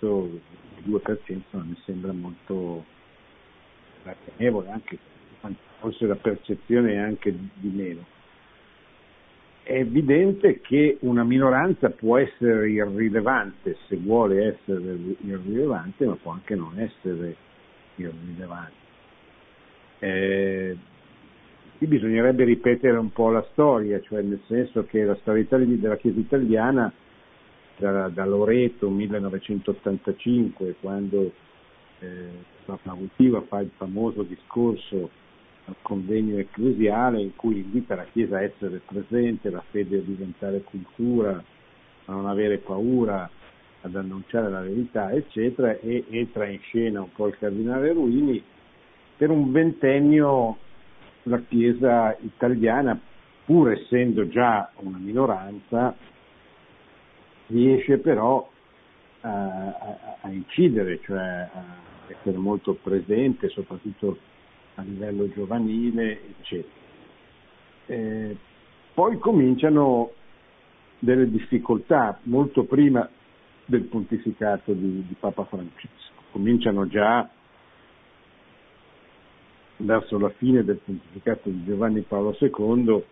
il 0.00 0.40
2% 0.88 1.40
non 1.50 1.66
mi 1.68 1.78
sembra 1.84 2.12
molto 2.12 2.84
ragionevole, 4.02 4.70
anche 4.70 4.98
forse 5.78 6.06
la 6.06 6.16
percezione 6.16 6.92
è 6.92 6.96
anche 6.96 7.34
di 7.54 7.68
meno. 7.68 8.20
È 9.64 9.74
evidente 9.74 10.60
che 10.60 10.98
una 11.02 11.22
minoranza 11.22 11.90
può 11.90 12.18
essere 12.18 12.68
irrilevante 12.70 13.76
se 13.86 13.96
vuole 13.96 14.46
essere 14.46 14.98
irrilevante, 15.20 16.04
ma 16.04 16.16
può 16.20 16.32
anche 16.32 16.56
non 16.56 16.78
essere 16.78 17.36
irrilevante. 17.96 18.80
Eh, 20.00 20.76
qui 21.78 21.86
bisognerebbe 21.86 22.44
ripetere 22.44 22.96
un 22.96 23.12
po' 23.12 23.30
la 23.30 23.46
storia, 23.52 24.00
cioè 24.00 24.22
nel 24.22 24.40
senso 24.46 24.84
che 24.84 25.04
la 25.04 25.16
storia 25.20 25.46
della 25.48 25.96
Chiesa 25.96 26.18
italiana 26.18 26.92
da, 27.76 28.08
da 28.08 28.24
Loreto 28.26 28.90
1985, 28.90 30.76
quando 30.80 31.32
eh, 32.00 32.28
Papa 32.64 32.94
Votiva 32.94 33.42
fa 33.42 33.60
il 33.60 33.70
famoso 33.76 34.22
discorso 34.22 35.10
convegno 35.82 36.38
ecclesiale 36.38 37.20
in 37.20 37.34
cui 37.36 37.58
invita 37.58 37.94
la 37.94 38.06
Chiesa 38.10 38.38
a 38.38 38.42
essere 38.42 38.80
presente, 38.84 39.50
la 39.50 39.62
fede 39.70 39.98
a 39.98 40.02
diventare 40.02 40.62
cultura, 40.62 41.42
a 42.04 42.12
non 42.12 42.26
avere 42.26 42.58
paura, 42.58 43.28
ad 43.82 43.96
annunciare 43.96 44.50
la 44.50 44.60
verità, 44.60 45.12
eccetera, 45.12 45.78
e 45.78 46.04
entra 46.10 46.46
in 46.46 46.60
scena 46.60 47.00
un 47.00 47.12
po' 47.12 47.28
il 47.28 47.36
cardinale 47.38 47.92
Ruini. 47.92 48.42
Per 49.16 49.30
un 49.30 49.52
ventennio 49.52 50.56
la 51.24 51.40
Chiesa 51.40 52.16
italiana, 52.20 52.98
pur 53.44 53.70
essendo 53.72 54.28
già 54.28 54.70
una 54.76 54.98
minoranza, 54.98 55.94
riesce 57.48 57.98
però 57.98 58.48
a, 59.20 59.30
a, 59.30 60.16
a 60.22 60.28
incidere, 60.30 61.00
cioè 61.02 61.18
a 61.18 61.64
essere 62.08 62.36
molto 62.36 62.74
presente, 62.74 63.48
soprattutto 63.48 64.18
a 64.74 64.82
livello 64.82 65.28
giovanile, 65.30 66.20
eccetera. 66.38 66.80
Eh, 67.86 68.36
poi 68.94 69.18
cominciano 69.18 70.12
delle 70.98 71.28
difficoltà 71.28 72.18
molto 72.24 72.64
prima 72.64 73.08
del 73.64 73.82
pontificato 73.82 74.72
di, 74.72 75.04
di 75.06 75.16
Papa 75.18 75.44
Francesco, 75.44 76.12
cominciano 76.30 76.86
già 76.86 77.28
verso 79.78 80.18
la 80.18 80.30
fine 80.30 80.62
del 80.64 80.76
pontificato 80.76 81.48
di 81.48 81.64
Giovanni 81.64 82.02
Paolo 82.02 82.36
II 82.38 83.02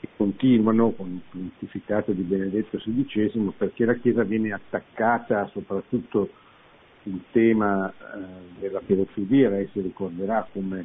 e 0.00 0.08
continuano 0.16 0.90
con 0.90 1.12
il 1.12 1.20
pontificato 1.28 2.12
di 2.12 2.22
Benedetto 2.22 2.78
XVI 2.78 3.52
perché 3.56 3.84
la 3.84 3.94
Chiesa 3.94 4.22
viene 4.24 4.52
attaccata 4.52 5.48
soprattutto 5.52 6.30
sul 7.04 7.20
tema 7.30 7.88
eh, 7.90 8.18
della 8.58 8.80
pedofilia, 8.80 9.50
lei 9.50 9.68
si 9.72 9.80
ricorderà 9.80 10.48
come 10.52 10.84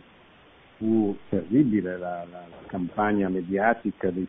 fu 0.77 1.17
terribile 1.29 1.97
la, 1.97 2.25
la, 2.29 2.45
la 2.47 2.67
campagna 2.67 3.29
mediatica 3.29 4.11
di, 4.11 4.27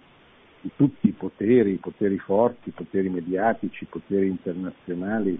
di, 0.60 0.70
tutti 0.76 1.08
i 1.08 1.12
poteri, 1.12 1.74
poteri 1.76 2.18
forti, 2.18 2.70
poteri 2.70 3.10
mediatici, 3.10 3.84
poteri 3.84 4.28
internazionali 4.28 5.38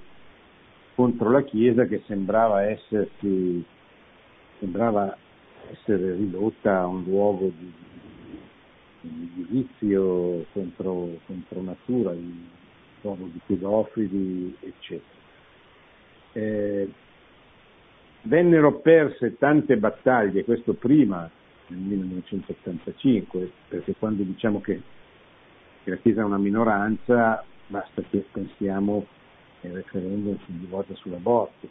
contro 0.94 1.30
la 1.30 1.42
Chiesa 1.42 1.86
che 1.86 2.02
sembrava 2.06 2.62
essersi 2.64 3.64
sembrava 4.58 5.16
essere 5.70 6.14
ridotta 6.14 6.80
a 6.80 6.86
un 6.86 7.02
luogo 7.04 7.50
di, 7.56 7.72
di 9.00 9.32
giudizio 9.34 10.44
contro, 10.52 11.18
contro 11.26 11.62
natura, 11.62 12.12
di, 12.12 12.48
di 13.00 13.40
pedofili, 13.46 14.54
eccetera. 14.60 15.19
Eh, 16.32 16.88
vennero 18.22 18.78
perse 18.80 19.36
tante 19.38 19.76
battaglie, 19.76 20.44
questo 20.44 20.74
prima 20.74 21.28
nel 21.68 21.78
1985, 21.78 23.50
perché 23.68 23.94
quando 23.98 24.22
diciamo 24.22 24.60
che, 24.60 24.80
che 25.84 25.90
la 25.90 25.96
Chiesa 25.96 26.20
è 26.20 26.24
una 26.24 26.38
minoranza, 26.38 27.44
basta 27.66 28.02
che 28.10 28.24
pensiamo 28.30 29.06
al 29.62 29.70
referendum 29.70 30.38
sul 30.44 30.54
divorzio 30.54 30.96
sull'aborto. 30.96 31.68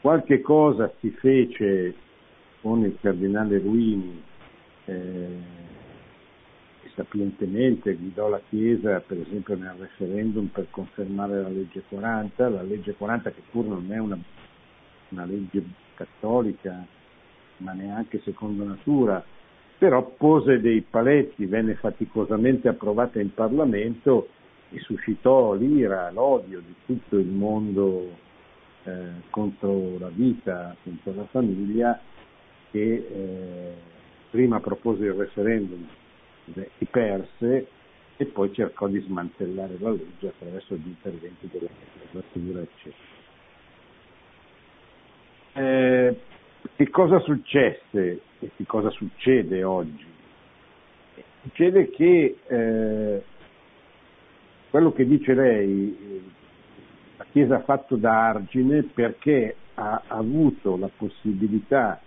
Qualche 0.00 0.40
cosa 0.40 0.90
si 1.00 1.10
fece 1.10 1.94
con 2.62 2.84
il 2.84 2.96
cardinale 3.00 3.58
Ruini 3.58 4.22
eh, 4.86 5.68
sapientemente 7.00 7.94
guidò 7.94 8.28
la 8.28 8.40
Chiesa 8.48 9.00
per 9.00 9.18
esempio 9.18 9.56
nel 9.56 9.74
referendum 9.78 10.46
per 10.46 10.66
confermare 10.70 11.40
la 11.40 11.48
legge 11.48 11.82
40, 11.88 12.48
la 12.50 12.62
legge 12.62 12.94
40 12.94 13.30
che 13.30 13.42
pur 13.50 13.64
non 13.64 13.86
è 13.90 13.98
una, 13.98 14.18
una 15.08 15.24
legge 15.24 15.62
cattolica 15.94 16.84
ma 17.58 17.72
neanche 17.72 18.20
secondo 18.24 18.64
natura, 18.64 19.22
però 19.76 20.14
pose 20.16 20.60
dei 20.60 20.80
paletti, 20.80 21.44
venne 21.44 21.74
faticosamente 21.74 22.68
approvata 22.68 23.20
in 23.20 23.34
Parlamento 23.34 24.28
e 24.70 24.78
suscitò 24.80 25.52
l'ira, 25.52 26.10
l'odio 26.10 26.60
di 26.60 26.74
tutto 26.86 27.18
il 27.18 27.26
mondo 27.26 28.08
eh, 28.84 29.08
contro 29.28 29.98
la 29.98 30.08
vita, 30.08 30.74
contro 30.82 31.12
la 31.14 31.26
famiglia 31.26 32.00
che 32.70 32.92
eh, 32.94 33.74
prima 34.30 34.60
propose 34.60 35.04
il 35.04 35.12
referendum 35.12 35.86
si 36.78 36.84
perse 36.86 37.66
e 38.16 38.26
poi 38.26 38.52
cercò 38.52 38.86
di 38.86 39.00
smantellare 39.00 39.76
la 39.78 39.90
legge 39.90 40.28
attraverso 40.28 40.74
gli 40.74 40.88
interventi 40.88 41.48
della 41.50 41.68
magistratura, 41.78 42.60
eccetera. 42.60 43.18
Eh, 45.52 46.16
che 46.76 46.90
cosa 46.90 47.18
successe 47.20 48.20
e 48.38 48.50
che 48.56 48.64
cosa 48.66 48.90
succede 48.90 49.62
oggi? 49.64 50.06
Succede 51.42 51.90
che 51.90 52.36
eh, 52.46 53.22
quello 54.68 54.92
che 54.92 55.06
dice 55.06 55.34
lei, 55.34 56.22
la 57.16 57.24
Chiesa 57.32 57.56
ha 57.56 57.62
fatto 57.62 57.96
da 57.96 58.28
argine 58.28 58.82
perché 58.82 59.56
ha 59.74 60.02
avuto 60.08 60.76
la 60.76 60.90
possibilità 60.94 62.00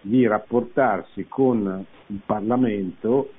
di 0.00 0.26
rapportarsi 0.26 1.26
con 1.28 1.84
il 2.06 2.20
Parlamento 2.24 3.32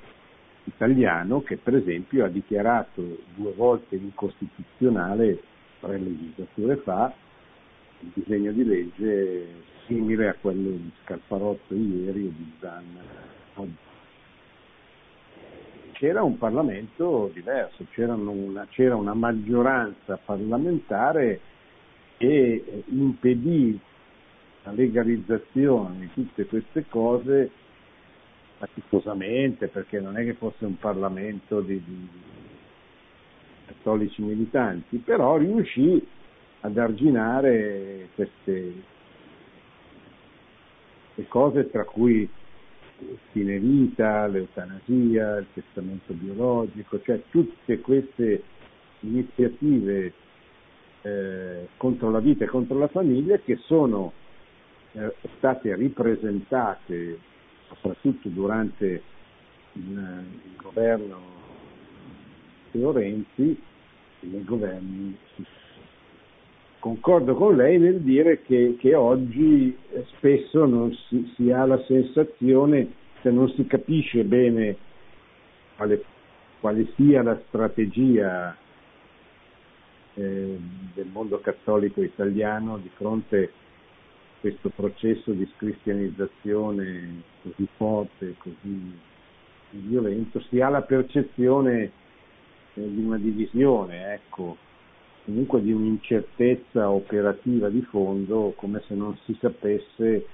italiano 0.74 1.42
che 1.42 1.58
per 1.58 1.76
esempio 1.76 2.26
ha 2.26 2.30
dichiarato 2.30 3.02
due 3.36 3.54
volte 3.54 3.96
incostituzionale 3.96 5.42
tre 5.80 5.98
legislature 5.98 6.78
fa 6.78 7.14
un 8.02 8.12
disegno 8.14 8.52
di 8.52 8.64
legge 8.64 9.48
simile 9.86 10.30
a 10.30 10.36
quello 10.40 10.70
di 10.70 10.92
Scalfarotto 11.04 11.74
ieri 11.74 12.28
e 12.28 12.34
di 12.36 12.52
Zanna 12.60 13.02
oggi. 13.56 13.88
C'era 15.94 16.24
un 16.24 16.38
Parlamento 16.38 17.30
diverso, 17.34 17.86
c'era 17.92 18.14
una, 18.14 18.66
c'era 18.70 18.96
una 18.96 19.14
maggioranza 19.14 20.18
parlamentare 20.24 21.42
che 22.18 22.84
impedì 22.86 23.78
la 24.64 24.72
legalizzazione 24.72 26.00
di 26.00 26.10
tutte 26.14 26.46
queste 26.46 26.86
cose 26.88 27.52
faticosamente, 28.60 29.68
perché 29.68 30.00
non 30.00 30.18
è 30.18 30.24
che 30.24 30.34
fosse 30.34 30.66
un 30.66 30.78
Parlamento 30.78 31.62
di, 31.62 31.82
di 31.84 32.08
cattolici 33.66 34.22
militanti, 34.22 34.98
però 34.98 35.38
riuscì 35.38 36.06
ad 36.62 36.78
arginare 36.78 38.10
queste, 38.16 38.74
queste 41.14 41.28
cose 41.30 41.70
tra 41.70 41.86
cui 41.86 42.30
fine 43.32 43.58
vita, 43.60 44.28
l'eutanasia, 44.28 45.38
il 45.38 45.48
testamento 45.54 46.14
biologico, 46.14 47.02
cioè 47.02 47.22
tutte 47.30 47.80
queste 47.80 48.44
iniziative 49.02 50.14
eh, 51.04 51.68
contro 51.78 52.12
la 52.12 52.20
vita 52.20 52.44
e 52.44 52.48
contro 52.48 52.78
la 52.78 52.90
famiglia 52.90 53.38
che 53.38 53.56
sono 53.62 54.12
eh, 54.92 55.16
state 55.38 55.74
ripresentate 55.76 57.20
soprattutto 57.70 58.28
durante 58.30 59.04
il, 59.74 60.24
il 60.44 60.56
governo 60.56 61.20
Teo 62.72 62.92
Renzi 62.92 63.62
e 64.22 64.28
nei 64.28 64.44
governi 64.44 65.18
Concordo 66.80 67.36
con 67.36 67.58
lei 67.58 67.78
nel 67.78 68.00
dire 68.00 68.42
che, 68.42 68.78
che 68.80 68.96
oggi 68.96 69.78
spesso 70.16 70.66
non 70.66 70.94
si, 71.10 71.30
si, 71.36 71.52
ha 71.52 71.66
la 71.66 71.84
sensazione, 71.84 72.94
se 73.22 73.32
non 73.32 73.50
si 73.50 73.68
capisce 73.68 74.24
bene 74.24 74.78
quale, 75.76 76.02
quale 76.62 76.88
sia 76.96 77.22
la 77.22 77.38
strategia 77.48 78.56
eh, 80.14 80.58
del 80.94 81.08
mondo 81.12 81.42
cattolico 81.42 82.02
italiano 82.02 82.78
di 82.78 82.90
fronte 82.96 83.44
a 83.44 83.50
questo 84.40 84.70
processo 84.70 85.32
di 85.32 85.50
scristianizzazione 85.56 87.22
così 87.44 87.68
forte, 87.76 88.36
così 88.38 88.98
violento, 89.72 90.40
si 90.50 90.62
ha 90.62 90.70
la 90.70 90.82
percezione 90.82 91.82
eh, 91.84 91.92
di 92.74 93.04
una 93.04 93.18
divisione, 93.18 94.14
ecco, 94.14 94.58
comunque 95.26 95.62
di 95.62 95.72
un'incertezza 95.72 96.90
operativa 96.90 97.70
di 97.70 97.82
fondo, 97.84 98.54
come 98.56 98.82
se 98.88 98.96
non 98.96 99.18
si 99.26 99.38
sapesse 99.40 100.26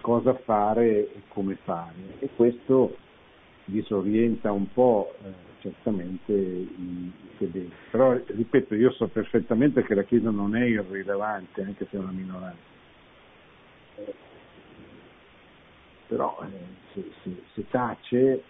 cosa 0.00 0.34
fare 0.34 1.12
e 1.12 1.22
come 1.28 1.56
fare. 1.62 1.94
E 2.18 2.28
questo 2.34 2.96
disorienta 3.64 4.50
un 4.52 4.72
po' 4.72 5.14
eh, 5.22 5.32
certamente 5.60 6.32
i, 6.32 7.12
fedeli. 7.36 7.70
Però, 7.90 8.18
ripeto, 8.24 8.74
io 8.74 8.90
so 8.92 9.08
perfettamente 9.08 9.82
che 9.82 9.94
la 9.94 10.04
Chiesa 10.04 10.30
non 10.30 10.56
è 10.56 10.64
irrilevante, 10.64 11.62
anche 11.62 11.86
se 11.90 11.96
è 11.96 12.00
una 12.00 12.12
minoranza 12.12 12.69
però 16.06 16.38
eh, 16.42 16.92
se, 16.92 17.10
se, 17.22 17.42
se, 17.54 17.68
tace 17.68 18.42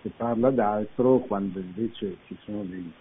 se 0.00 0.10
parla 0.16 0.50
d'altro 0.50 1.18
quando 1.18 1.58
invece 1.58 2.18
ci 2.26 2.36
sono 2.44 2.62
dei, 2.62 2.92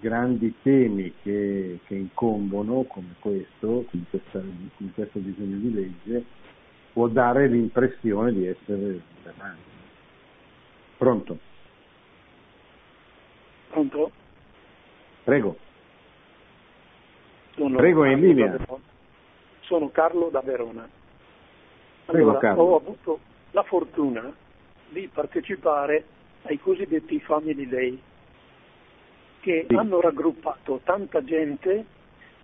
grandi 0.00 0.54
temi 0.62 1.12
che, 1.22 1.78
che, 1.84 1.94
incombono 1.94 2.82
come 2.84 3.14
questo, 3.20 3.84
come, 3.90 4.04
questa, 4.10 4.40
come 4.40 4.90
questo 4.94 5.18
disegno 5.18 5.58
di 5.58 5.72
legge, 5.72 6.24
può 6.92 7.06
dare 7.08 7.46
l'impressione 7.48 8.32
di 8.32 8.46
essere 8.46 9.00
davanti. 9.22 9.72
Pronto? 10.96 11.38
Pronto? 13.68 14.10
Prego. 15.24 15.58
Prego, 17.54 18.04
è 18.04 18.12
in 18.12 18.20
linea. 18.20 18.56
Sono 19.66 19.90
Carlo 19.90 20.28
da 20.28 20.40
Verona. 20.40 20.88
Prego, 22.04 22.28
allora, 22.30 22.38
Carlo. 22.38 22.62
ho 22.62 22.76
avuto 22.76 23.18
la 23.52 23.62
fortuna 23.62 24.32
di 24.88 25.08
partecipare 25.12 26.04
ai 26.42 26.58
cosiddetti 26.58 27.18
Family 27.20 27.66
Day, 27.66 27.98
che 29.40 29.64
Sì. 29.68 29.74
hanno 29.74 30.00
raggruppato 30.00 30.80
tanta 30.84 31.24
gente 31.24 31.84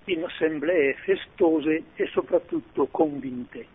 in 0.05 0.25
assemblee 0.25 0.95
festose 1.05 1.85
e 1.95 2.07
soprattutto 2.07 2.87
convinte. 2.87 3.66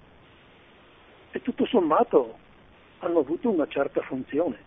E 1.32 1.42
tutto 1.42 1.66
sommato 1.66 2.38
hanno 3.00 3.20
avuto 3.20 3.50
una 3.50 3.68
certa 3.68 4.02
funzione 4.02 4.58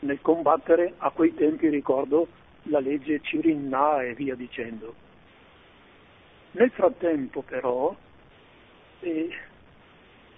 nel 0.00 0.20
combattere 0.22 0.94
a 0.98 1.10
quei 1.10 1.34
tempi, 1.34 1.68
ricordo, 1.68 2.28
la 2.64 2.78
legge 2.78 3.20
Cirinna 3.20 4.02
e 4.02 4.14
via 4.14 4.34
dicendo. 4.34 4.94
Nel 6.58 6.70
frattempo 6.72 7.42
però, 7.42 7.94
eh, 9.00 9.28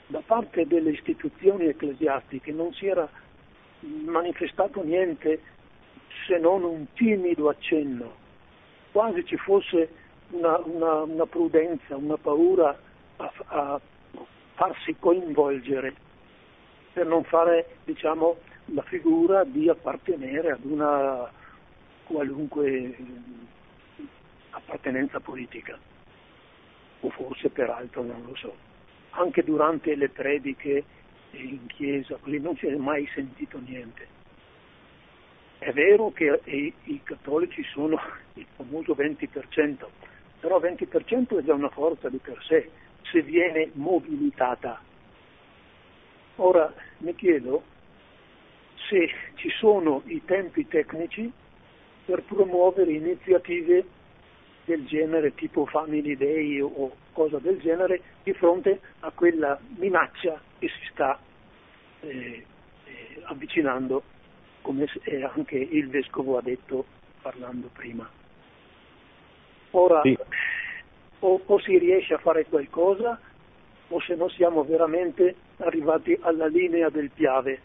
da 0.07 0.21
parte 0.21 0.67
delle 0.67 0.91
istituzioni 0.91 1.65
ecclesiastiche 1.65 2.53
non 2.53 2.75
si 2.75 2.87
era 2.87 3.09
manifestato 3.81 4.83
niente 4.83 5.41
se 6.27 6.37
non 6.37 6.63
un 6.63 6.93
timido 6.93 7.49
accenno, 7.49 8.15
quasi 8.93 9.25
ci 9.25 9.39
fosse 9.39 9.89
una, 10.33 10.59
una- 10.59 11.03
una 11.05 11.25
prudenza, 11.27 11.97
una 11.97 12.19
paura 12.19 12.79
a, 13.17 13.33
a 13.47 13.81
farsi 14.57 14.97
coinvolgere 14.99 15.95
per 16.93 17.07
non 17.07 17.25
fare 17.25 17.77
diciamo, 17.85 18.37
la 18.75 18.83
figura 18.83 19.45
di 19.45 19.71
appartenere 19.71 20.51
ad 20.51 20.65
una 20.65 21.31
qualunque 22.05 22.69
eh, 22.69 22.97
appartenenza 24.51 25.19
politica, 25.21 25.79
o 27.01 27.11
forse 27.11 27.49
peraltro 27.51 28.03
non 28.03 28.23
lo 28.27 28.35
so. 28.37 28.55
Anche 29.11 29.43
durante 29.43 29.95
le 29.95 30.09
prediche 30.09 30.85
in 31.33 31.67
chiesa, 31.67 32.17
così 32.17 32.39
non 32.39 32.57
si 32.57 32.67
è 32.67 32.75
mai 32.77 33.09
sentito 33.15 33.59
niente. 33.59 34.19
È 35.59 35.73
vero 35.73 36.11
che 36.13 36.41
i 36.45 37.01
cattolici 37.03 37.63
sono 37.65 38.01
il 38.35 38.47
famoso 38.57 38.95
20%, 38.95 39.87
però 40.41 40.59
20% 40.59 41.39
è 41.39 41.43
già 41.43 41.55
una 41.55 41.69
forza 41.69 42.09
di 42.09 42.19
per 42.19 42.43
sé, 42.45 42.71
se 43.03 43.23
viene 43.23 43.71
mobilitata. 43.75 44.81
Ora 46.37 46.73
mi 46.99 47.15
chiedo 47.15 47.63
se 48.89 49.11
ci 49.35 49.51
sono 49.51 50.03
i 50.07 50.23
tempi 50.25 50.67
tecnici 50.67 51.31
per 52.07 52.23
promuovere 52.23 52.93
iniziative 52.93 53.85
del 54.65 54.87
genere 54.87 55.35
tipo 55.35 55.67
Family 55.67 56.17
Day 56.17 56.61
o 56.61 56.97
cosa 57.13 57.39
del 57.39 57.61
genere 57.61 58.01
di 58.23 58.33
fronte 58.33 58.81
a 59.01 59.11
quella 59.11 59.59
minaccia 59.77 60.41
che 60.59 60.69
si 60.69 60.89
sta 60.91 61.19
eh, 62.01 62.45
eh, 62.85 63.23
avvicinando, 63.25 64.03
come 64.63 64.87
eh, 65.05 65.25
anche 65.25 65.57
il 65.57 65.89
vescovo 65.89 66.39
ha 66.39 66.43
detto 66.43 66.85
parlando 67.23 67.69
prima. 67.73 68.09
Ora, 69.73 70.03
Sì. 70.03 70.17
o, 71.21 71.41
o 71.45 71.61
si 71.61 71.79
riesce 71.79 72.15
a 72.15 72.19
fare 72.19 72.45
qualcosa 72.47 73.19
o 73.89 74.01
se 74.01 74.15
no 74.15 74.29
siamo 74.29 74.65
veramente 74.65 75.35
arrivati 75.59 76.17
alla 76.21 76.47
linea 76.47 76.89
del 76.91 77.11
Piave. 77.11 77.61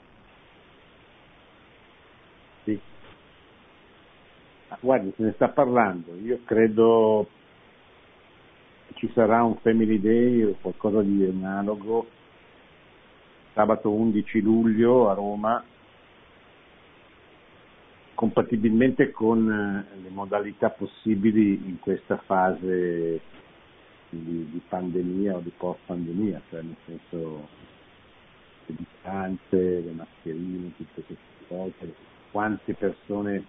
Sì. 2.63 2.79
Ah, 4.64 4.64
Guardi, 4.79 5.13
se 5.15 5.23
ne 5.23 5.31
sta 5.33 5.49
parlando. 5.49 6.15
Io 6.23 6.39
credo 6.45 7.27
ci 8.95 9.09
sarà 9.13 9.43
un 9.43 9.57
Family 9.57 9.99
Day 9.99 10.43
o 10.43 10.55
qualcosa 10.61 11.01
di 11.01 11.23
analogo 11.25 12.07
sabato 13.55 13.89
11 13.89 14.41
luglio 14.41 15.09
a 15.09 15.13
Roma, 15.13 15.63
compatibilmente 18.13 19.11
con 19.11 19.49
eh, 19.49 19.97
le 20.01 20.09
modalità 20.09 20.69
possibili 20.69 21.65
in 21.65 21.79
questa 21.79 22.17
fase 22.17 23.21
di, 24.09 24.49
di 24.51 24.61
pandemia 24.67 25.37
o 25.37 25.39
di 25.39 25.51
post-pandemia, 25.55 26.41
cioè 26.49 26.61
nel 26.61 26.75
senso 26.85 27.47
le 28.65 28.75
distanze, 28.75 29.79
le 29.79 29.91
mascherine, 29.91 30.73
tutte 30.75 31.03
queste 31.03 31.45
cose, 31.47 31.95
quante 32.31 32.73
persone, 32.73 33.45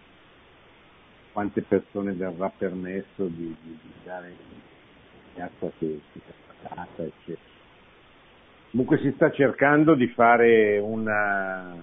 quante 1.37 1.61
persone 1.61 2.13
verrà 2.13 2.49
permesso 2.49 3.27
di, 3.27 3.55
di, 3.61 3.79
di 3.83 3.93
dare 4.05 4.35
piazza 5.35 5.67
è 5.67 5.99
passata, 6.63 7.03
eccetera. 7.03 7.55
Comunque 8.71 8.99
si 9.01 9.13
sta 9.13 9.31
cercando 9.31 9.95
di 9.95 10.07
fare 10.07 10.79
una, 10.79 11.75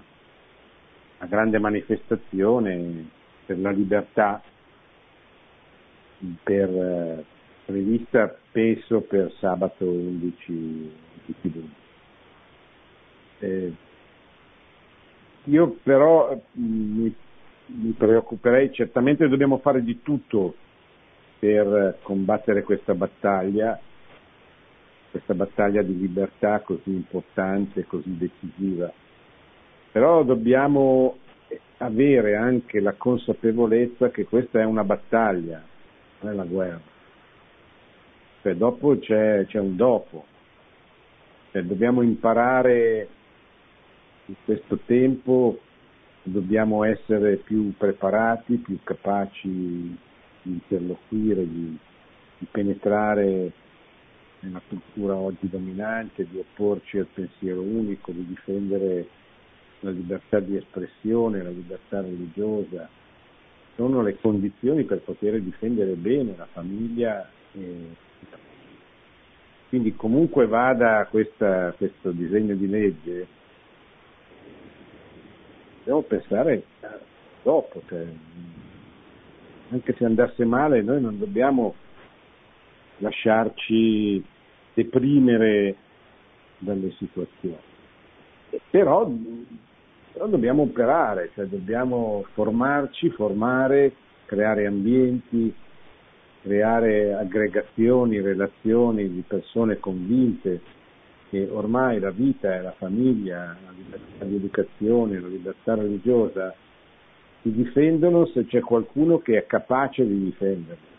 una 1.20 1.30
grande 1.30 1.60
manifestazione 1.60 3.08
per 3.46 3.60
la 3.60 3.70
libertà 3.70 4.42
per, 6.42 6.70
eh, 6.70 7.24
prevista 7.66 8.36
penso 8.52 9.02
per 9.02 9.32
sabato 9.38 9.86
11 9.86 10.52
di 11.26 11.36
luglio. 11.42 11.70
Eh, 13.38 13.74
io 15.44 15.78
però 15.84 16.32
eh, 16.32 16.42
mi, 17.68 17.92
preoccuperei, 17.92 18.72
certamente 18.74 19.28
dobbiamo 19.28 19.58
fare 19.58 19.84
di 19.84 20.02
tutto 20.02 20.56
per 21.40 22.00
combattere 22.02 22.64
questa 22.64 22.96
battaglia, 22.96 23.80
questa 25.12 25.34
battaglia 25.34 25.82
di 25.82 25.98
libertà 25.98 26.62
così 26.62 26.90
importante, 26.90 27.86
così 27.86 28.18
decisiva. 28.18 28.92
Però 29.92 30.24
dobbiamo 30.24 31.18
avere 31.78 32.36
anche 32.36 32.80
la 32.80 32.94
consapevolezza 32.94 34.10
che 34.10 34.26
questa 34.26 34.60
è 34.60 34.66
una 34.66 34.84
battaglia, 34.84 35.62
non 36.22 36.32
è 36.32 36.36
la 36.36 36.46
guerra. 36.46 36.92
Cioè, 38.42 38.56
dopo 38.56 38.98
c'è, 39.00 39.46
c'è 39.48 39.60
un 39.60 39.76
dopo. 39.76 40.26
Cioè, 41.52 41.64
dobbiamo 41.64 42.02
imparare 42.02 43.08
in 44.26 44.36
questo 44.46 44.80
tempo, 44.86 45.60
dobbiamo 46.24 46.84
essere 46.84 47.36
più 47.38 47.74
preparati, 47.78 48.56
più 48.58 48.80
capaci 48.84 49.50
di 49.50 49.98
interloquire, 50.52 51.48
di, 51.48 51.78
di 52.38 52.48
penetrare 52.50 53.52
nella 54.40 54.62
cultura 54.68 55.16
oggi 55.16 55.50
dominante, 55.50 56.28
di 56.30 56.38
opporci 56.38 56.98
al 56.98 57.08
pensiero 57.14 57.62
unico, 57.62 58.12
di 58.12 58.26
difendere 58.26 59.08
la 59.82 59.92
libertà 59.92 60.40
di 60.40 60.56
espressione, 60.56 61.44
la 61.44 61.50
libertà 61.50 62.02
religiosa. 62.02 62.90
Sono 63.76 64.02
le 64.02 64.18
condizioni 64.20 64.84
per 64.84 65.00
poter 65.00 65.42
difendere 65.42 65.94
bene 65.94 66.36
la 66.38 66.48
famiglia. 66.52 67.30
E... 67.54 67.96
Quindi 69.70 69.96
comunque 69.96 70.46
vada 70.46 71.08
questa, 71.10 71.74
questo 71.76 72.12
disegno 72.12 72.54
di 72.54 72.68
legge, 72.68 73.28
dobbiamo 75.84 76.02
pensare 76.02 76.64
dopo, 77.44 77.82
cioè, 77.88 78.06
anche 79.70 79.94
se 79.98 80.06
andasse 80.06 80.46
male 80.46 80.82
noi 80.82 81.02
non 81.02 81.20
dobbiamo 81.20 81.76
lasciarci 82.98 84.24
deprimere 84.74 85.76
dalle 86.60 86.92
situazioni. 86.92 87.72
Però, 88.70 89.12
però 90.14 90.28
dobbiamo 90.28 90.62
operare, 90.62 91.32
cioè 91.34 91.46
dobbiamo 91.46 92.26
formarci, 92.34 93.10
formare, 93.10 93.94
creare 94.26 94.66
ambienti, 94.66 95.54
creare 96.44 97.14
aggregazioni, 97.14 98.22
relazioni 98.22 99.12
di 99.12 99.24
persone 99.28 99.80
convinte 99.80 100.62
che 101.34 101.48
ormai 101.50 102.00
la 102.00 102.12
vita 102.12 102.54
e 102.54 102.62
la 102.62 102.74
famiglia, 102.74 103.58
la 103.66 103.72
libertà 103.72 104.24
di 104.24 104.36
educazione, 104.36 105.20
la 105.20 105.28
libertà 105.28 105.74
religiosa 105.74 106.54
si 107.42 107.52
difendono 107.52 108.28
se 108.28 108.46
c'è 108.46 108.60
qualcuno 108.60 109.18
che 109.18 109.40
è 109.40 109.48
capace 109.48 110.06
di 110.06 110.26
difenderle. 110.26 110.92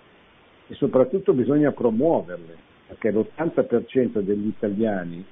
E 0.66 0.74
soprattutto 0.74 1.34
bisogna 1.34 1.70
promuoverle 1.70 2.56
perché 2.88 3.12
l'80% 3.12 4.18
degli 4.22 4.48
italiani 4.48 5.24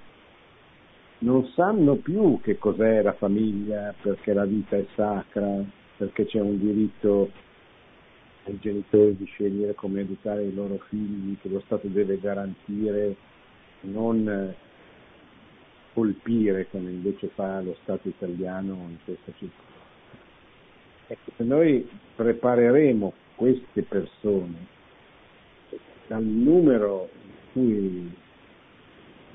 non 1.19 1.47
sanno 1.49 1.97
più 1.97 2.39
che 2.41 2.57
cos'è 2.59 3.03
la 3.03 3.15
famiglia, 3.15 3.93
perché 4.01 4.33
la 4.33 4.45
vita 4.45 4.77
è 4.77 4.87
sacra, 4.95 5.65
perché 5.97 6.27
c'è 6.27 6.41
un 6.41 6.59
diritto 6.59 7.29
ai 8.45 8.59
genitori 8.61 9.17
di 9.17 9.25
scegliere 9.25 9.75
come 9.75 10.01
educare 10.03 10.45
i 10.45 10.55
loro 10.55 10.79
figli, 10.89 11.37
che 11.41 11.49
lo 11.49 11.61
Stato 11.65 11.89
deve 11.89 12.19
garantire, 12.21 13.17
non 13.83 14.55
colpire 15.93 16.69
come 16.71 16.91
invece 16.91 17.29
fa 17.29 17.61
lo 17.61 17.77
Stato 17.83 18.09
italiano 18.09 18.75
in 18.89 18.97
questa 19.05 19.33
circostanza. 19.39 19.71
Ecco, 21.09 21.31
se 21.37 21.45
noi 21.45 21.89
prepareremo 22.15 23.13
queste 23.35 23.83
persone 23.83 24.67
dal 26.07 26.23
numero, 26.23 27.09
cui, 27.53 28.15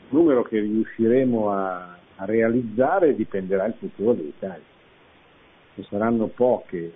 numero 0.09 0.43
che 0.43 0.59
riusciremo 0.59 1.51
a, 1.51 1.97
a 2.15 2.25
realizzare 2.25 3.15
dipenderà 3.15 3.65
il 3.65 3.75
futuro 3.77 4.13
dell'Italia. 4.13 4.65
Se 5.75 5.83
saranno 5.89 6.27
poche, 6.27 6.77
i 6.77 6.91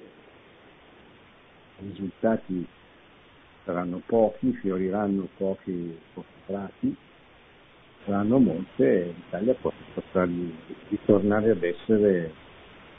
risultati 1.88 2.66
saranno 3.64 4.02
pochi, 4.06 4.54
fioriranno 4.54 5.28
pochi, 5.38 5.98
pochi 6.14 6.28
prati, 6.46 6.96
saranno 8.06 8.40
molte, 8.40 9.14
l'Italia 9.16 9.56
potrà 9.56 10.28
ritornare 10.90 11.52
ad 11.52 11.64
essere 11.64 12.34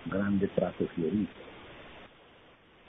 un 0.05 0.11
grande 0.11 0.49
prato 0.53 0.87
fiorito. 0.95 1.41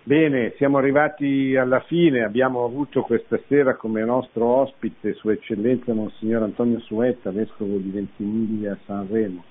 Bene, 0.05 0.53
siamo 0.57 0.77
arrivati 0.77 1.55
alla 1.55 1.79
fine, 1.79 2.23
abbiamo 2.23 2.65
avuto 2.65 3.03
questa 3.03 3.39
sera 3.47 3.75
come 3.75 4.03
nostro 4.03 4.45
ospite 4.45 5.13
Sua 5.13 5.31
Eccellenza 5.31 5.93
Monsignor 5.93 6.43
Antonio 6.43 6.79
Suetta, 6.81 7.31
Vescovo 7.31 7.77
di 7.77 7.89
Ventimiglia 7.89 8.73
a 8.73 8.77
Sanremo, 8.85 9.43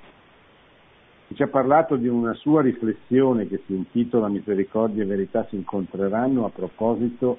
che 1.28 1.34
ci 1.34 1.42
ha 1.42 1.48
parlato 1.48 1.96
di 1.96 2.06
una 2.06 2.34
sua 2.34 2.60
riflessione 2.60 3.48
che 3.48 3.62
si 3.64 3.74
intitola 3.74 4.28
Misericordia 4.28 5.04
e 5.04 5.06
Verità 5.06 5.46
si 5.48 5.56
incontreranno 5.56 6.44
a 6.44 6.50
proposito 6.50 7.38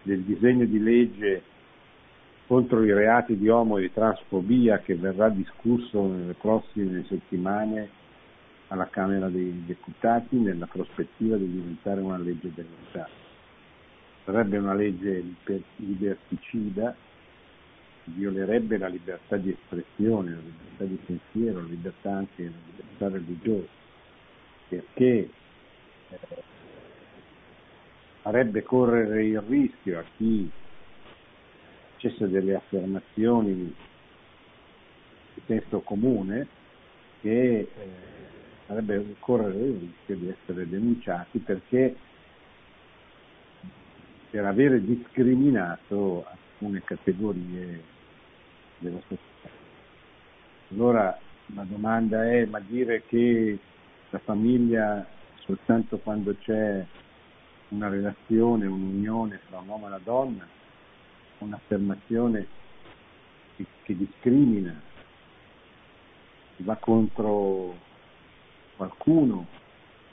del 0.00 0.22
disegno 0.22 0.64
di 0.64 0.82
legge 0.82 1.42
contro 2.46 2.82
i 2.84 2.92
reati 2.92 3.36
di 3.36 3.48
omo 3.48 3.78
e 3.78 3.82
di 3.82 3.92
transfobia 3.92 4.78
che 4.80 4.94
verrà 4.94 5.28
discusso 5.28 6.06
nelle 6.06 6.34
prossime 6.34 7.04
settimane 7.08 8.00
alla 8.68 8.88
Camera 8.88 9.28
dei 9.28 9.64
Deputati 9.64 10.36
nella 10.36 10.66
prospettiva 10.66 11.36
di 11.36 11.50
diventare 11.50 12.00
una 12.00 12.18
legge 12.18 12.50
dello 12.54 12.76
Stato. 12.88 13.20
Sarebbe 14.24 14.56
una 14.56 14.74
legge 14.74 15.24
liberticida, 15.76 16.94
violerebbe 18.04 18.78
la 18.78 18.88
libertà 18.88 19.36
di 19.36 19.50
espressione, 19.50 20.30
la 20.30 20.40
libertà 20.40 20.84
di 20.84 20.98
pensiero, 21.04 21.60
la 21.60 21.66
libertà 21.66 22.16
anche 22.16 22.42
la 22.44 22.50
libertà 22.70 23.08
religiosa, 23.08 23.68
perché 24.68 25.30
eh, 26.08 26.18
farebbe 28.22 28.62
correre 28.62 29.24
il 29.24 29.40
rischio 29.40 29.98
a 29.98 30.04
chi 30.16 30.50
facesse 32.02 32.28
delle 32.28 32.56
affermazioni 32.56 33.54
di 35.34 35.42
testo 35.46 35.80
comune 35.80 36.48
che 37.20 37.58
eh, 37.60 37.68
sarebbe 38.66 39.14
correre 39.20 39.56
il 39.56 39.78
rischio 39.78 40.16
di 40.16 40.28
essere 40.28 40.68
denunciati 40.68 41.38
perché 41.38 41.94
per 44.30 44.44
avere 44.44 44.82
discriminato 44.82 46.24
alcune 46.26 46.82
categorie 46.82 47.82
della 48.78 49.00
società. 49.02 49.48
Allora 50.70 51.16
la 51.54 51.64
domanda 51.64 52.28
è, 52.28 52.46
ma 52.46 52.58
dire 52.60 53.04
che 53.06 53.58
la 54.10 54.18
famiglia 54.18 55.06
soltanto 55.36 55.98
quando 55.98 56.34
c'è 56.40 56.84
una 57.68 57.88
relazione, 57.88 58.66
un'unione 58.66 59.40
tra 59.48 59.58
un 59.58 59.68
uomo 59.68 59.84
e 59.84 59.88
una 59.88 60.00
donna, 60.02 60.60
un'affermazione 61.42 62.46
che, 63.56 63.66
che 63.82 63.96
discrimina, 63.96 64.80
va 66.58 66.76
contro 66.76 67.76
qualcuno, 68.76 69.46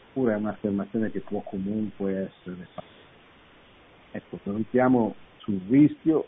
oppure 0.10 0.34
è 0.34 0.38
un'affermazione 0.38 1.12
che 1.12 1.20
può 1.22 1.42
comunque 1.42 2.32
essere 2.32 2.68
fatta. 2.74 2.88
Ecco, 4.12 4.38
contiamo 4.44 5.16
sul 5.38 5.60
rischio 5.68 6.28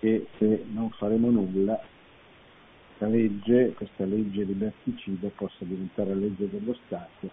che 0.00 0.26
se 0.38 0.64
non 0.72 0.90
faremo 0.90 1.30
nulla 1.30 1.80
questa 3.00 3.06
legge, 3.06 3.72
questa 3.74 4.04
legge 4.04 4.44
liberticida 4.44 5.28
possa 5.28 5.64
diventare 5.64 6.14
legge 6.14 6.50
dello 6.50 6.74
Stato, 6.84 7.30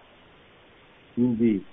quindi 1.14 1.64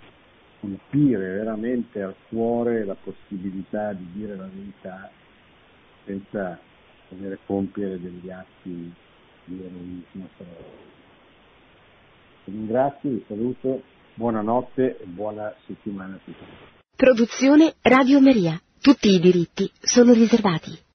colpire 0.64 1.34
veramente 1.34 2.00
al 2.00 2.14
cuore 2.28 2.84
la 2.84 2.94
possibilità 2.94 3.92
di 3.92 4.06
dire 4.12 4.34
la 4.34 4.48
verità 4.52 5.10
senza 6.06 6.58
dover 7.08 7.38
compiere 7.46 8.00
degli 8.00 8.30
atti 8.30 8.92
di 9.44 9.62
eroismo. 9.62 10.28
Vi 12.44 12.52
ringrazio, 12.52 13.10
vi 13.10 13.24
saluto, 13.28 13.82
buonanotte 14.14 14.98
e 15.00 15.04
buona 15.04 15.54
settimana 15.66 16.14
a 16.14 16.18
tutti. 16.24 16.44
Produzione 16.96 17.74
Radio 17.82 18.20
Maria. 18.20 18.58
Tutti 18.80 19.08
i 19.08 19.18
diritti 19.18 19.70
sono 19.80 20.12
riservati. 20.12 20.84